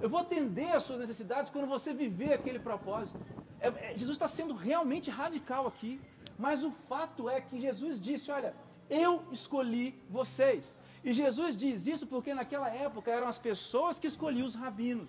Eu 0.00 0.08
vou 0.08 0.20
atender 0.20 0.70
às 0.76 0.82
suas 0.82 1.00
necessidades 1.00 1.50
quando 1.50 1.66
você 1.66 1.92
viver 1.92 2.34
aquele 2.34 2.58
propósito. 2.58 3.18
É, 3.60 3.68
é, 3.68 3.98
Jesus 3.98 4.16
está 4.16 4.28
sendo 4.28 4.54
realmente 4.54 5.10
radical 5.10 5.66
aqui. 5.66 6.00
Mas 6.38 6.64
o 6.64 6.70
fato 6.70 7.28
é 7.28 7.40
que 7.40 7.60
Jesus 7.60 8.00
disse: 8.00 8.30
Olha, 8.30 8.54
eu 8.88 9.24
escolhi 9.32 9.94
vocês. 10.08 10.76
E 11.04 11.12
Jesus 11.12 11.56
diz 11.56 11.86
isso 11.86 12.06
porque 12.06 12.34
naquela 12.34 12.68
época 12.68 13.10
eram 13.10 13.28
as 13.28 13.38
pessoas 13.38 13.98
que 13.98 14.06
escolhiam 14.06 14.46
os 14.46 14.54
rabinos. 14.54 15.08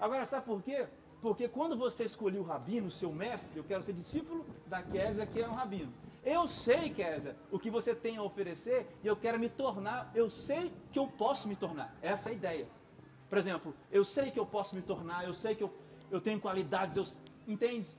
Agora, 0.00 0.24
sabe 0.24 0.46
por 0.46 0.62
quê? 0.62 0.86
Porque 1.20 1.48
quando 1.48 1.76
você 1.76 2.04
escolheu 2.04 2.42
o 2.42 2.44
rabino, 2.44 2.90
seu 2.90 3.12
mestre, 3.12 3.56
eu 3.56 3.64
quero 3.64 3.82
ser 3.82 3.92
discípulo 3.92 4.46
da 4.66 4.82
Késia, 4.82 5.26
que 5.26 5.40
é 5.40 5.48
um 5.48 5.54
rabino. 5.54 5.92
Eu 6.24 6.46
sei, 6.48 6.90
Késia, 6.90 7.36
o 7.50 7.58
que 7.58 7.70
você 7.70 7.94
tem 7.94 8.16
a 8.16 8.22
oferecer 8.22 8.86
e 9.02 9.06
eu 9.06 9.16
quero 9.16 9.38
me 9.38 9.48
tornar, 9.48 10.10
eu 10.14 10.28
sei 10.28 10.72
que 10.92 10.98
eu 10.98 11.06
posso 11.06 11.48
me 11.48 11.56
tornar. 11.56 11.94
Essa 12.02 12.30
é 12.30 12.32
a 12.32 12.34
ideia. 12.34 12.68
Por 13.28 13.38
exemplo, 13.38 13.74
eu 13.90 14.04
sei 14.04 14.30
que 14.30 14.38
eu 14.38 14.46
posso 14.46 14.74
me 14.74 14.82
tornar, 14.82 15.24
eu 15.24 15.34
sei 15.34 15.54
que 15.54 15.62
eu, 15.62 15.72
eu 16.10 16.20
tenho 16.20 16.40
qualidades, 16.40 16.96
eu, 16.96 17.04
entende? 17.46 17.90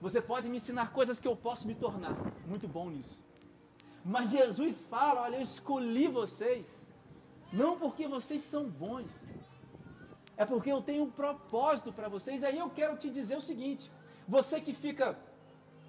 Você 0.00 0.20
pode 0.20 0.48
me 0.48 0.56
ensinar 0.56 0.92
coisas 0.92 1.20
que 1.20 1.28
eu 1.28 1.36
posso 1.36 1.66
me 1.66 1.74
tornar. 1.74 2.16
Muito 2.46 2.66
bom 2.66 2.88
nisso. 2.90 3.18
Mas 4.04 4.30
Jesus 4.30 4.82
fala: 4.84 5.22
olha, 5.22 5.36
eu 5.36 5.42
escolhi 5.42 6.08
vocês, 6.08 6.66
não 7.52 7.78
porque 7.78 8.08
vocês 8.08 8.42
são 8.42 8.64
bons, 8.68 9.06
é 10.36 10.46
porque 10.46 10.72
eu 10.72 10.80
tenho 10.80 11.04
um 11.04 11.10
propósito 11.10 11.92
para 11.92 12.08
vocês. 12.08 12.44
Aí 12.44 12.58
eu 12.58 12.70
quero 12.70 12.96
te 12.96 13.10
dizer 13.10 13.36
o 13.36 13.40
seguinte: 13.40 13.90
você 14.26 14.60
que 14.60 14.72
fica 14.72 15.18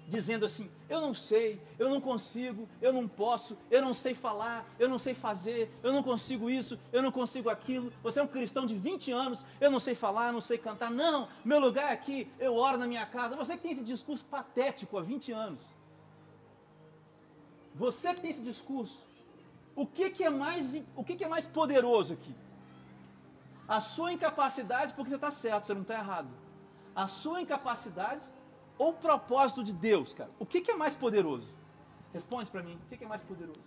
dizendo 0.08 0.44
assim, 0.44 0.70
eu 0.88 1.00
não 1.00 1.14
sei, 1.14 1.60
eu 1.78 1.88
não 1.88 2.00
consigo, 2.00 2.68
eu 2.80 2.92
não 2.92 3.08
posso, 3.08 3.56
eu 3.70 3.80
não 3.80 3.94
sei 3.94 4.14
falar, 4.14 4.66
eu 4.78 4.88
não 4.88 4.98
sei 4.98 5.14
fazer, 5.14 5.70
eu 5.82 5.92
não 5.92 6.02
consigo 6.02 6.50
isso, 6.50 6.78
eu 6.92 7.02
não 7.02 7.12
consigo 7.12 7.48
aquilo. 7.48 7.92
Você 8.02 8.20
é 8.20 8.22
um 8.22 8.26
cristão 8.26 8.66
de 8.66 8.74
20 8.74 9.12
anos, 9.12 9.44
eu 9.60 9.70
não 9.70 9.80
sei 9.80 9.94
falar, 9.94 10.32
não 10.32 10.40
sei 10.40 10.58
cantar. 10.58 10.90
Não, 10.90 11.28
meu 11.44 11.58
lugar 11.58 11.90
é 11.90 11.92
aqui, 11.92 12.30
eu 12.38 12.54
oro 12.56 12.76
na 12.76 12.86
minha 12.86 13.06
casa. 13.06 13.36
Você 13.36 13.56
que 13.56 13.62
tem 13.62 13.72
esse 13.72 13.84
discurso 13.84 14.24
patético 14.24 14.98
há 14.98 15.02
20 15.02 15.32
anos. 15.32 15.60
Você 17.74 18.12
que 18.14 18.20
tem 18.20 18.30
esse 18.30 18.42
discurso, 18.42 18.98
o 19.74 19.86
que, 19.86 20.10
que 20.10 20.24
é 20.24 20.30
mais 20.30 20.78
o 20.94 21.02
que, 21.02 21.16
que 21.16 21.24
é 21.24 21.28
mais 21.28 21.46
poderoso 21.46 22.12
aqui? 22.14 22.34
A 23.66 23.80
sua 23.80 24.12
incapacidade, 24.12 24.92
porque 24.92 25.10
você 25.10 25.16
está 25.16 25.30
certo, 25.30 25.64
você 25.64 25.74
não 25.74 25.82
está 25.82 25.94
errado. 25.94 26.28
A 26.94 27.06
sua 27.06 27.40
incapacidade 27.40 28.28
ou 28.82 28.90
o 28.90 28.94
propósito 28.94 29.62
de 29.62 29.72
Deus, 29.72 30.12
cara? 30.12 30.30
O 30.40 30.44
que, 30.44 30.60
que 30.60 30.72
é 30.72 30.74
mais 30.74 30.96
poderoso? 30.96 31.48
Responde 32.12 32.50
para 32.50 32.64
mim, 32.64 32.74
o 32.84 32.88
que, 32.88 32.96
que 32.96 33.04
é 33.04 33.06
mais 33.06 33.22
poderoso? 33.22 33.60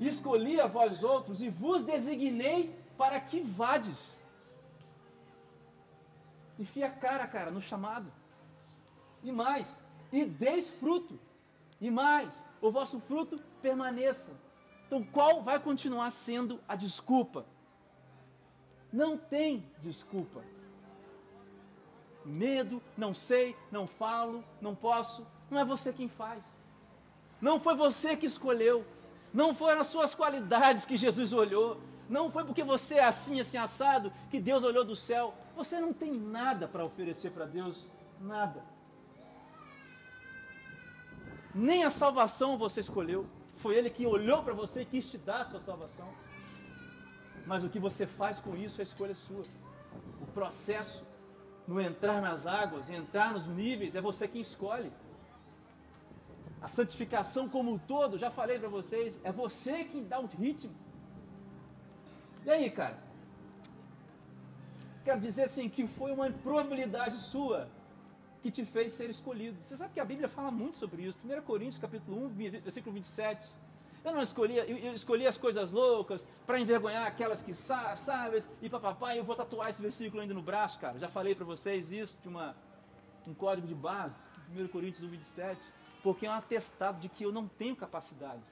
Escolhi 0.00 0.58
a 0.58 0.66
vós 0.66 1.04
outros 1.04 1.42
e 1.42 1.50
vos 1.50 1.84
designei 1.84 2.74
para 2.96 3.20
que 3.20 3.42
vades. 3.42 4.14
Enfia 6.58 6.86
a 6.86 6.90
cara, 6.90 7.26
cara, 7.26 7.50
no 7.50 7.60
chamado. 7.60 8.10
E 9.22 9.30
mais, 9.30 9.82
e 10.10 10.24
deis 10.24 10.70
fruto. 10.70 11.20
E 11.78 11.90
mais, 11.90 12.46
o 12.58 12.70
vosso 12.70 13.00
fruto 13.00 13.36
permaneça. 13.60 14.32
Então, 14.86 15.04
qual 15.04 15.42
vai 15.42 15.60
continuar 15.60 16.10
sendo 16.10 16.58
a 16.66 16.74
desculpa? 16.74 17.44
Não 18.90 19.18
tem 19.18 19.70
desculpa. 19.82 20.53
Medo, 22.24 22.82
não 22.96 23.12
sei, 23.12 23.56
não 23.70 23.86
falo, 23.86 24.42
não 24.60 24.74
posso. 24.74 25.26
Não 25.50 25.58
é 25.58 25.64
você 25.64 25.92
quem 25.92 26.08
faz. 26.08 26.44
Não 27.40 27.60
foi 27.60 27.74
você 27.74 28.16
que 28.16 28.26
escolheu. 28.26 28.84
Não 29.32 29.54
foram 29.54 29.80
as 29.80 29.88
suas 29.88 30.14
qualidades 30.14 30.86
que 30.86 30.96
Jesus 30.96 31.32
olhou. 31.32 31.80
Não 32.08 32.30
foi 32.30 32.44
porque 32.44 32.62
você 32.62 32.96
é 32.96 33.04
assim, 33.04 33.40
assim, 33.40 33.56
assado, 33.56 34.12
que 34.30 34.40
Deus 34.40 34.62
olhou 34.62 34.84
do 34.84 34.96
céu. 34.96 35.34
Você 35.56 35.80
não 35.80 35.92
tem 35.92 36.12
nada 36.12 36.68
para 36.68 36.84
oferecer 36.84 37.30
para 37.30 37.44
Deus. 37.44 37.86
Nada. 38.20 38.64
Nem 41.54 41.84
a 41.84 41.90
salvação 41.90 42.56
você 42.56 42.80
escolheu. 42.80 43.26
Foi 43.56 43.76
Ele 43.76 43.90
que 43.90 44.06
olhou 44.06 44.42
para 44.42 44.52
você 44.52 44.82
e 44.82 44.86
quis 44.86 45.06
te 45.06 45.18
dar 45.18 45.42
a 45.42 45.44
sua 45.44 45.60
salvação. 45.60 46.08
Mas 47.46 47.62
o 47.62 47.68
que 47.68 47.78
você 47.78 48.06
faz 48.06 48.40
com 48.40 48.56
isso 48.56 48.80
é 48.80 48.84
escolha 48.84 49.14
sua. 49.14 49.42
O 50.20 50.26
processo 50.26 51.04
no 51.66 51.80
entrar 51.80 52.20
nas 52.20 52.46
águas, 52.46 52.90
entrar 52.90 53.32
nos 53.32 53.46
níveis, 53.46 53.94
é 53.94 54.00
você 54.00 54.28
quem 54.28 54.40
escolhe. 54.40 54.92
A 56.60 56.68
santificação 56.68 57.48
como 57.48 57.72
um 57.72 57.78
todo, 57.78 58.18
já 58.18 58.30
falei 58.30 58.58
para 58.58 58.68
vocês, 58.68 59.20
é 59.22 59.32
você 59.32 59.84
quem 59.84 60.04
dá 60.04 60.18
o 60.18 60.26
ritmo. 60.26 60.74
E 62.44 62.50
aí, 62.50 62.70
cara? 62.70 62.98
Quero 65.04 65.20
dizer 65.20 65.44
assim 65.44 65.68
que 65.68 65.86
foi 65.86 66.12
uma 66.12 66.28
improbabilidade 66.28 67.16
sua 67.16 67.68
que 68.42 68.50
te 68.50 68.64
fez 68.64 68.92
ser 68.92 69.08
escolhido. 69.08 69.56
Você 69.64 69.76
sabe 69.76 69.94
que 69.94 70.00
a 70.00 70.04
Bíblia 70.04 70.28
fala 70.28 70.50
muito 70.50 70.76
sobre 70.76 71.02
isso. 71.02 71.18
1 71.24 71.42
Coríntios 71.42 71.78
capítulo 71.78 72.26
1, 72.26 72.28
versículo 72.60 72.94
27. 72.94 73.46
Eu 74.04 74.12
não 74.12 74.20
escolhi, 74.20 74.58
eu 74.58 74.94
escolhi 74.94 75.26
as 75.26 75.38
coisas 75.38 75.72
loucas 75.72 76.26
para 76.46 76.60
envergonhar 76.60 77.06
aquelas 77.06 77.42
que 77.42 77.54
sabem 77.54 78.42
e 78.60 78.68
papapá, 78.68 79.16
eu 79.16 79.24
vou 79.24 79.34
tatuar 79.34 79.70
esse 79.70 79.80
versículo 79.80 80.20
ainda 80.20 80.34
no 80.34 80.42
braço, 80.42 80.78
cara. 80.78 80.98
Já 80.98 81.08
falei 81.08 81.34
para 81.34 81.46
vocês 81.46 81.90
isso 81.90 82.18
de 82.20 82.28
uma, 82.28 82.54
um 83.26 83.32
código 83.32 83.66
de 83.66 83.74
base, 83.74 84.14
1 84.54 84.68
Coríntios 84.68 85.02
1, 85.02 85.08
27, 85.08 85.58
porque 86.02 86.26
é 86.26 86.30
um 86.30 86.34
atestado 86.34 87.00
de 87.00 87.08
que 87.08 87.24
eu 87.24 87.32
não 87.32 87.48
tenho 87.48 87.74
capacidade. 87.74 88.42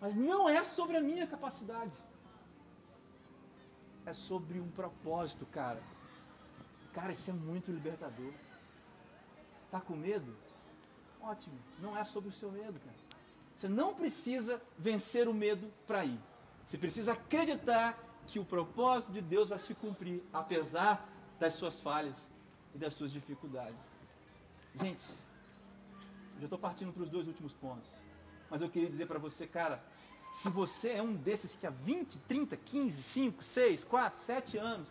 Mas 0.00 0.16
não 0.16 0.48
é 0.48 0.64
sobre 0.64 0.96
a 0.96 1.02
minha 1.02 1.26
capacidade. 1.26 1.92
É 4.06 4.12
sobre 4.14 4.58
um 4.58 4.70
propósito, 4.70 5.44
cara. 5.44 5.82
Cara, 6.94 7.12
isso 7.12 7.28
é 7.28 7.34
muito 7.34 7.70
libertador. 7.70 8.32
Está 9.66 9.82
com 9.82 9.94
medo? 9.94 10.34
Ótimo. 11.20 11.58
Não 11.78 11.94
é 11.94 12.04
sobre 12.04 12.30
o 12.30 12.32
seu 12.32 12.50
medo, 12.50 12.80
cara. 12.80 13.07
Você 13.58 13.68
não 13.68 13.92
precisa 13.92 14.62
vencer 14.78 15.26
o 15.26 15.34
medo 15.34 15.68
para 15.84 16.04
ir. 16.04 16.20
Você 16.64 16.78
precisa 16.78 17.14
acreditar 17.14 17.98
que 18.28 18.38
o 18.38 18.44
propósito 18.44 19.10
de 19.10 19.20
Deus 19.20 19.48
vai 19.48 19.58
se 19.58 19.74
cumprir, 19.74 20.22
apesar 20.32 21.04
das 21.40 21.54
suas 21.54 21.80
falhas 21.80 22.16
e 22.72 22.78
das 22.78 22.94
suas 22.94 23.10
dificuldades. 23.10 23.74
Gente, 24.80 25.02
já 26.38 26.44
estou 26.44 26.58
partindo 26.58 26.92
para 26.92 27.02
os 27.02 27.10
dois 27.10 27.26
últimos 27.26 27.52
pontos. 27.52 27.90
Mas 28.48 28.62
eu 28.62 28.68
queria 28.68 28.88
dizer 28.88 29.06
para 29.06 29.18
você, 29.18 29.44
cara, 29.44 29.82
se 30.30 30.48
você 30.48 30.90
é 30.90 31.02
um 31.02 31.16
desses 31.16 31.56
que 31.56 31.66
há 31.66 31.70
20, 31.70 32.16
30, 32.28 32.56
15, 32.56 33.02
5, 33.02 33.42
6, 33.42 33.82
4, 33.82 34.20
7 34.20 34.56
anos 34.56 34.86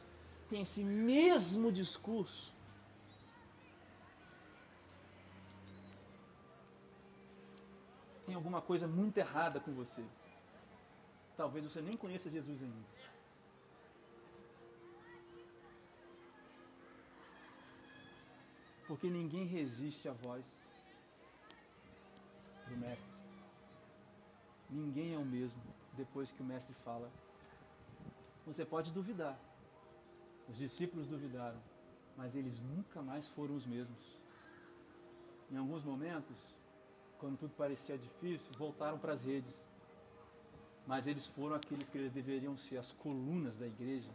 tem 0.49 0.63
esse 0.63 0.83
mesmo 0.83 1.71
discurso, 1.71 2.53
tem 8.27 8.35
alguma 8.35 8.61
coisa 8.61 8.85
muito 8.85 9.17
errada 9.17 9.57
com 9.57 9.71
você. 9.71 10.03
Talvez 11.37 11.63
você 11.63 11.81
nem 11.81 11.93
conheça 11.93 12.29
Jesus 12.29 12.61
ainda. 12.61 12.85
Porque 18.85 19.09
ninguém 19.09 19.45
resiste 19.45 20.09
à 20.09 20.11
voz 20.11 20.45
do 22.67 22.75
Mestre. 22.75 23.09
Ninguém 24.69 25.13
é 25.13 25.17
o 25.17 25.25
mesmo 25.25 25.61
depois 25.93 26.29
que 26.29 26.41
o 26.41 26.45
Mestre 26.45 26.75
fala. 26.83 27.09
Você 28.45 28.65
pode 28.65 28.91
duvidar. 28.91 29.39
Os 30.49 30.57
discípulos 30.57 31.07
duvidaram, 31.07 31.61
mas 32.17 32.35
eles 32.35 32.61
nunca 32.61 33.01
mais 33.01 33.25
foram 33.29 33.55
os 33.55 33.65
mesmos. 33.65 34.17
Em 35.49 35.55
alguns 35.55 35.83
momentos, 35.83 36.56
quando 37.19 37.37
tudo 37.37 37.53
parecia 37.57 37.97
difícil, 37.97 38.49
voltaram 38.57 38.97
para 38.97 39.13
as 39.13 39.23
redes. 39.23 39.59
Mas 40.85 41.05
eles 41.07 41.25
foram 41.27 41.55
aqueles 41.55 41.89
que 41.89 41.97
eles 41.97 42.11
deveriam 42.11 42.57
ser 42.57 42.77
as 42.77 42.91
colunas 42.93 43.57
da 43.57 43.67
igreja. 43.67 44.09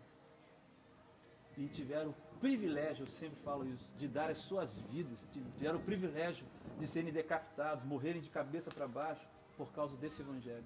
E 1.56 1.68
tiveram 1.68 2.10
o 2.10 2.38
privilégio, 2.40 3.02
eu 3.02 3.06
sempre 3.06 3.38
falo 3.42 3.66
isso, 3.66 3.84
de 3.98 4.08
dar 4.08 4.30
as 4.30 4.38
suas 4.38 4.74
vidas, 4.90 5.18
tiveram 5.32 5.78
o 5.78 5.82
privilégio 5.82 6.46
de 6.78 6.86
serem 6.86 7.12
decapitados, 7.12 7.84
morrerem 7.84 8.22
de 8.22 8.30
cabeça 8.30 8.70
para 8.70 8.88
baixo 8.88 9.26
por 9.56 9.70
causa 9.72 9.94
desse 9.96 10.22
evangelho. 10.22 10.64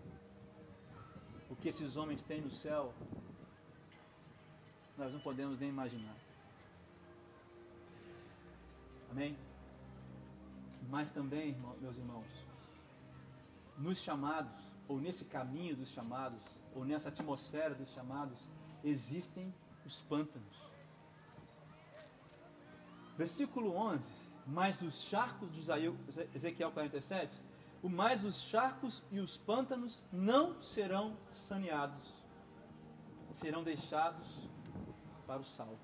O 1.50 1.56
que 1.56 1.68
esses 1.68 1.96
homens 1.96 2.22
têm 2.22 2.40
no 2.40 2.50
céu, 2.50 2.94
nós 4.96 5.12
não 5.12 5.20
podemos 5.20 5.58
nem 5.58 5.68
imaginar. 5.68 6.16
Amém? 9.10 9.36
Mas 10.88 11.10
também, 11.10 11.56
meus 11.80 11.98
irmãos, 11.98 12.26
nos 13.76 13.98
chamados, 13.98 14.52
ou 14.88 15.00
nesse 15.00 15.24
caminho 15.24 15.76
dos 15.76 15.88
chamados, 15.90 16.42
ou 16.74 16.84
nessa 16.84 17.08
atmosfera 17.08 17.74
dos 17.74 17.88
chamados, 17.90 18.46
existem 18.84 19.52
os 19.84 20.00
pântanos. 20.02 20.56
Versículo 23.16 23.74
11, 23.74 24.14
mais 24.46 24.76
dos 24.76 25.02
charcos 25.02 25.50
de 25.52 25.60
Ezequiel 26.34 26.70
47, 26.70 27.40
o 27.82 27.88
mais 27.88 28.24
os 28.24 28.40
charcos 28.40 29.02
e 29.10 29.18
os 29.20 29.36
pântanos 29.36 30.04
não 30.12 30.62
serão 30.62 31.16
saneados, 31.32 32.12
serão 33.32 33.62
deixados 33.62 34.26
para 35.26 35.40
o 35.40 35.44
sal. 35.44 35.76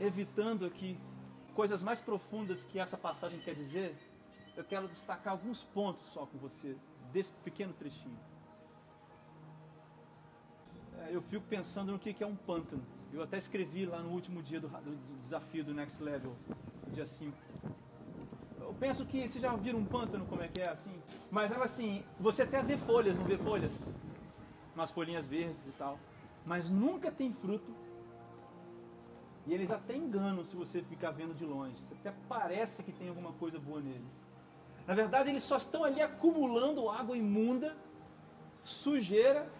Evitando 0.00 0.64
aqui 0.64 0.98
coisas 1.54 1.82
mais 1.82 2.00
profundas 2.00 2.64
que 2.64 2.78
essa 2.78 2.96
passagem 2.96 3.38
quer 3.38 3.54
dizer, 3.54 3.94
eu 4.56 4.64
quero 4.64 4.88
destacar 4.88 5.32
alguns 5.32 5.62
pontos 5.62 6.06
só 6.06 6.26
com 6.26 6.38
você, 6.38 6.76
desse 7.12 7.32
pequeno 7.44 7.72
trechinho. 7.74 8.18
É, 10.98 11.14
eu 11.14 11.20
fico 11.22 11.44
pensando 11.48 11.92
no 11.92 11.98
que 11.98 12.22
é 12.22 12.26
um 12.26 12.36
pântano. 12.36 12.82
Eu 13.12 13.22
até 13.22 13.38
escrevi 13.38 13.86
lá 13.86 14.00
no 14.00 14.10
último 14.10 14.42
dia 14.42 14.60
do, 14.60 14.68
do 14.68 15.22
desafio 15.22 15.64
do 15.64 15.74
Next 15.74 16.02
Level, 16.02 16.34
dia 16.92 17.06
5. 17.06 17.36
Eu 18.60 18.74
penso 18.78 19.04
que 19.04 19.26
vocês 19.26 19.42
já 19.42 19.54
viram 19.56 19.80
um 19.80 19.84
pântano 19.84 20.24
como 20.26 20.42
é 20.42 20.48
que 20.48 20.60
é 20.60 20.68
assim, 20.68 20.94
mas 21.30 21.50
ela 21.50 21.64
assim, 21.64 22.04
você 22.20 22.42
até 22.42 22.62
vê 22.62 22.76
folhas, 22.76 23.16
não 23.16 23.24
vê 23.24 23.36
folhas? 23.36 23.76
Umas 24.74 24.90
folhinhas 24.90 25.26
verdes 25.26 25.58
e 25.66 25.72
tal, 25.72 25.98
mas 26.46 26.70
nunca 26.70 27.10
tem 27.10 27.32
fruto 27.32 27.74
e 29.46 29.54
eles 29.54 29.70
até 29.70 29.96
enganam 29.96 30.44
se 30.44 30.56
você 30.56 30.82
ficar 30.82 31.10
vendo 31.10 31.34
de 31.34 31.44
longe. 31.44 31.76
Você 31.84 31.94
até 31.94 32.14
parece 32.28 32.82
que 32.82 32.92
tem 32.92 33.08
alguma 33.08 33.32
coisa 33.32 33.58
boa 33.58 33.80
neles. 33.80 34.02
Na 34.86 34.94
verdade, 34.94 35.30
eles 35.30 35.42
só 35.42 35.56
estão 35.56 35.84
ali 35.84 36.00
acumulando 36.00 36.88
água 36.88 37.16
imunda, 37.16 37.76
sujeira 38.64 39.50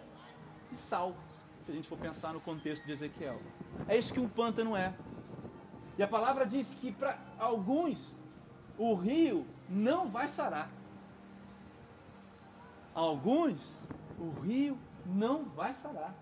e 0.71 0.75
sal. 0.75 1.15
Se 1.61 1.71
a 1.71 1.75
gente 1.75 1.87
for 1.87 1.97
pensar 1.97 2.33
no 2.33 2.39
contexto 2.39 2.85
de 2.85 2.91
Ezequiel. 2.91 3.39
É 3.87 3.97
isso 3.97 4.13
que 4.13 4.19
um 4.19 4.27
pântano 4.27 4.75
é. 4.75 4.93
E 5.97 6.03
a 6.03 6.07
palavra 6.07 6.45
diz 6.45 6.73
que 6.73 6.91
para 6.91 7.19
alguns 7.37 8.15
o 8.77 8.93
rio 8.93 9.45
não 9.69 10.07
vai 10.07 10.27
sarar. 10.27 10.69
Alguns 12.93 13.61
o 14.19 14.29
rio 14.41 14.77
não 15.05 15.45
vai 15.45 15.73
sarar. 15.73 16.15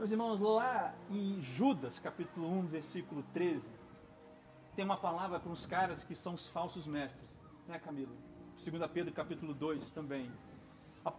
Meus 0.00 0.12
irmãos, 0.12 0.40
lá 0.40 0.94
em 1.10 1.42
Judas, 1.42 1.98
capítulo 1.98 2.50
1, 2.60 2.68
versículo 2.68 3.22
13, 3.34 3.68
tem 4.74 4.82
uma 4.82 4.96
palavra 4.96 5.38
para 5.38 5.52
uns 5.52 5.66
caras 5.66 6.02
que 6.02 6.14
são 6.14 6.32
os 6.32 6.48
falsos 6.48 6.86
mestres, 6.86 7.28
né, 7.68 7.78
Camila? 7.78 8.14
2 8.56 8.90
Pedro, 8.90 9.12
capítulo 9.12 9.52
2 9.52 9.90
também. 9.90 10.32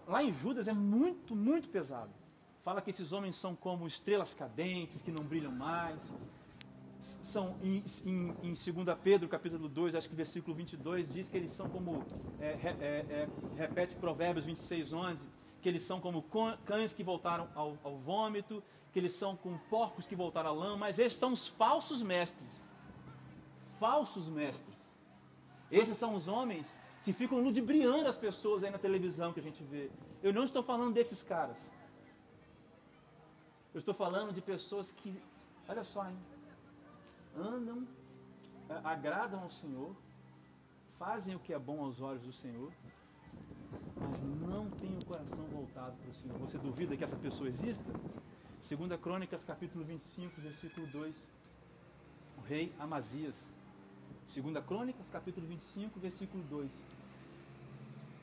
Lá 0.08 0.24
em 0.24 0.34
Judas 0.34 0.67
é 0.67 0.74
muito, 0.74 1.36
muito 1.36 1.70
pesado. 1.70 2.10
Fala 2.63 2.82
que 2.82 2.89
esses 2.89 3.12
homens 3.12 3.36
são 3.36 3.56
como 3.56 3.86
estrelas 3.86 4.34
cadentes, 4.34 5.04
que 5.04 5.12
não 5.12 5.24
brilham 5.24 5.52
mais. 5.52 6.04
São 7.00 7.58
em, 7.62 7.84
em, 8.04 8.36
em 8.41 8.54
2 8.54 8.98
Pedro, 9.04 9.30
capítulo 9.30 9.70
2, 9.70 9.94
acho 9.94 10.10
que 10.10 10.15
versículo 10.15 10.56
22, 10.56 11.08
diz 11.08 11.30
que 11.30 11.38
eles 11.38 11.52
são 11.52 11.70
como, 11.70 12.04
é, 12.39 12.48
é, 12.48 12.76
é, 12.82 13.30
repete 13.56 13.96
Provérbios 13.96 14.44
26, 14.44 14.91
11, 14.91 15.24
que 15.62 15.69
eles 15.69 15.84
são 15.84 16.02
como 16.02 16.26
cães 16.65 16.91
que 16.91 17.04
voltaram 17.04 17.47
ao, 17.54 17.78
ao 17.84 17.97
vômito, 17.97 18.63
que 18.91 19.00
eles 19.00 19.13
são 19.13 19.36
como 19.38 19.60
porcos 19.69 20.06
que 20.06 20.15
voltaram 20.15 20.50
à 20.50 20.54
lã, 20.54 20.78
mas 20.78 21.00
esses 21.00 21.17
são 21.17 21.34
os 21.34 21.47
falsos 21.47 22.02
mestres. 22.02 22.62
Falsos 23.80 24.30
mestres. 24.30 24.76
Esses 25.71 25.95
são 25.95 26.15
os 26.15 26.28
homens 26.28 26.76
que 27.04 27.13
ficam 27.13 27.39
ludibriando 27.39 28.08
as 28.08 28.17
pessoas 28.17 28.63
aí 28.63 28.71
na 28.71 28.78
televisão 28.78 29.32
que 29.34 29.39
a 29.39 29.43
gente 29.43 29.63
vê. 29.63 29.89
Eu 30.21 30.34
não 30.34 30.43
estou 30.43 30.62
falando 30.62 30.93
desses 30.93 31.24
caras. 31.24 31.58
Eu 33.74 33.80
estou 33.80 33.93
falando 33.93 34.34
de 34.34 34.41
pessoas 34.41 34.91
que, 34.91 35.21
olha 35.67 35.84
só, 35.84 36.06
hein, 36.08 36.17
andam, 37.36 37.88
agradam 38.84 39.43
ao 39.43 39.50
Senhor, 39.50 39.95
fazem 41.00 41.36
o 41.36 41.39
que 41.39 41.54
é 41.54 41.60
bom 41.60 41.84
aos 41.84 42.02
olhos 42.02 42.24
do 42.24 42.34
Senhor, 42.34 42.71
mas 44.02 44.24
não 44.24 44.70
tem 44.72 44.98
o 44.98 45.06
coração 45.06 45.46
voltado 45.52 45.96
para 45.98 46.10
o 46.10 46.14
Senhor. 46.14 46.38
Você 46.40 46.58
duvida 46.58 46.98
que 46.98 47.04
essa 47.04 47.16
pessoa 47.16 47.50
exista? 47.50 47.94
Segunda 48.62 48.98
Crônicas, 48.98 49.44
capítulo 49.44 49.84
25, 49.86 50.42
versículo 50.42 50.88
2. 50.88 51.16
O 52.38 52.42
rei 52.42 52.74
Amazias. 52.80 53.36
Segunda 54.26 54.62
Crônicas, 54.62 55.10
capítulo 55.10 55.48
25, 55.48 56.00
versículo 56.00 56.44
2. 56.44 56.72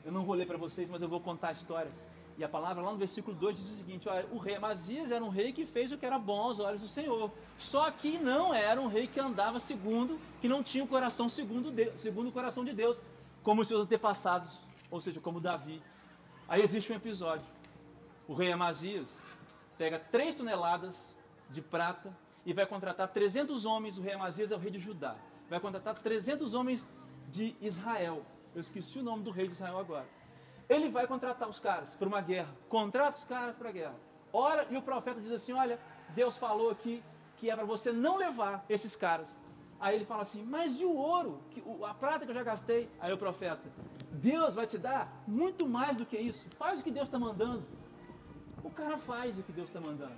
Eu 0.05 0.11
não 0.11 0.23
vou 0.23 0.35
ler 0.35 0.47
para 0.47 0.57
vocês, 0.57 0.89
mas 0.89 1.01
eu 1.01 1.09
vou 1.09 1.19
contar 1.19 1.49
a 1.49 1.51
história. 1.51 1.91
E 2.37 2.43
a 2.43 2.47
palavra 2.47 2.81
lá 2.81 2.91
no 2.91 2.97
versículo 2.97 3.35
2 3.35 3.57
diz 3.57 3.69
o 3.69 3.77
seguinte: 3.77 4.07
olha, 4.07 4.25
o 4.31 4.37
rei 4.37 4.55
Amazias 4.55 5.11
era 5.11 5.23
um 5.23 5.29
rei 5.29 5.51
que 5.51 5.65
fez 5.65 5.91
o 5.91 5.97
que 5.97 6.05
era 6.05 6.17
bom 6.17 6.41
aos 6.41 6.59
olhos 6.59 6.81
do 6.81 6.87
Senhor. 6.87 7.31
Só 7.57 7.91
que 7.91 8.17
não 8.17 8.53
era 8.53 8.79
um 8.81 8.87
rei 8.87 9.07
que 9.07 9.19
andava 9.19 9.59
segundo, 9.59 10.17
que 10.39 10.47
não 10.47 10.63
tinha 10.63 10.83
o 10.83 10.87
coração 10.87 11.27
segundo, 11.27 11.69
Deus, 11.69 11.99
segundo 11.99 12.29
o 12.29 12.31
coração 12.31 12.63
de 12.63 12.73
Deus, 12.73 12.97
como 13.43 13.61
os 13.61 13.67
seus 13.67 13.83
antepassados 13.83 14.68
ou 14.89 14.99
seja, 14.99 15.19
como 15.19 15.39
Davi. 15.39 15.81
Aí 16.47 16.61
existe 16.61 16.91
um 16.91 16.95
episódio. 16.95 17.45
O 18.27 18.33
rei 18.33 18.51
Amazias 18.51 19.09
pega 19.77 19.99
3 19.99 20.35
toneladas 20.35 21.03
de 21.49 21.61
prata 21.61 22.15
e 22.45 22.53
vai 22.53 22.65
contratar 22.65 23.07
300 23.07 23.65
homens. 23.65 23.97
O 23.97 24.01
rei 24.01 24.13
Amazias 24.13 24.51
é 24.51 24.55
o 24.55 24.59
rei 24.59 24.71
de 24.71 24.79
Judá. 24.79 25.15
Vai 25.49 25.59
contratar 25.59 25.95
300 25.95 26.53
homens 26.53 26.87
de 27.29 27.55
Israel. 27.61 28.25
Eu 28.53 28.61
esqueci 28.61 28.99
o 28.99 29.03
nome 29.03 29.23
do 29.23 29.31
rei 29.31 29.47
de 29.47 29.53
Israel 29.53 29.77
agora. 29.77 30.07
Ele 30.67 30.89
vai 30.89 31.07
contratar 31.07 31.49
os 31.49 31.59
caras 31.59 31.95
para 31.95 32.07
uma 32.07 32.21
guerra. 32.21 32.53
Contrata 32.67 33.17
os 33.17 33.25
caras 33.25 33.55
para 33.55 33.69
a 33.69 33.71
guerra. 33.71 33.95
Ora, 34.31 34.67
e 34.69 34.77
o 34.77 34.81
profeta 34.81 35.19
diz 35.19 35.31
assim: 35.31 35.53
Olha, 35.53 35.79
Deus 36.09 36.37
falou 36.37 36.69
aqui 36.69 37.03
que 37.37 37.49
é 37.49 37.55
para 37.55 37.65
você 37.65 37.91
não 37.91 38.17
levar 38.17 38.65
esses 38.69 38.95
caras. 38.95 39.29
Aí 39.79 39.95
ele 39.95 40.05
fala 40.05 40.23
assim: 40.23 40.43
Mas 40.43 40.79
e 40.79 40.85
o 40.85 40.93
ouro? 40.93 41.39
Que, 41.51 41.63
a 41.85 41.93
prata 41.93 42.25
que 42.25 42.31
eu 42.31 42.35
já 42.35 42.43
gastei? 42.43 42.89
Aí 42.99 43.13
o 43.13 43.17
profeta: 43.17 43.63
Deus 44.11 44.53
vai 44.53 44.67
te 44.67 44.77
dar 44.77 45.23
muito 45.27 45.67
mais 45.67 45.95
do 45.95 46.05
que 46.05 46.17
isso. 46.17 46.45
Faz 46.57 46.79
o 46.79 46.83
que 46.83 46.91
Deus 46.91 47.07
está 47.07 47.17
mandando. 47.17 47.63
O 48.63 48.69
cara 48.69 48.97
faz 48.97 49.39
o 49.39 49.43
que 49.43 49.51
Deus 49.51 49.69
está 49.69 49.79
mandando. 49.79 50.17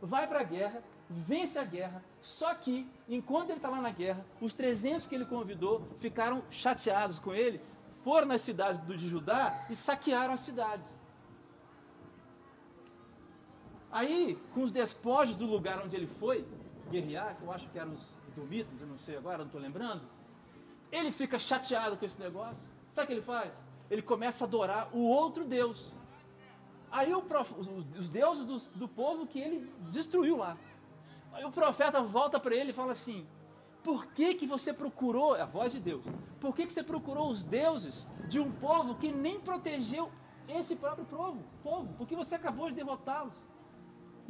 Vai 0.00 0.26
para 0.26 0.40
a 0.40 0.44
guerra, 0.44 0.82
vence 1.08 1.58
a 1.58 1.64
guerra. 1.64 2.02
Só 2.20 2.54
que, 2.54 2.88
enquanto 3.08 3.50
ele 3.50 3.58
está 3.58 3.68
lá 3.68 3.80
na 3.80 3.90
guerra, 3.90 4.24
os 4.40 4.54
300 4.54 5.06
que 5.06 5.14
ele 5.14 5.26
convidou 5.26 5.86
ficaram 5.98 6.42
chateados 6.50 7.18
com 7.18 7.34
ele, 7.34 7.60
foram 8.04 8.28
nas 8.28 8.40
cidades 8.40 8.80
de 8.86 9.08
Judá 9.08 9.66
e 9.68 9.74
saquearam 9.74 10.34
as 10.34 10.40
cidades. 10.40 10.88
Aí, 13.90 14.38
com 14.54 14.62
os 14.62 14.70
despojos 14.70 15.34
do 15.34 15.44
lugar 15.44 15.82
onde 15.84 15.96
ele 15.96 16.06
foi 16.06 16.46
guerrear, 16.90 17.36
que 17.36 17.42
eu 17.42 17.52
acho 17.52 17.68
que 17.68 17.78
eram 17.78 17.92
os 17.92 18.19
domitas, 18.34 18.80
eu 18.80 18.86
não 18.86 18.98
sei 18.98 19.16
agora, 19.16 19.38
não 19.38 19.46
estou 19.46 19.60
lembrando, 19.60 20.02
ele 20.90 21.12
fica 21.12 21.38
chateado 21.38 21.96
com 21.96 22.04
esse 22.04 22.18
negócio. 22.20 22.56
Sabe 22.92 23.04
o 23.04 23.06
que 23.08 23.12
ele 23.14 23.22
faz? 23.22 23.52
Ele 23.90 24.02
começa 24.02 24.44
a 24.44 24.46
adorar 24.46 24.88
o 24.92 25.00
outro 25.00 25.44
Deus. 25.44 25.92
Aí 26.90 27.12
prof... 27.22 27.54
os 27.96 28.08
deuses 28.08 28.44
do, 28.44 28.78
do 28.78 28.88
povo 28.88 29.26
que 29.26 29.38
ele 29.38 29.72
destruiu 29.90 30.36
lá. 30.36 30.56
Aí 31.32 31.44
o 31.44 31.52
profeta 31.52 32.02
volta 32.02 32.40
para 32.40 32.54
ele 32.54 32.70
e 32.70 32.74
fala 32.74 32.92
assim: 32.92 33.26
Por 33.84 34.06
que, 34.06 34.34
que 34.34 34.46
você 34.46 34.72
procurou, 34.72 35.36
é 35.36 35.42
a 35.42 35.46
voz 35.46 35.72
de 35.72 35.80
Deus, 35.80 36.04
por 36.40 36.54
que, 36.54 36.66
que 36.66 36.72
você 36.72 36.82
procurou 36.82 37.30
os 37.30 37.44
deuses 37.44 38.06
de 38.28 38.40
um 38.40 38.50
povo 38.50 38.96
que 38.96 39.12
nem 39.12 39.38
protegeu 39.38 40.10
esse 40.48 40.74
próprio 40.74 41.04
povo? 41.04 41.44
povo 41.62 41.94
porque 41.96 42.16
você 42.16 42.34
acabou 42.34 42.68
de 42.68 42.74
derrotá-los. 42.74 43.34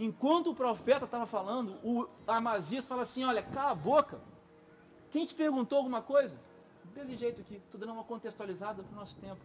Enquanto 0.02 0.50
o 0.50 0.54
profeta 0.54 1.04
estava 1.04 1.26
falando, 1.26 1.74
o 1.84 2.08
Amazias 2.26 2.86
fala 2.86 3.02
assim: 3.02 3.22
Olha, 3.22 3.42
cala 3.42 3.72
a 3.72 3.74
boca. 3.74 4.18
Quem 5.10 5.26
te 5.26 5.34
perguntou 5.34 5.76
alguma 5.76 6.00
coisa? 6.00 6.40
Desse 6.94 7.14
jeito 7.16 7.42
aqui, 7.42 7.56
estou 7.56 7.78
dando 7.78 7.92
uma 7.92 8.02
contextualizada 8.02 8.82
para 8.82 8.92
o 8.92 8.96
nosso 8.96 9.18
tempo. 9.18 9.40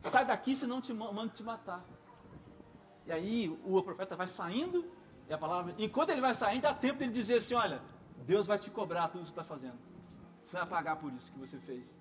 Sai 0.00 0.24
daqui, 0.24 0.54
senão 0.54 0.80
te 0.80 0.92
mando 0.92 1.30
te 1.30 1.42
matar. 1.42 1.84
E 3.04 3.10
aí 3.10 3.48
o 3.64 3.82
profeta 3.82 4.14
vai 4.14 4.28
saindo, 4.28 4.84
e 5.28 5.32
a 5.32 5.38
palavra, 5.38 5.74
enquanto 5.76 6.10
ele 6.10 6.20
vai 6.20 6.36
saindo, 6.36 6.62
dá 6.62 6.72
tempo 6.72 7.00
dele 7.00 7.10
dizer 7.10 7.38
assim: 7.38 7.54
Olha, 7.54 7.82
Deus 8.18 8.46
vai 8.46 8.58
te 8.58 8.70
cobrar 8.70 9.08
tudo 9.08 9.22
o 9.22 9.24
que 9.24 9.30
você 9.30 9.40
está 9.40 9.44
fazendo. 9.44 9.78
Você 10.46 10.56
vai 10.56 10.66
pagar 10.66 10.96
por 10.96 11.12
isso 11.12 11.32
que 11.32 11.38
você 11.38 11.58
fez. 11.58 11.92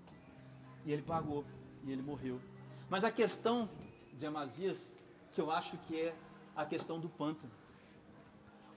E 0.85 0.91
ele 0.91 1.01
pagou, 1.01 1.43
e 1.83 1.91
ele 1.91 2.03
morreu. 2.03 2.39
Mas 2.87 3.03
a 3.03 3.09
questão 3.09 3.67
de 4.13 4.27
Amazias, 4.27 4.95
que 5.33 5.41
eu 5.41 5.51
acho 5.51 5.77
que 5.77 5.99
é 5.99 6.15
a 6.55 6.65
questão 6.65 6.99
do 6.99 7.09
pântano. 7.09 7.51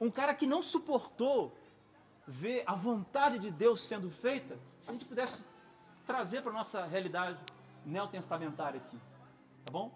Um 0.00 0.10
cara 0.10 0.34
que 0.34 0.46
não 0.46 0.62
suportou 0.62 1.56
ver 2.26 2.64
a 2.66 2.74
vontade 2.74 3.38
de 3.38 3.50
Deus 3.50 3.80
sendo 3.80 4.10
feita, 4.10 4.58
se 4.80 4.90
a 4.90 4.92
gente 4.92 5.04
pudesse 5.04 5.44
trazer 6.06 6.42
para 6.42 6.50
a 6.50 6.54
nossa 6.54 6.84
realidade 6.84 7.38
neotestamentária 7.84 8.80
aqui, 8.80 8.98
tá 9.64 9.72
bom? 9.72 9.92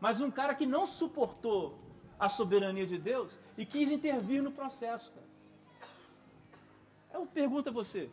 Mas 0.00 0.20
um 0.20 0.30
cara 0.30 0.54
que 0.54 0.66
não 0.66 0.86
suportou 0.86 1.78
a 2.18 2.28
soberania 2.28 2.86
de 2.86 2.98
Deus 2.98 3.32
e 3.56 3.64
quis 3.64 3.92
intervir 3.92 4.42
no 4.42 4.50
processo, 4.50 5.12
cara. 5.12 5.26
Eu 7.12 7.26
pergunto 7.26 7.68
a 7.68 7.72
você, 7.72 8.10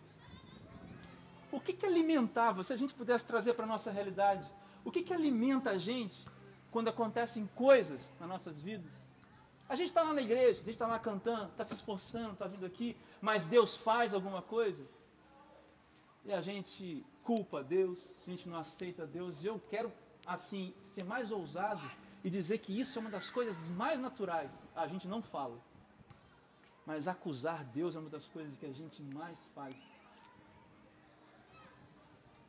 o 1.52 1.60
que 1.60 1.74
que 1.74 1.86
alimentava, 1.86 2.64
se 2.64 2.72
a 2.72 2.78
gente 2.78 2.94
pudesse 2.94 3.26
trazer 3.26 3.54
para 3.54 3.66
a 3.66 3.68
nossa 3.68 3.92
realidade, 3.92 4.48
o 4.86 4.92
que 4.92 5.02
que 5.02 5.14
alimenta 5.14 5.72
a 5.72 5.78
gente 5.78 6.26
quando 6.74 6.90
acontecem 6.90 7.46
coisas 7.56 8.14
nas 8.20 8.28
nossas 8.28 8.60
vidas? 8.60 8.92
A 9.70 9.76
gente 9.76 9.88
está 9.88 10.02
lá 10.02 10.14
na 10.14 10.22
igreja, 10.22 10.60
a 10.60 10.64
gente 10.64 10.72
está 10.72 10.88
lá 10.88 11.00
cantando, 11.00 11.52
está 11.52 11.64
se 11.64 11.74
esforçando, 11.74 12.34
está 12.34 12.48
vindo 12.48 12.66
aqui, 12.66 12.98
mas 13.22 13.46
Deus 13.46 13.78
faz 13.78 14.14
alguma 14.14 14.42
coisa 14.42 14.84
e 16.26 16.34
a 16.34 16.42
gente 16.42 17.06
culpa 17.24 17.64
Deus, 17.64 18.10
a 18.26 18.30
gente 18.30 18.50
não 18.50 18.58
aceita 18.58 19.06
Deus. 19.06 19.46
Eu 19.46 19.62
quero, 19.70 19.92
assim, 20.26 20.74
ser 20.82 21.04
mais 21.04 21.32
ousado 21.32 21.82
e 22.24 22.30
dizer 22.30 22.58
que 22.58 22.78
isso 22.78 22.98
é 22.98 23.02
uma 23.02 23.12
das 23.12 23.30
coisas 23.30 23.68
mais 23.70 24.00
naturais. 24.00 24.52
A 24.76 24.88
gente 24.88 25.08
não 25.08 25.22
fala, 25.22 25.58
mas 26.86 27.08
acusar 27.08 27.64
Deus 27.66 27.96
é 27.96 28.00
uma 28.00 28.10
das 28.10 28.28
coisas 28.28 28.58
que 28.58 28.66
a 28.66 28.74
gente 28.74 29.02
mais 29.14 29.46
faz. 29.54 29.76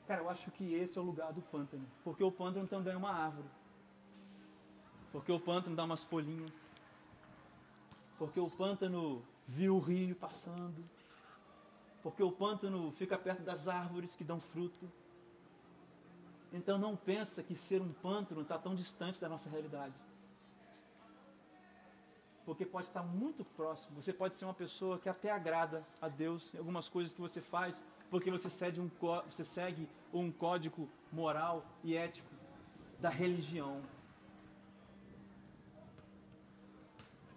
Cara, 0.06 0.22
eu 0.22 0.30
acho 0.30 0.50
que 0.50 0.74
esse 0.74 0.98
é 0.98 1.00
o 1.00 1.04
lugar 1.04 1.32
do 1.32 1.42
pântano, 1.42 1.86
porque 2.02 2.24
o 2.24 2.32
pântano 2.32 2.66
também 2.66 2.94
é 2.94 2.96
uma 2.96 3.12
árvore. 3.12 3.48
Porque 5.14 5.32
o 5.32 5.40
pântano 5.40 5.74
dá 5.74 5.84
umas 5.84 6.02
folhinhas 6.02 6.64
porque 8.18 8.38
o 8.38 8.48
pântano 8.48 9.22
viu 9.46 9.76
o 9.76 9.78
rio 9.78 10.14
passando, 10.14 10.82
porque 12.02 12.22
o 12.22 12.30
pântano 12.30 12.92
fica 12.92 13.18
perto 13.18 13.42
das 13.42 13.68
árvores 13.68 14.14
que 14.14 14.24
dão 14.24 14.40
fruto. 14.40 14.90
Então 16.52 16.78
não 16.78 16.94
pensa 16.96 17.42
que 17.42 17.56
ser 17.56 17.82
um 17.82 17.92
pântano 17.92 18.42
está 18.42 18.58
tão 18.58 18.74
distante 18.74 19.20
da 19.20 19.28
nossa 19.28 19.50
realidade. 19.50 19.94
Porque 22.46 22.64
pode 22.64 22.86
estar 22.86 23.02
muito 23.02 23.44
próximo. 23.44 24.00
Você 24.00 24.12
pode 24.12 24.34
ser 24.34 24.44
uma 24.44 24.54
pessoa 24.54 24.98
que 24.98 25.08
até 25.08 25.30
agrada 25.30 25.84
a 26.00 26.08
Deus 26.08 26.52
em 26.54 26.58
algumas 26.58 26.88
coisas 26.88 27.14
que 27.14 27.20
você 27.20 27.40
faz, 27.40 27.82
porque 28.10 28.30
você 28.30 28.48
segue 28.50 28.80
um, 28.80 28.90
você 29.28 29.44
segue 29.44 29.88
um 30.12 30.30
código 30.30 30.88
moral 31.10 31.64
e 31.82 31.96
ético 31.96 32.30
da 33.00 33.08
religião. 33.08 33.82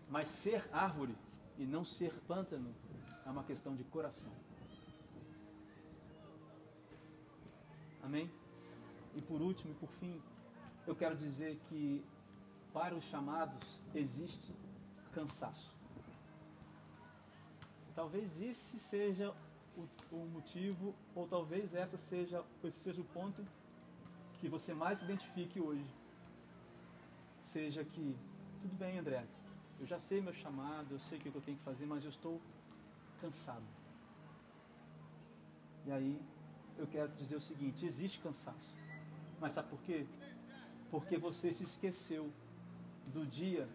Mas 0.09 0.27
ser 0.27 0.67
árvore 0.71 1.15
e 1.57 1.65
não 1.65 1.83
ser 1.83 2.13
pântano 2.27 2.73
é 3.25 3.29
uma 3.29 3.43
questão 3.43 3.75
de 3.75 3.83
coração. 3.83 4.31
Amém? 8.01 8.31
E 9.15 9.21
por 9.21 9.41
último 9.41 9.73
e 9.73 9.75
por 9.75 9.89
fim, 9.89 10.21
eu 10.85 10.95
quero 10.95 11.15
dizer 11.15 11.59
que 11.67 12.05
para 12.71 12.95
os 12.95 13.03
chamados 13.05 13.83
existe 13.93 14.53
cansaço. 15.11 15.75
Talvez 17.93 18.39
esse 18.39 18.79
seja 18.79 19.33
o, 19.75 20.15
o, 20.15 20.25
motivo, 20.27 20.95
ou 21.15 21.27
talvez 21.27 21.73
essa 21.73 21.97
seja, 21.97 22.45
esse 22.63 22.79
seja 22.79 23.01
o 23.01 23.05
ponto 23.05 23.45
que 24.39 24.47
você 24.47 24.73
mais 24.73 24.99
se 24.99 25.05
identifique 25.05 25.59
hoje. 25.59 25.89
Seja 27.43 27.83
que, 27.83 28.15
tudo 28.61 28.75
bem, 28.75 28.99
André, 28.99 29.25
eu 29.79 29.85
já 29.85 29.99
sei 29.99 30.21
meu 30.21 30.33
chamado, 30.33 30.93
eu 30.93 30.99
sei 30.99 31.17
o 31.17 31.21
que 31.21 31.27
eu 31.33 31.41
tenho 31.41 31.57
que 31.57 31.63
fazer, 31.63 31.85
mas 31.85 32.03
eu 32.03 32.09
estou 32.09 32.41
cansado. 33.21 33.63
E 35.85 35.91
aí 35.91 36.21
eu 36.77 36.87
quero 36.87 37.11
dizer 37.13 37.35
o 37.35 37.41
seguinte: 37.41 37.85
existe 37.85 38.19
cansaço. 38.19 38.75
Mas 39.39 39.53
sabe 39.53 39.69
por 39.69 39.79
quê? 39.81 40.05
Porque 40.89 41.17
você 41.17 41.53
se 41.53 41.63
esqueceu 41.63 42.31
do 43.13 43.25
dia 43.25 43.69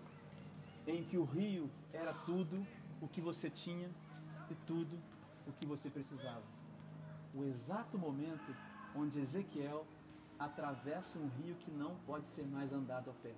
em 0.86 1.04
que 1.04 1.16
o 1.16 1.24
rio 1.24 1.70
era 1.92 2.12
tudo 2.12 2.66
o 3.00 3.06
que 3.06 3.20
você 3.20 3.48
tinha 3.48 3.88
e 4.50 4.54
tudo 4.66 4.98
o 5.46 5.52
que 5.52 5.66
você 5.66 5.88
precisava. 5.88 6.42
O 7.34 7.44
exato 7.44 7.96
momento 7.96 8.54
onde 8.94 9.20
Ezequiel 9.20 9.86
atravessa 10.38 11.18
um 11.18 11.28
rio 11.28 11.54
que 11.56 11.70
não 11.70 11.94
pode 12.06 12.26
ser 12.26 12.44
mais 12.44 12.72
andado 12.72 13.10
a 13.10 13.14
pé 13.14 13.34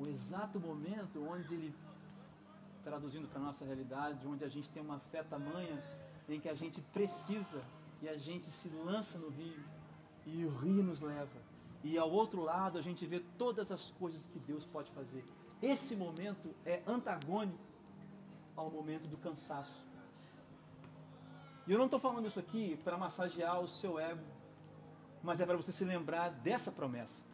o 0.00 0.08
exato 0.08 0.58
momento 0.58 1.22
onde 1.28 1.52
ele, 1.52 1.74
traduzindo 2.82 3.28
para 3.28 3.38
a 3.38 3.44
nossa 3.44 3.64
realidade, 3.66 4.26
onde 4.26 4.42
a 4.42 4.48
gente 4.48 4.68
tem 4.70 4.82
uma 4.82 4.98
fé 4.98 5.22
tamanha 5.22 5.82
em 6.26 6.40
que 6.40 6.48
a 6.48 6.54
gente 6.54 6.80
precisa 6.80 7.62
e 8.00 8.08
a 8.08 8.16
gente 8.16 8.46
se 8.46 8.68
lança 8.68 9.18
no 9.18 9.28
rio 9.28 9.62
e 10.26 10.44
o 10.44 10.56
rio 10.56 10.82
nos 10.82 11.02
leva. 11.02 11.50
E 11.84 11.98
ao 11.98 12.10
outro 12.10 12.42
lado 12.42 12.78
a 12.78 12.82
gente 12.82 13.04
vê 13.06 13.20
todas 13.36 13.70
as 13.70 13.90
coisas 13.90 14.26
que 14.26 14.38
Deus 14.38 14.64
pode 14.64 14.90
fazer. 14.92 15.22
Esse 15.60 15.94
momento 15.94 16.54
é 16.64 16.82
antagônico 16.86 17.58
ao 18.56 18.70
momento 18.70 19.06
do 19.08 19.18
cansaço. 19.18 19.84
E 21.66 21.72
eu 21.72 21.78
não 21.78 21.84
estou 21.84 22.00
falando 22.00 22.26
isso 22.26 22.40
aqui 22.40 22.78
para 22.82 22.96
massagear 22.96 23.60
o 23.60 23.68
seu 23.68 23.98
ego, 23.98 24.24
mas 25.22 25.40
é 25.40 25.46
para 25.46 25.56
você 25.56 25.72
se 25.72 25.84
lembrar 25.84 26.30
dessa 26.30 26.72
promessa 26.72 27.29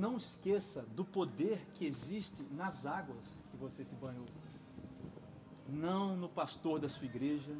não 0.00 0.16
esqueça 0.16 0.82
do 0.96 1.04
poder 1.04 1.60
que 1.74 1.84
existe 1.84 2.42
nas 2.50 2.86
águas 2.86 3.44
que 3.50 3.56
você 3.58 3.84
se 3.84 3.94
banhou. 3.94 4.24
Não 5.68 6.16
no 6.16 6.28
pastor 6.28 6.80
da 6.80 6.88
sua 6.88 7.04
igreja, 7.04 7.54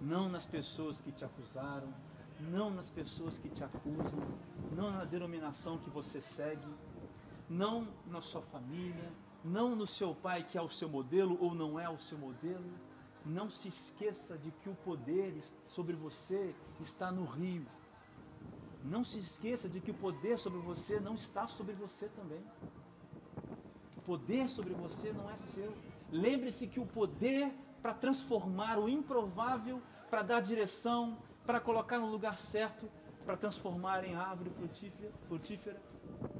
não 0.00 0.28
nas 0.28 0.46
pessoas 0.46 1.00
que 1.00 1.10
te 1.10 1.24
acusaram, 1.24 1.92
não 2.38 2.70
nas 2.70 2.88
pessoas 2.88 3.40
que 3.40 3.48
te 3.48 3.64
acusam, 3.64 4.20
não 4.72 4.92
na 4.92 5.04
denominação 5.04 5.78
que 5.78 5.90
você 5.90 6.22
segue, 6.22 6.72
não 7.50 7.88
na 8.06 8.20
sua 8.20 8.42
família, 8.42 9.10
não 9.44 9.74
no 9.74 9.86
seu 9.86 10.14
pai 10.14 10.44
que 10.44 10.56
é 10.56 10.62
o 10.62 10.68
seu 10.68 10.88
modelo 10.88 11.36
ou 11.40 11.54
não 11.54 11.78
é 11.78 11.88
o 11.88 11.98
seu 11.98 12.18
modelo. 12.18 12.70
Não 13.24 13.50
se 13.50 13.66
esqueça 13.66 14.38
de 14.38 14.52
que 14.52 14.68
o 14.68 14.76
poder 14.76 15.36
sobre 15.66 15.96
você 15.96 16.54
está 16.80 17.10
no 17.10 17.24
rio 17.24 17.66
não 18.86 19.04
se 19.04 19.18
esqueça 19.18 19.68
de 19.68 19.80
que 19.80 19.90
o 19.90 19.94
poder 19.94 20.38
sobre 20.38 20.60
você 20.60 21.00
não 21.00 21.14
está 21.14 21.46
sobre 21.46 21.74
você 21.74 22.08
também. 22.08 22.42
O 23.96 24.00
poder 24.02 24.48
sobre 24.48 24.72
você 24.74 25.12
não 25.12 25.30
é 25.30 25.36
seu. 25.36 25.72
Lembre-se 26.10 26.66
que 26.68 26.78
o 26.78 26.86
poder 26.86 27.52
para 27.82 27.92
transformar 27.92 28.78
o 28.78 28.88
improvável, 28.88 29.82
para 30.08 30.22
dar 30.22 30.40
direção, 30.40 31.18
para 31.44 31.60
colocar 31.60 31.98
no 31.98 32.06
lugar 32.06 32.38
certo, 32.38 32.88
para 33.24 33.36
transformar 33.36 34.04
em 34.04 34.14
árvore 34.14 34.50
frutífera, 34.50 35.12
frutífera, 35.26 35.82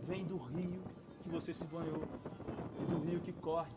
vem 0.07 0.24
do 0.24 0.36
rio 0.36 0.82
que 1.22 1.28
você 1.28 1.53
se 1.53 1.64
banhou 1.64 2.03
e 2.80 2.84
do 2.84 2.99
rio 2.99 3.20
que 3.20 3.32
corre. 3.32 3.72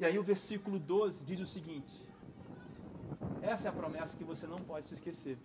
E 0.00 0.04
aí 0.04 0.18
o 0.18 0.22
versículo 0.22 0.78
12 0.78 1.24
diz 1.24 1.40
o 1.40 1.46
seguinte: 1.46 1.92
Essa 3.42 3.68
é 3.68 3.70
a 3.70 3.74
promessa 3.74 4.16
que 4.16 4.24
você 4.24 4.46
não 4.46 4.58
pode 4.58 4.88
se 4.88 4.94
esquecer. 4.94 5.38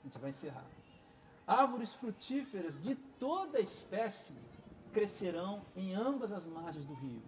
A 0.00 0.06
gente 0.06 0.18
vai 0.18 0.30
encerrar. 0.30 0.66
Árvores 1.46 1.92
frutíferas 1.92 2.80
de 2.82 2.94
toda 2.94 3.60
espécie 3.60 4.32
crescerão 4.92 5.62
em 5.76 5.94
ambas 5.94 6.32
as 6.32 6.46
margens 6.46 6.86
do 6.86 6.94
rio. 6.94 7.22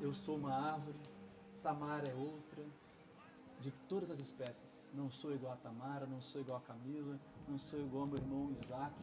Eu 0.00 0.14
sou 0.14 0.36
uma 0.36 0.54
árvore, 0.54 0.98
Tamara 1.62 2.10
é 2.10 2.14
outra, 2.14 2.64
de 3.60 3.70
todas 3.88 4.10
as 4.10 4.18
espécies. 4.18 4.76
Não 4.92 5.10
sou 5.10 5.32
igual 5.32 5.54
a 5.54 5.56
Tamara, 5.56 6.06
não 6.06 6.20
sou 6.20 6.40
igual 6.40 6.58
a 6.58 6.60
Camila, 6.60 7.18
não 7.48 7.58
sou 7.58 7.80
igual 7.80 8.02
ao 8.02 8.08
meu 8.08 8.18
irmão 8.18 8.52
Isaac, 8.52 8.94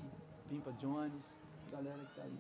Pimpa 0.48 0.72
Jones, 0.74 1.26
galera 1.72 1.98
que 1.98 2.12
está 2.12 2.24
aí. 2.24 2.40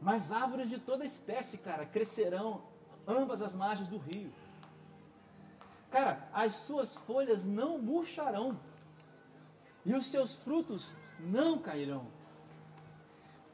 Mas 0.00 0.30
árvores 0.30 0.68
de 0.68 0.78
toda 0.78 1.04
espécie, 1.04 1.58
cara, 1.58 1.86
crescerão 1.86 2.62
ambas 3.06 3.40
as 3.42 3.56
margens 3.56 3.88
do 3.88 3.96
rio. 3.96 4.32
Cara, 5.90 6.28
as 6.32 6.56
suas 6.56 6.94
folhas 6.94 7.44
não 7.44 7.78
murcharão 7.78 8.58
e 9.84 9.94
os 9.94 10.06
seus 10.06 10.34
frutos 10.34 10.94
não 11.20 11.58
cairão. 11.58 12.06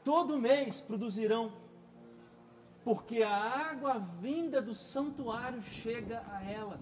Todo 0.03 0.39
mês 0.39 0.81
produzirão, 0.81 1.51
porque 2.83 3.21
a 3.21 3.35
água 3.35 3.99
vinda 3.99 4.61
do 4.61 4.73
santuário 4.73 5.61
chega 5.61 6.23
a 6.31 6.43
elas. 6.43 6.81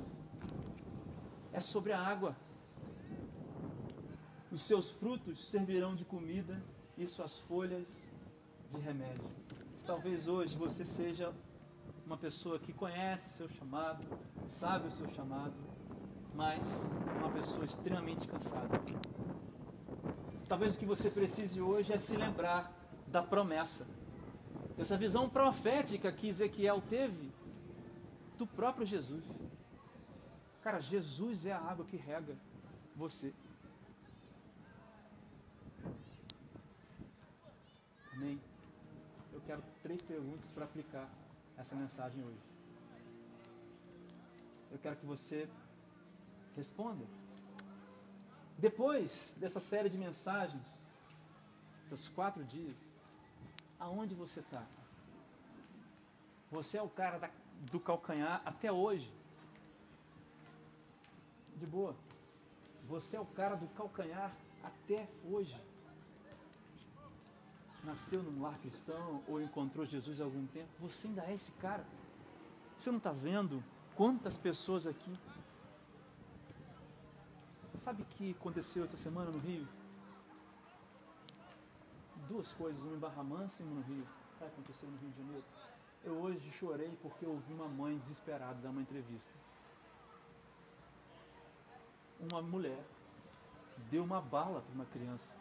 É 1.51 1.59
sobre 1.59 1.91
a 1.91 1.99
água. 1.99 2.35
Os 4.51 4.61
seus 4.61 4.89
frutos 4.89 5.47
servirão 5.49 5.95
de 5.95 6.05
comida 6.05 6.61
e 6.97 7.05
suas 7.05 7.37
folhas 7.39 8.07
de 8.69 8.79
remédio. 8.79 9.29
Talvez 9.85 10.27
hoje 10.27 10.57
você 10.57 10.85
seja 10.85 11.33
uma 12.05 12.17
pessoa 12.17 12.57
que 12.59 12.73
conhece 12.73 13.29
seu 13.31 13.49
chamado, 13.49 14.05
sabe 14.47 14.87
o 14.87 14.91
seu 14.91 15.07
chamado, 15.09 15.53
mas 16.33 16.83
uma 17.17 17.29
pessoa 17.29 17.65
extremamente 17.65 18.27
cansada. 18.27 18.81
Talvez 20.49 20.75
o 20.75 20.79
que 20.79 20.85
você 20.85 21.11
precise 21.11 21.61
hoje 21.61 21.93
é 21.93 21.97
se 21.99 22.17
lembrar 22.17 22.73
da 23.05 23.21
promessa, 23.21 23.85
dessa 24.75 24.97
visão 24.97 25.29
profética 25.29 26.11
que 26.11 26.27
Ezequiel 26.27 26.81
teve 26.89 27.31
do 28.35 28.47
próprio 28.47 28.83
Jesus. 28.83 29.23
Cara, 30.63 30.79
Jesus 30.79 31.45
é 31.45 31.51
a 31.51 31.59
água 31.59 31.85
que 31.85 31.95
rega 31.95 32.35
você. 32.95 33.31
Amém? 38.13 38.41
Eu 39.31 39.41
quero 39.41 39.63
três 39.83 40.01
perguntas 40.01 40.49
para 40.49 40.65
aplicar 40.65 41.07
essa 41.57 41.75
mensagem 41.75 42.23
hoje. 42.23 42.41
Eu 44.71 44.79
quero 44.79 44.95
que 44.95 45.05
você 45.05 45.47
responda. 46.55 47.05
Depois 48.59 49.33
dessa 49.39 49.61
série 49.61 49.87
de 49.87 49.97
mensagens, 49.97 50.83
esses 51.85 52.09
quatro 52.09 52.43
dias, 52.43 52.75
aonde 53.79 54.13
você 54.13 54.41
está? 54.41 54.65
Você 56.51 56.77
é 56.77 56.81
o 56.81 56.89
cara 56.89 57.17
da, 57.17 57.29
do 57.71 57.79
calcanhar 57.79 58.41
até 58.45 58.69
hoje. 58.69 59.09
De 61.55 61.65
boa. 61.65 61.95
Você 62.89 63.15
é 63.15 63.19
o 63.21 63.25
cara 63.25 63.55
do 63.55 63.67
calcanhar 63.69 64.35
até 64.61 65.07
hoje. 65.23 65.55
Nasceu 67.85 68.21
num 68.21 68.41
lar 68.41 68.57
cristão 68.57 69.23
ou 69.25 69.41
encontrou 69.41 69.85
Jesus 69.85 70.19
há 70.19 70.25
algum 70.25 70.45
tempo. 70.47 70.69
Você 70.81 71.07
ainda 71.07 71.23
é 71.23 71.33
esse 71.33 71.53
cara. 71.53 71.85
Você 72.77 72.91
não 72.91 72.97
está 72.97 73.13
vendo 73.13 73.63
quantas 73.95 74.37
pessoas 74.37 74.85
aqui. 74.85 75.13
Sabe 77.79 78.01
o 78.01 78.05
que 78.05 78.31
aconteceu 78.31 78.83
essa 78.83 78.97
semana 78.97 79.31
no 79.31 79.39
Rio? 79.39 79.65
Duas 82.27 82.51
coisas, 82.51 82.83
uma 82.83 82.95
em 82.95 82.99
e 83.59 83.63
uma 83.63 83.75
no 83.75 83.81
Rio. 83.81 84.05
Sabe 84.37 84.51
o 84.51 84.53
que 84.53 84.61
aconteceu 84.61 84.89
no 84.89 84.97
Rio 84.97 85.09
de 85.09 85.17
Janeiro? 85.17 85.45
Eu 86.03 86.13
hoje 86.19 86.51
chorei 86.51 86.97
porque 87.01 87.25
ouvi 87.25 87.53
uma 87.53 87.69
mãe 87.69 87.97
desesperada 87.97 88.55
dar 88.61 88.69
uma 88.69 88.81
entrevista. 88.81 89.31
Uma 92.19 92.41
mulher 92.41 92.83
deu 93.89 94.03
uma 94.03 94.19
bala 94.19 94.61
para 94.61 94.75
uma 94.75 94.85
criança 94.85 95.33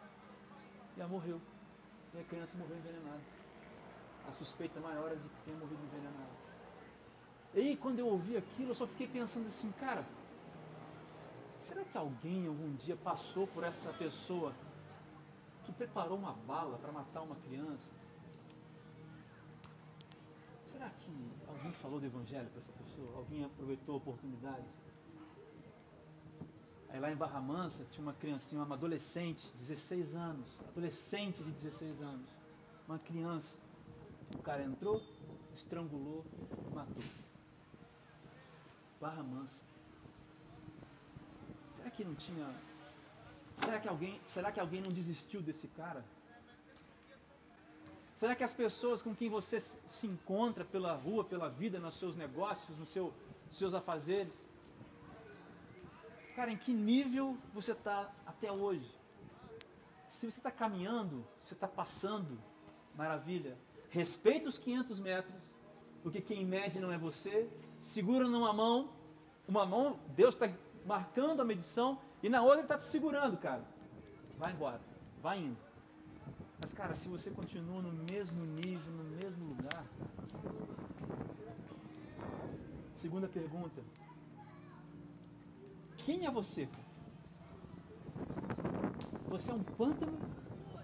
e 0.95 1.01
ela 1.01 1.09
morreu. 1.09 1.41
E 2.13 2.19
a 2.19 2.23
criança 2.23 2.57
morreu 2.57 2.77
envenenada. 2.77 3.21
A 4.29 4.31
suspeita 4.31 4.79
maior 4.79 5.11
é 5.11 5.15
de 5.15 5.27
que 5.27 5.41
tenha 5.43 5.57
morrido 5.57 5.83
envenenada. 5.83 6.49
E 7.53 7.59
aí, 7.59 7.77
quando 7.77 7.99
eu 7.99 8.07
ouvi 8.07 8.37
aquilo, 8.37 8.69
eu 8.69 8.75
só 8.75 8.87
fiquei 8.87 9.07
pensando 9.07 9.47
assim, 9.47 9.71
cara, 9.73 10.05
será 11.69 11.85
que 11.85 11.97
alguém 11.97 12.47
algum 12.47 12.75
dia 12.75 12.95
passou 12.95 13.45
por 13.45 13.63
essa 13.63 13.93
pessoa 13.93 14.53
que 15.63 15.71
preparou 15.71 16.17
uma 16.17 16.33
bala 16.33 16.79
para 16.79 16.91
matar 16.91 17.21
uma 17.21 17.35
criança? 17.35 17.87
Será 20.63 20.89
que 20.89 21.31
alguém 21.47 21.71
falou 21.73 21.99
do 21.99 22.07
evangelho 22.07 22.49
para 22.49 22.59
essa 22.59 22.71
pessoa? 22.71 23.17
Alguém 23.17 23.45
aproveitou 23.45 23.95
a 23.95 23.97
oportunidade? 23.97 24.65
Aí 26.89 26.99
lá 26.99 27.11
em 27.11 27.15
Barra 27.15 27.39
Mansa 27.39 27.85
tinha 27.91 28.03
uma 28.03 28.13
criancinha, 28.13 28.63
uma 28.63 28.73
adolescente, 28.73 29.45
16 29.59 30.15
anos, 30.15 30.59
adolescente 30.69 31.43
de 31.43 31.51
16 31.51 32.01
anos, 32.01 32.27
uma 32.87 32.97
criança. 32.97 33.59
O 34.35 34.41
cara 34.41 34.63
entrou, 34.63 35.03
estrangulou, 35.53 36.25
matou. 36.73 37.03
Barra 38.99 39.21
Mansa. 39.21 39.68
Que 41.99 42.05
não 42.05 42.15
tinha. 42.15 42.47
Será 43.57 43.77
que 43.77 43.89
alguém, 43.89 44.21
será 44.25 44.53
que 44.53 44.59
alguém 44.61 44.81
não 44.81 44.89
desistiu 44.89 45.41
desse 45.41 45.67
cara? 45.67 46.01
Será 48.17 48.33
que 48.37 48.43
as 48.49 48.53
pessoas 48.53 49.01
com 49.01 49.13
quem 49.13 49.29
você 49.29 49.59
se 49.59 50.07
encontra 50.07 50.63
pela 50.63 50.93
rua, 50.93 51.25
pela 51.25 51.49
vida, 51.49 51.77
nos 51.77 51.95
seus 51.95 52.15
negócios, 52.15 52.77
nos 52.77 52.87
seu, 52.87 53.13
seus 53.51 53.73
afazeres, 53.73 54.33
Cara, 56.37 56.51
em 56.51 56.57
que 56.57 56.71
nível 56.71 57.37
você 57.53 57.73
está 57.73 58.09
até 58.25 58.49
hoje? 58.49 58.89
Se 60.07 60.31
você 60.31 60.39
está 60.39 60.49
caminhando, 60.49 61.27
você 61.41 61.53
está 61.53 61.67
passando, 61.67 62.39
maravilha. 62.95 63.57
Respeita 63.89 64.47
os 64.47 64.57
500 64.57 65.01
metros, 65.01 65.35
porque 66.01 66.21
quem 66.21 66.45
mede 66.45 66.79
não 66.79 66.93
é 66.93 66.97
você. 66.97 67.49
Segura 67.81 68.25
numa 68.25 68.53
mão, 68.53 68.89
uma 69.49 69.65
mão, 69.65 69.99
Deus 70.15 70.33
está 70.33 70.49
marcando 70.89 71.39
a 71.41 71.45
medição, 71.45 71.99
e 72.23 72.27
na 72.29 72.41
outra 72.41 72.55
Ele 72.57 72.63
está 72.63 72.75
te 72.75 72.85
segurando, 72.85 73.37
cara. 73.37 73.63
Vai 74.39 74.51
embora, 74.51 74.81
vai 75.21 75.37
indo. 75.37 75.57
Mas, 76.59 76.73
cara, 76.73 76.95
se 76.95 77.07
você 77.07 77.29
continua 77.29 77.79
no 77.79 77.91
mesmo 78.11 78.43
nível, 78.43 78.91
no 78.93 79.03
mesmo 79.03 79.45
lugar. 79.49 79.85
Segunda 82.91 83.27
pergunta: 83.27 83.83
quem 86.05 86.25
é 86.25 86.31
você? 86.31 86.67
Você 89.29 89.51
é 89.51 89.53
um 89.53 89.63
pântano 89.63 90.17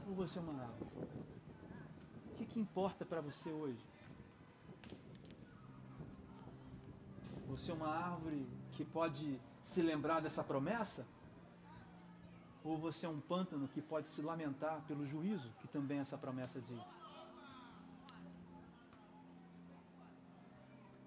ou 0.08 0.14
você 0.14 0.38
é 0.38 0.42
uma 0.44 0.62
árvore? 0.62 0.92
O 2.32 2.36
que, 2.36 2.46
que 2.46 2.60
importa 2.60 3.04
para 3.04 3.22
você 3.22 3.50
hoje? 3.52 3.84
Você 7.48 7.72
é 7.72 7.74
uma 7.74 7.90
árvore 7.90 8.48
que 8.72 8.86
pode 8.86 9.42
se 9.66 9.82
lembrar 9.82 10.20
dessa 10.20 10.44
promessa? 10.44 11.04
Ou 12.64 12.78
você 12.78 13.08
é 13.08 13.10
um 13.10 13.20
pântano 13.20 13.68
que 13.68 13.82
pode 13.82 14.08
se 14.08 14.22
lamentar 14.22 14.82
pelo 14.88 15.08
juízo 15.08 15.52
que 15.60 15.68
também 15.68 16.00
essa 16.00 16.18
promessa 16.18 16.62
diz? 16.62 16.84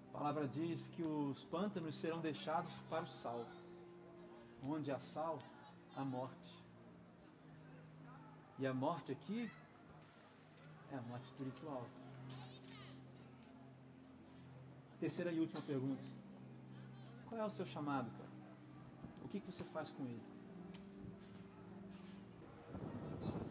A 0.09 0.17
palavra 0.17 0.45
diz 0.45 0.85
que 0.89 1.01
os 1.01 1.41
pântanos 1.45 1.95
serão 1.95 2.19
deixados 2.19 2.71
para 2.89 3.03
o 3.03 3.07
sal 3.07 3.45
onde 4.67 4.91
há 4.91 4.99
sal, 4.99 5.39
há 5.95 6.03
morte. 6.03 6.53
E 8.57 8.67
a 8.67 8.73
morte 8.73 9.13
aqui 9.13 9.49
é 10.91 10.97
a 10.97 11.01
morte 11.03 11.23
espiritual. 11.23 11.85
Terceira 14.99 15.31
e 15.31 15.39
última 15.39 15.61
pergunta. 15.61 16.03
Qual 17.29 17.39
é 17.39 17.45
o 17.45 17.49
seu 17.49 17.65
chamado, 17.65 18.11
cara? 18.17 18.28
Que, 19.29 19.39
que 19.39 19.51
você 19.51 19.63
faz 19.65 19.89
com 19.89 20.03
ele? 20.03 20.21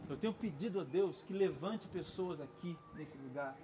Eu 0.08 0.16
tenho 0.16 0.32
pedido 0.32 0.80
a 0.80 0.84
Deus 0.84 1.22
que 1.22 1.32
levante 1.32 1.86
pessoas 1.86 2.40
aqui 2.40 2.76
nesse 2.94 3.16
lugar 3.18 3.56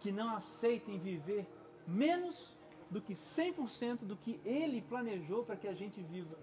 que 0.00 0.12
não 0.12 0.36
aceitem 0.36 0.98
viver 0.98 1.46
menos 1.86 2.56
do 2.90 3.00
que 3.00 3.14
100% 3.14 3.98
do 3.98 4.16
que 4.16 4.40
Ele 4.44 4.80
planejou 4.82 5.44
para 5.44 5.56
que 5.56 5.66
a 5.66 5.74
gente 5.74 6.00
viva. 6.02 6.36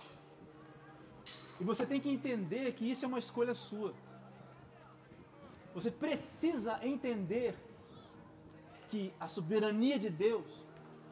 E 1.60 1.64
você 1.64 1.86
tem 1.86 2.02
que 2.02 2.10
entender 2.10 2.74
que 2.74 2.90
isso 2.90 3.06
é 3.06 3.08
uma 3.08 3.20
escolha 3.20 3.54
sua. 3.54 3.94
Você 5.74 5.90
precisa 5.90 6.80
entender 6.84 7.56
que 8.90 9.14
a 9.20 9.28
soberania 9.28 9.98
de 9.98 10.10
Deus 10.10 10.46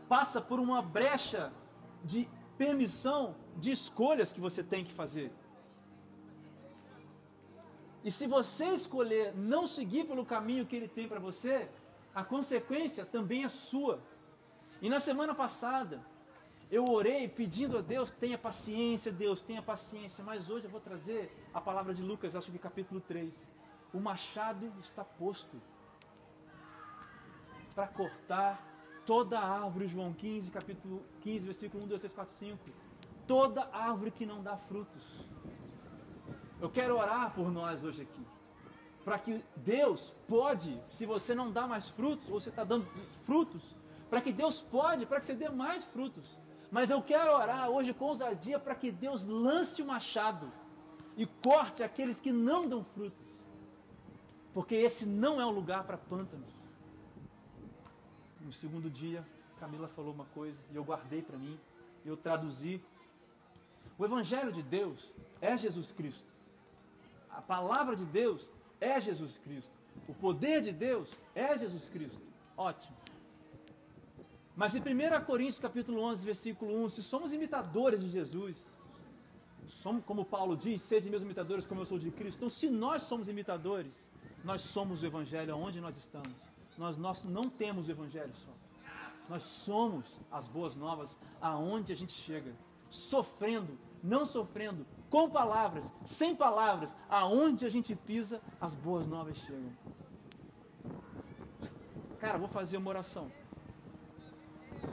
passa 0.08 0.42
por 0.42 0.60
uma 0.60 0.82
brecha 0.82 1.52
de 2.04 2.28
permissão 2.64 3.36
de 3.58 3.72
escolhas 3.72 4.32
que 4.32 4.40
você 4.40 4.64
tem 4.64 4.86
que 4.86 4.94
fazer. 4.94 5.30
E 8.06 8.10
se 8.18 8.26
você 8.36 8.66
escolher 8.82 9.34
não 9.36 9.64
seguir 9.68 10.06
pelo 10.06 10.26
caminho 10.26 10.66
que 10.66 10.76
ele 10.78 10.88
tem 10.88 11.08
para 11.08 11.20
você, 11.20 11.70
a 12.16 12.24
consequência 12.24 13.06
também 13.06 13.44
é 13.44 13.50
sua. 13.50 14.02
E 14.82 14.90
na 14.90 15.00
semana 15.00 15.34
passada, 15.36 16.02
eu 16.72 16.86
orei 16.86 17.28
pedindo 17.28 17.78
a 17.78 17.82
Deus, 17.82 18.12
tenha 18.12 18.38
paciência, 18.38 19.12
Deus, 19.12 19.42
tenha 19.42 19.62
paciência. 19.62 20.24
Mas 20.24 20.50
hoje 20.50 20.66
eu 20.66 20.72
vou 20.72 20.82
trazer 20.82 21.22
a 21.54 21.60
palavra 21.60 21.94
de 21.94 22.02
Lucas, 22.02 22.36
acho 22.36 22.52
que 22.52 22.60
capítulo 22.60 23.02
3. 23.02 23.34
O 23.94 24.00
machado 24.00 24.72
está 24.82 25.04
posto 25.04 25.62
para 27.76 27.88
cortar 27.88 28.73
toda 29.06 29.40
árvore, 29.40 29.88
João 29.88 30.14
15, 30.14 30.52
capítulo 30.52 31.02
15, 31.22 31.46
versículo 31.46 31.84
1, 31.84 31.88
2, 31.88 32.02
3, 32.02 32.14
4, 32.14 32.34
5. 32.34 32.60
Toda 33.28 33.70
árvore 33.72 34.12
que 34.12 34.26
não 34.26 34.42
dá 34.42 34.58
frutos. 34.58 35.04
Eu 36.62 36.70
quero 36.70 36.98
orar 36.98 37.34
por 37.34 37.52
nós 37.52 37.84
hoje 37.84 38.04
aqui. 38.04 38.22
Para 39.04 39.20
que 39.20 39.44
Deus 39.58 40.14
pode, 40.28 40.80
se 40.88 41.06
você 41.06 41.36
não 41.36 41.52
dá 41.52 41.68
mais 41.68 41.90
frutos, 41.90 42.30
ou 42.30 42.40
você 42.40 42.50
está 42.50 42.64
dando 42.64 42.86
frutos, 43.26 43.76
para 44.10 44.22
que 44.22 44.32
Deus 44.32 44.62
pode, 44.62 45.06
para 45.06 45.20
que 45.20 45.26
você 45.26 45.36
dê 45.36 45.50
mais 45.50 45.84
frutos. 45.84 46.40
Mas 46.72 46.90
eu 46.90 47.02
quero 47.02 47.34
orar 47.34 47.70
hoje 47.70 47.94
com 47.94 48.06
ousadia 48.06 48.58
para 48.60 48.76
que 48.76 48.92
Deus 48.92 49.26
lance 49.26 49.82
o 49.82 49.86
machado 49.86 50.52
e 51.18 51.26
corte 51.26 51.84
aqueles 51.84 52.20
que 52.20 52.32
não 52.32 52.68
dão 52.68 52.84
frutos. 52.84 53.26
Porque 54.54 54.76
esse 54.76 55.06
não 55.06 55.42
é 55.42 55.46
o 55.46 55.52
lugar 55.52 55.84
para 55.84 55.98
pântanos. 55.98 56.63
No 58.44 58.52
segundo 58.52 58.90
dia, 58.90 59.26
Camila 59.60 59.88
falou 59.88 60.14
uma 60.14 60.26
coisa 60.26 60.58
e 60.72 60.76
eu 60.76 60.84
guardei 60.84 61.22
para 61.22 61.38
mim, 61.38 61.58
eu 62.06 62.18
traduzi. 62.18 62.82
O 63.98 64.06
Evangelho 64.06 64.52
de 64.52 64.62
Deus 64.62 65.14
é 65.42 65.58
Jesus 65.58 65.92
Cristo. 65.92 66.32
A 67.30 67.42
palavra 67.42 67.96
de 67.96 68.06
Deus 68.06 68.52
é 68.80 69.00
Jesus 69.00 69.38
Cristo. 69.38 69.72
O 70.08 70.14
poder 70.14 70.62
de 70.62 70.72
Deus 70.72 71.10
é 71.34 71.58
Jesus 71.58 71.88
Cristo. 71.90 72.22
Ótimo. 72.58 72.96
Mas 74.56 74.76
em 74.76 74.80
1 74.80 75.26
Coríntios 75.26 75.60
capítulo 75.60 76.02
11, 76.02 76.26
versículo 76.26 76.84
1, 76.86 76.90
se 76.90 77.04
somos 77.04 77.34
imitadores 77.34 78.02
de 78.02 78.10
Jesus, 78.10 78.56
somos, 79.68 80.04
como 80.06 80.24
Paulo 80.24 80.56
diz, 80.56 80.82
sede 80.82 81.10
meus 81.10 81.24
imitadores 81.24 81.66
como 81.66 81.82
eu 81.82 81.86
sou 81.86 81.98
de 81.98 82.12
Cristo. 82.12 82.38
Então, 82.38 82.50
se 82.50 82.70
nós 82.70 83.04
somos 83.04 83.28
imitadores, 83.28 83.94
nós 84.44 84.62
somos 84.62 85.02
o 85.02 85.06
Evangelho 85.06 85.54
aonde 85.54 85.82
nós 85.82 85.98
estamos. 85.98 86.38
Nós, 86.78 86.98
nós 86.98 87.24
não 87.24 87.44
temos 87.44 87.88
o 87.88 87.92
Evangelho 87.92 88.34
só. 88.36 88.52
Nós 89.30 89.44
somos 89.44 90.06
as 90.32 90.48
boas 90.48 90.76
novas 90.76 91.18
aonde 91.42 91.94
a 91.94 91.96
gente 91.96 92.14
chega. 92.14 92.54
Sofrendo, 92.90 93.78
não 94.04 94.26
sofrendo, 94.26 94.86
com 95.10 95.30
palavras, 95.30 95.86
sem 96.06 96.36
palavras, 96.36 96.96
aonde 97.10 97.66
a 97.66 97.70
gente 97.70 97.96
pisa, 97.96 98.42
as 98.60 98.76
boas 98.76 99.08
novas 99.08 99.38
chegam. 99.38 99.72
Cara, 102.20 102.38
vou 102.38 102.48
fazer 102.48 102.78
uma 102.78 102.90
oração. 102.90 103.32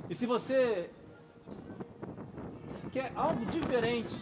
E 0.09 0.15
se 0.15 0.27
você 0.27 0.91
quer 2.93 3.13
algo 3.15 3.47
diferente, 3.47 4.15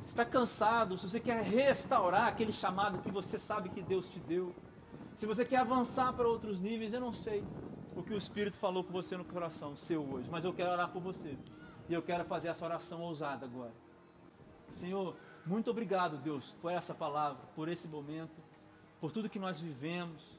se 0.00 0.08
está 0.08 0.24
cansado, 0.24 0.98
se 0.98 1.08
você 1.08 1.20
quer 1.20 1.42
restaurar 1.42 2.26
aquele 2.28 2.52
chamado 2.52 2.98
que 2.98 3.10
você 3.10 3.38
sabe 3.38 3.68
que 3.68 3.82
Deus 3.82 4.08
te 4.08 4.18
deu, 4.20 4.54
se 5.18 5.26
você 5.26 5.44
quer 5.44 5.56
avançar 5.56 6.12
para 6.12 6.28
outros 6.28 6.60
níveis, 6.60 6.92
eu 6.92 7.00
não 7.00 7.12
sei 7.12 7.42
o 7.96 8.04
que 8.04 8.14
o 8.14 8.16
Espírito 8.16 8.56
falou 8.56 8.84
com 8.84 8.92
você 8.92 9.16
no 9.16 9.24
coração 9.24 9.74
seu 9.74 10.00
hoje, 10.00 10.30
mas 10.30 10.44
eu 10.44 10.52
quero 10.52 10.70
orar 10.70 10.92
por 10.92 11.02
você. 11.02 11.36
E 11.88 11.92
eu 11.92 12.00
quero 12.00 12.24
fazer 12.24 12.46
essa 12.46 12.64
oração 12.64 13.00
ousada 13.00 13.44
agora. 13.44 13.72
Senhor, 14.70 15.16
muito 15.44 15.72
obrigado, 15.72 16.18
Deus, 16.18 16.54
por 16.62 16.70
essa 16.70 16.94
palavra, 16.94 17.42
por 17.56 17.68
esse 17.68 17.88
momento, 17.88 18.40
por 19.00 19.10
tudo 19.10 19.28
que 19.28 19.40
nós 19.40 19.58
vivemos, 19.58 20.38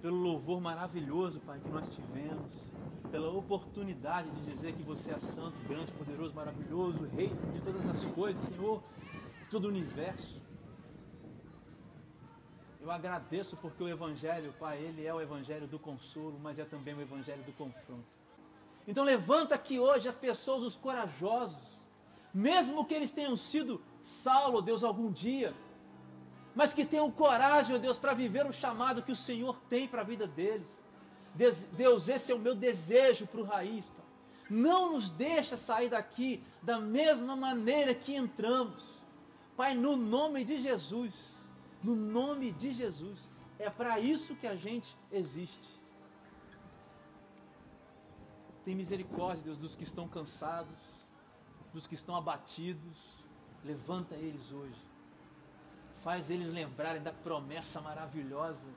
pelo 0.00 0.18
louvor 0.18 0.60
maravilhoso, 0.60 1.40
Pai, 1.40 1.58
que 1.58 1.68
nós 1.68 1.88
tivemos 1.88 2.52
pela 3.10 3.32
oportunidade 3.32 4.30
de 4.30 4.42
dizer 4.42 4.74
que 4.74 4.84
você 4.84 5.10
é 5.10 5.18
santo, 5.18 5.58
grande, 5.66 5.90
poderoso, 5.90 6.32
maravilhoso, 6.36 7.04
rei 7.16 7.32
de 7.52 7.60
todas 7.62 7.88
as 7.88 8.04
coisas, 8.04 8.40
Senhor, 8.44 8.80
de 9.40 9.50
todo 9.50 9.64
o 9.64 9.68
universo. 9.68 10.39
Eu 12.80 12.90
agradeço 12.90 13.56
porque 13.56 13.82
o 13.82 13.88
Evangelho, 13.88 14.54
Pai, 14.58 14.78
ele 14.78 15.06
é 15.06 15.12
o 15.12 15.20
Evangelho 15.20 15.66
do 15.66 15.78
consolo, 15.78 16.38
mas 16.42 16.58
é 16.58 16.64
também 16.64 16.94
o 16.94 17.00
Evangelho 17.00 17.42
do 17.42 17.52
confronto. 17.52 18.06
Então 18.88 19.04
levanta 19.04 19.54
aqui 19.54 19.78
hoje 19.78 20.08
as 20.08 20.16
pessoas, 20.16 20.62
os 20.62 20.76
corajosos, 20.76 21.80
mesmo 22.32 22.84
que 22.84 22.94
eles 22.94 23.12
tenham 23.12 23.36
sido 23.36 23.82
Saulo, 24.02 24.62
Deus, 24.62 24.82
algum 24.82 25.12
dia, 25.12 25.54
mas 26.54 26.72
que 26.72 26.84
tenham 26.84 27.10
coragem, 27.10 27.76
ó 27.76 27.78
Deus, 27.78 27.98
para 27.98 28.14
viver 28.14 28.46
o 28.46 28.52
chamado 28.52 29.02
que 29.02 29.12
o 29.12 29.16
Senhor 29.16 29.60
tem 29.68 29.86
para 29.86 30.00
a 30.00 30.04
vida 30.04 30.26
deles 30.26 30.80
Deus, 31.34 32.08
esse 32.08 32.32
é 32.32 32.34
o 32.34 32.38
meu 32.38 32.54
desejo 32.54 33.26
para 33.26 33.40
o 33.40 33.44
raiz, 33.44 33.88
Pai. 33.88 34.04
Não 34.48 34.92
nos 34.92 35.12
deixa 35.12 35.56
sair 35.56 35.88
daqui 35.88 36.42
da 36.60 36.78
mesma 36.78 37.36
maneira 37.36 37.94
que 37.94 38.14
entramos. 38.14 38.82
Pai, 39.56 39.74
no 39.74 39.96
nome 39.96 40.44
de 40.44 40.60
Jesus, 40.60 41.14
no 41.82 41.94
nome 41.94 42.52
de 42.52 42.74
Jesus, 42.74 43.30
é 43.58 43.70
para 43.70 43.98
isso 43.98 44.36
que 44.36 44.46
a 44.46 44.54
gente 44.54 44.96
existe. 45.10 45.80
Tem 48.64 48.74
misericórdia, 48.74 49.44
Deus, 49.44 49.58
dos 49.58 49.74
que 49.74 49.84
estão 49.84 50.06
cansados, 50.06 50.78
dos 51.72 51.86
que 51.86 51.94
estão 51.94 52.14
abatidos. 52.14 52.98
Levanta 53.64 54.14
eles 54.14 54.52
hoje. 54.52 54.80
Faz 56.02 56.30
eles 56.30 56.52
lembrarem 56.52 57.02
da 57.02 57.12
promessa 57.12 57.80
maravilhosa 57.80 58.68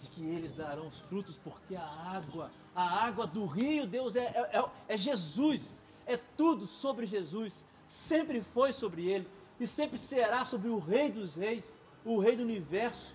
de 0.00 0.08
que 0.08 0.24
eles 0.24 0.52
darão 0.52 0.88
os 0.88 0.98
frutos, 1.00 1.38
porque 1.38 1.76
a 1.76 1.86
água, 1.86 2.50
a 2.74 3.04
água 3.04 3.26
do 3.26 3.46
rio, 3.46 3.86
Deus, 3.86 4.16
é, 4.16 4.24
é, 4.24 4.58
é, 4.58 4.70
é 4.88 4.96
Jesus, 4.96 5.80
é 6.06 6.16
tudo 6.16 6.66
sobre 6.66 7.06
Jesus, 7.06 7.64
sempre 7.86 8.42
foi 8.42 8.72
sobre 8.72 9.06
ele 9.06 9.28
e 9.60 9.66
sempre 9.66 9.98
será 9.98 10.44
sobre 10.44 10.68
o 10.68 10.80
Rei 10.80 11.10
dos 11.10 11.36
Reis, 11.36 11.80
o 12.04 12.18
Rei 12.18 12.36
do 12.36 12.42
universo. 12.42 13.14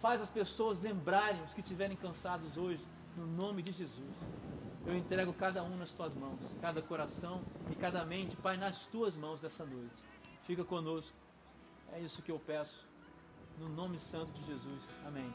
Faz 0.00 0.22
as 0.22 0.30
pessoas 0.30 0.80
lembrarem, 0.80 1.42
os 1.42 1.52
que 1.52 1.60
estiverem 1.60 1.96
cansados 1.96 2.56
hoje, 2.56 2.84
no 3.16 3.26
nome 3.26 3.62
de 3.62 3.72
Jesus. 3.72 4.14
Eu 4.86 4.96
entrego 4.96 5.32
cada 5.32 5.62
um 5.62 5.76
nas 5.76 5.92
tuas 5.92 6.14
mãos, 6.14 6.38
cada 6.60 6.80
coração 6.80 7.42
e 7.70 7.74
cada 7.74 8.04
mente, 8.04 8.36
Pai, 8.36 8.56
nas 8.56 8.86
tuas 8.86 9.16
mãos 9.16 9.40
dessa 9.40 9.64
noite. 9.64 10.02
Fica 10.44 10.64
conosco. 10.64 11.16
É 11.92 12.00
isso 12.00 12.22
que 12.22 12.30
eu 12.30 12.38
peço 12.38 12.86
no 13.58 13.68
nome 13.68 13.98
santo 13.98 14.32
de 14.32 14.46
Jesus. 14.46 14.82
Amém. 15.04 15.32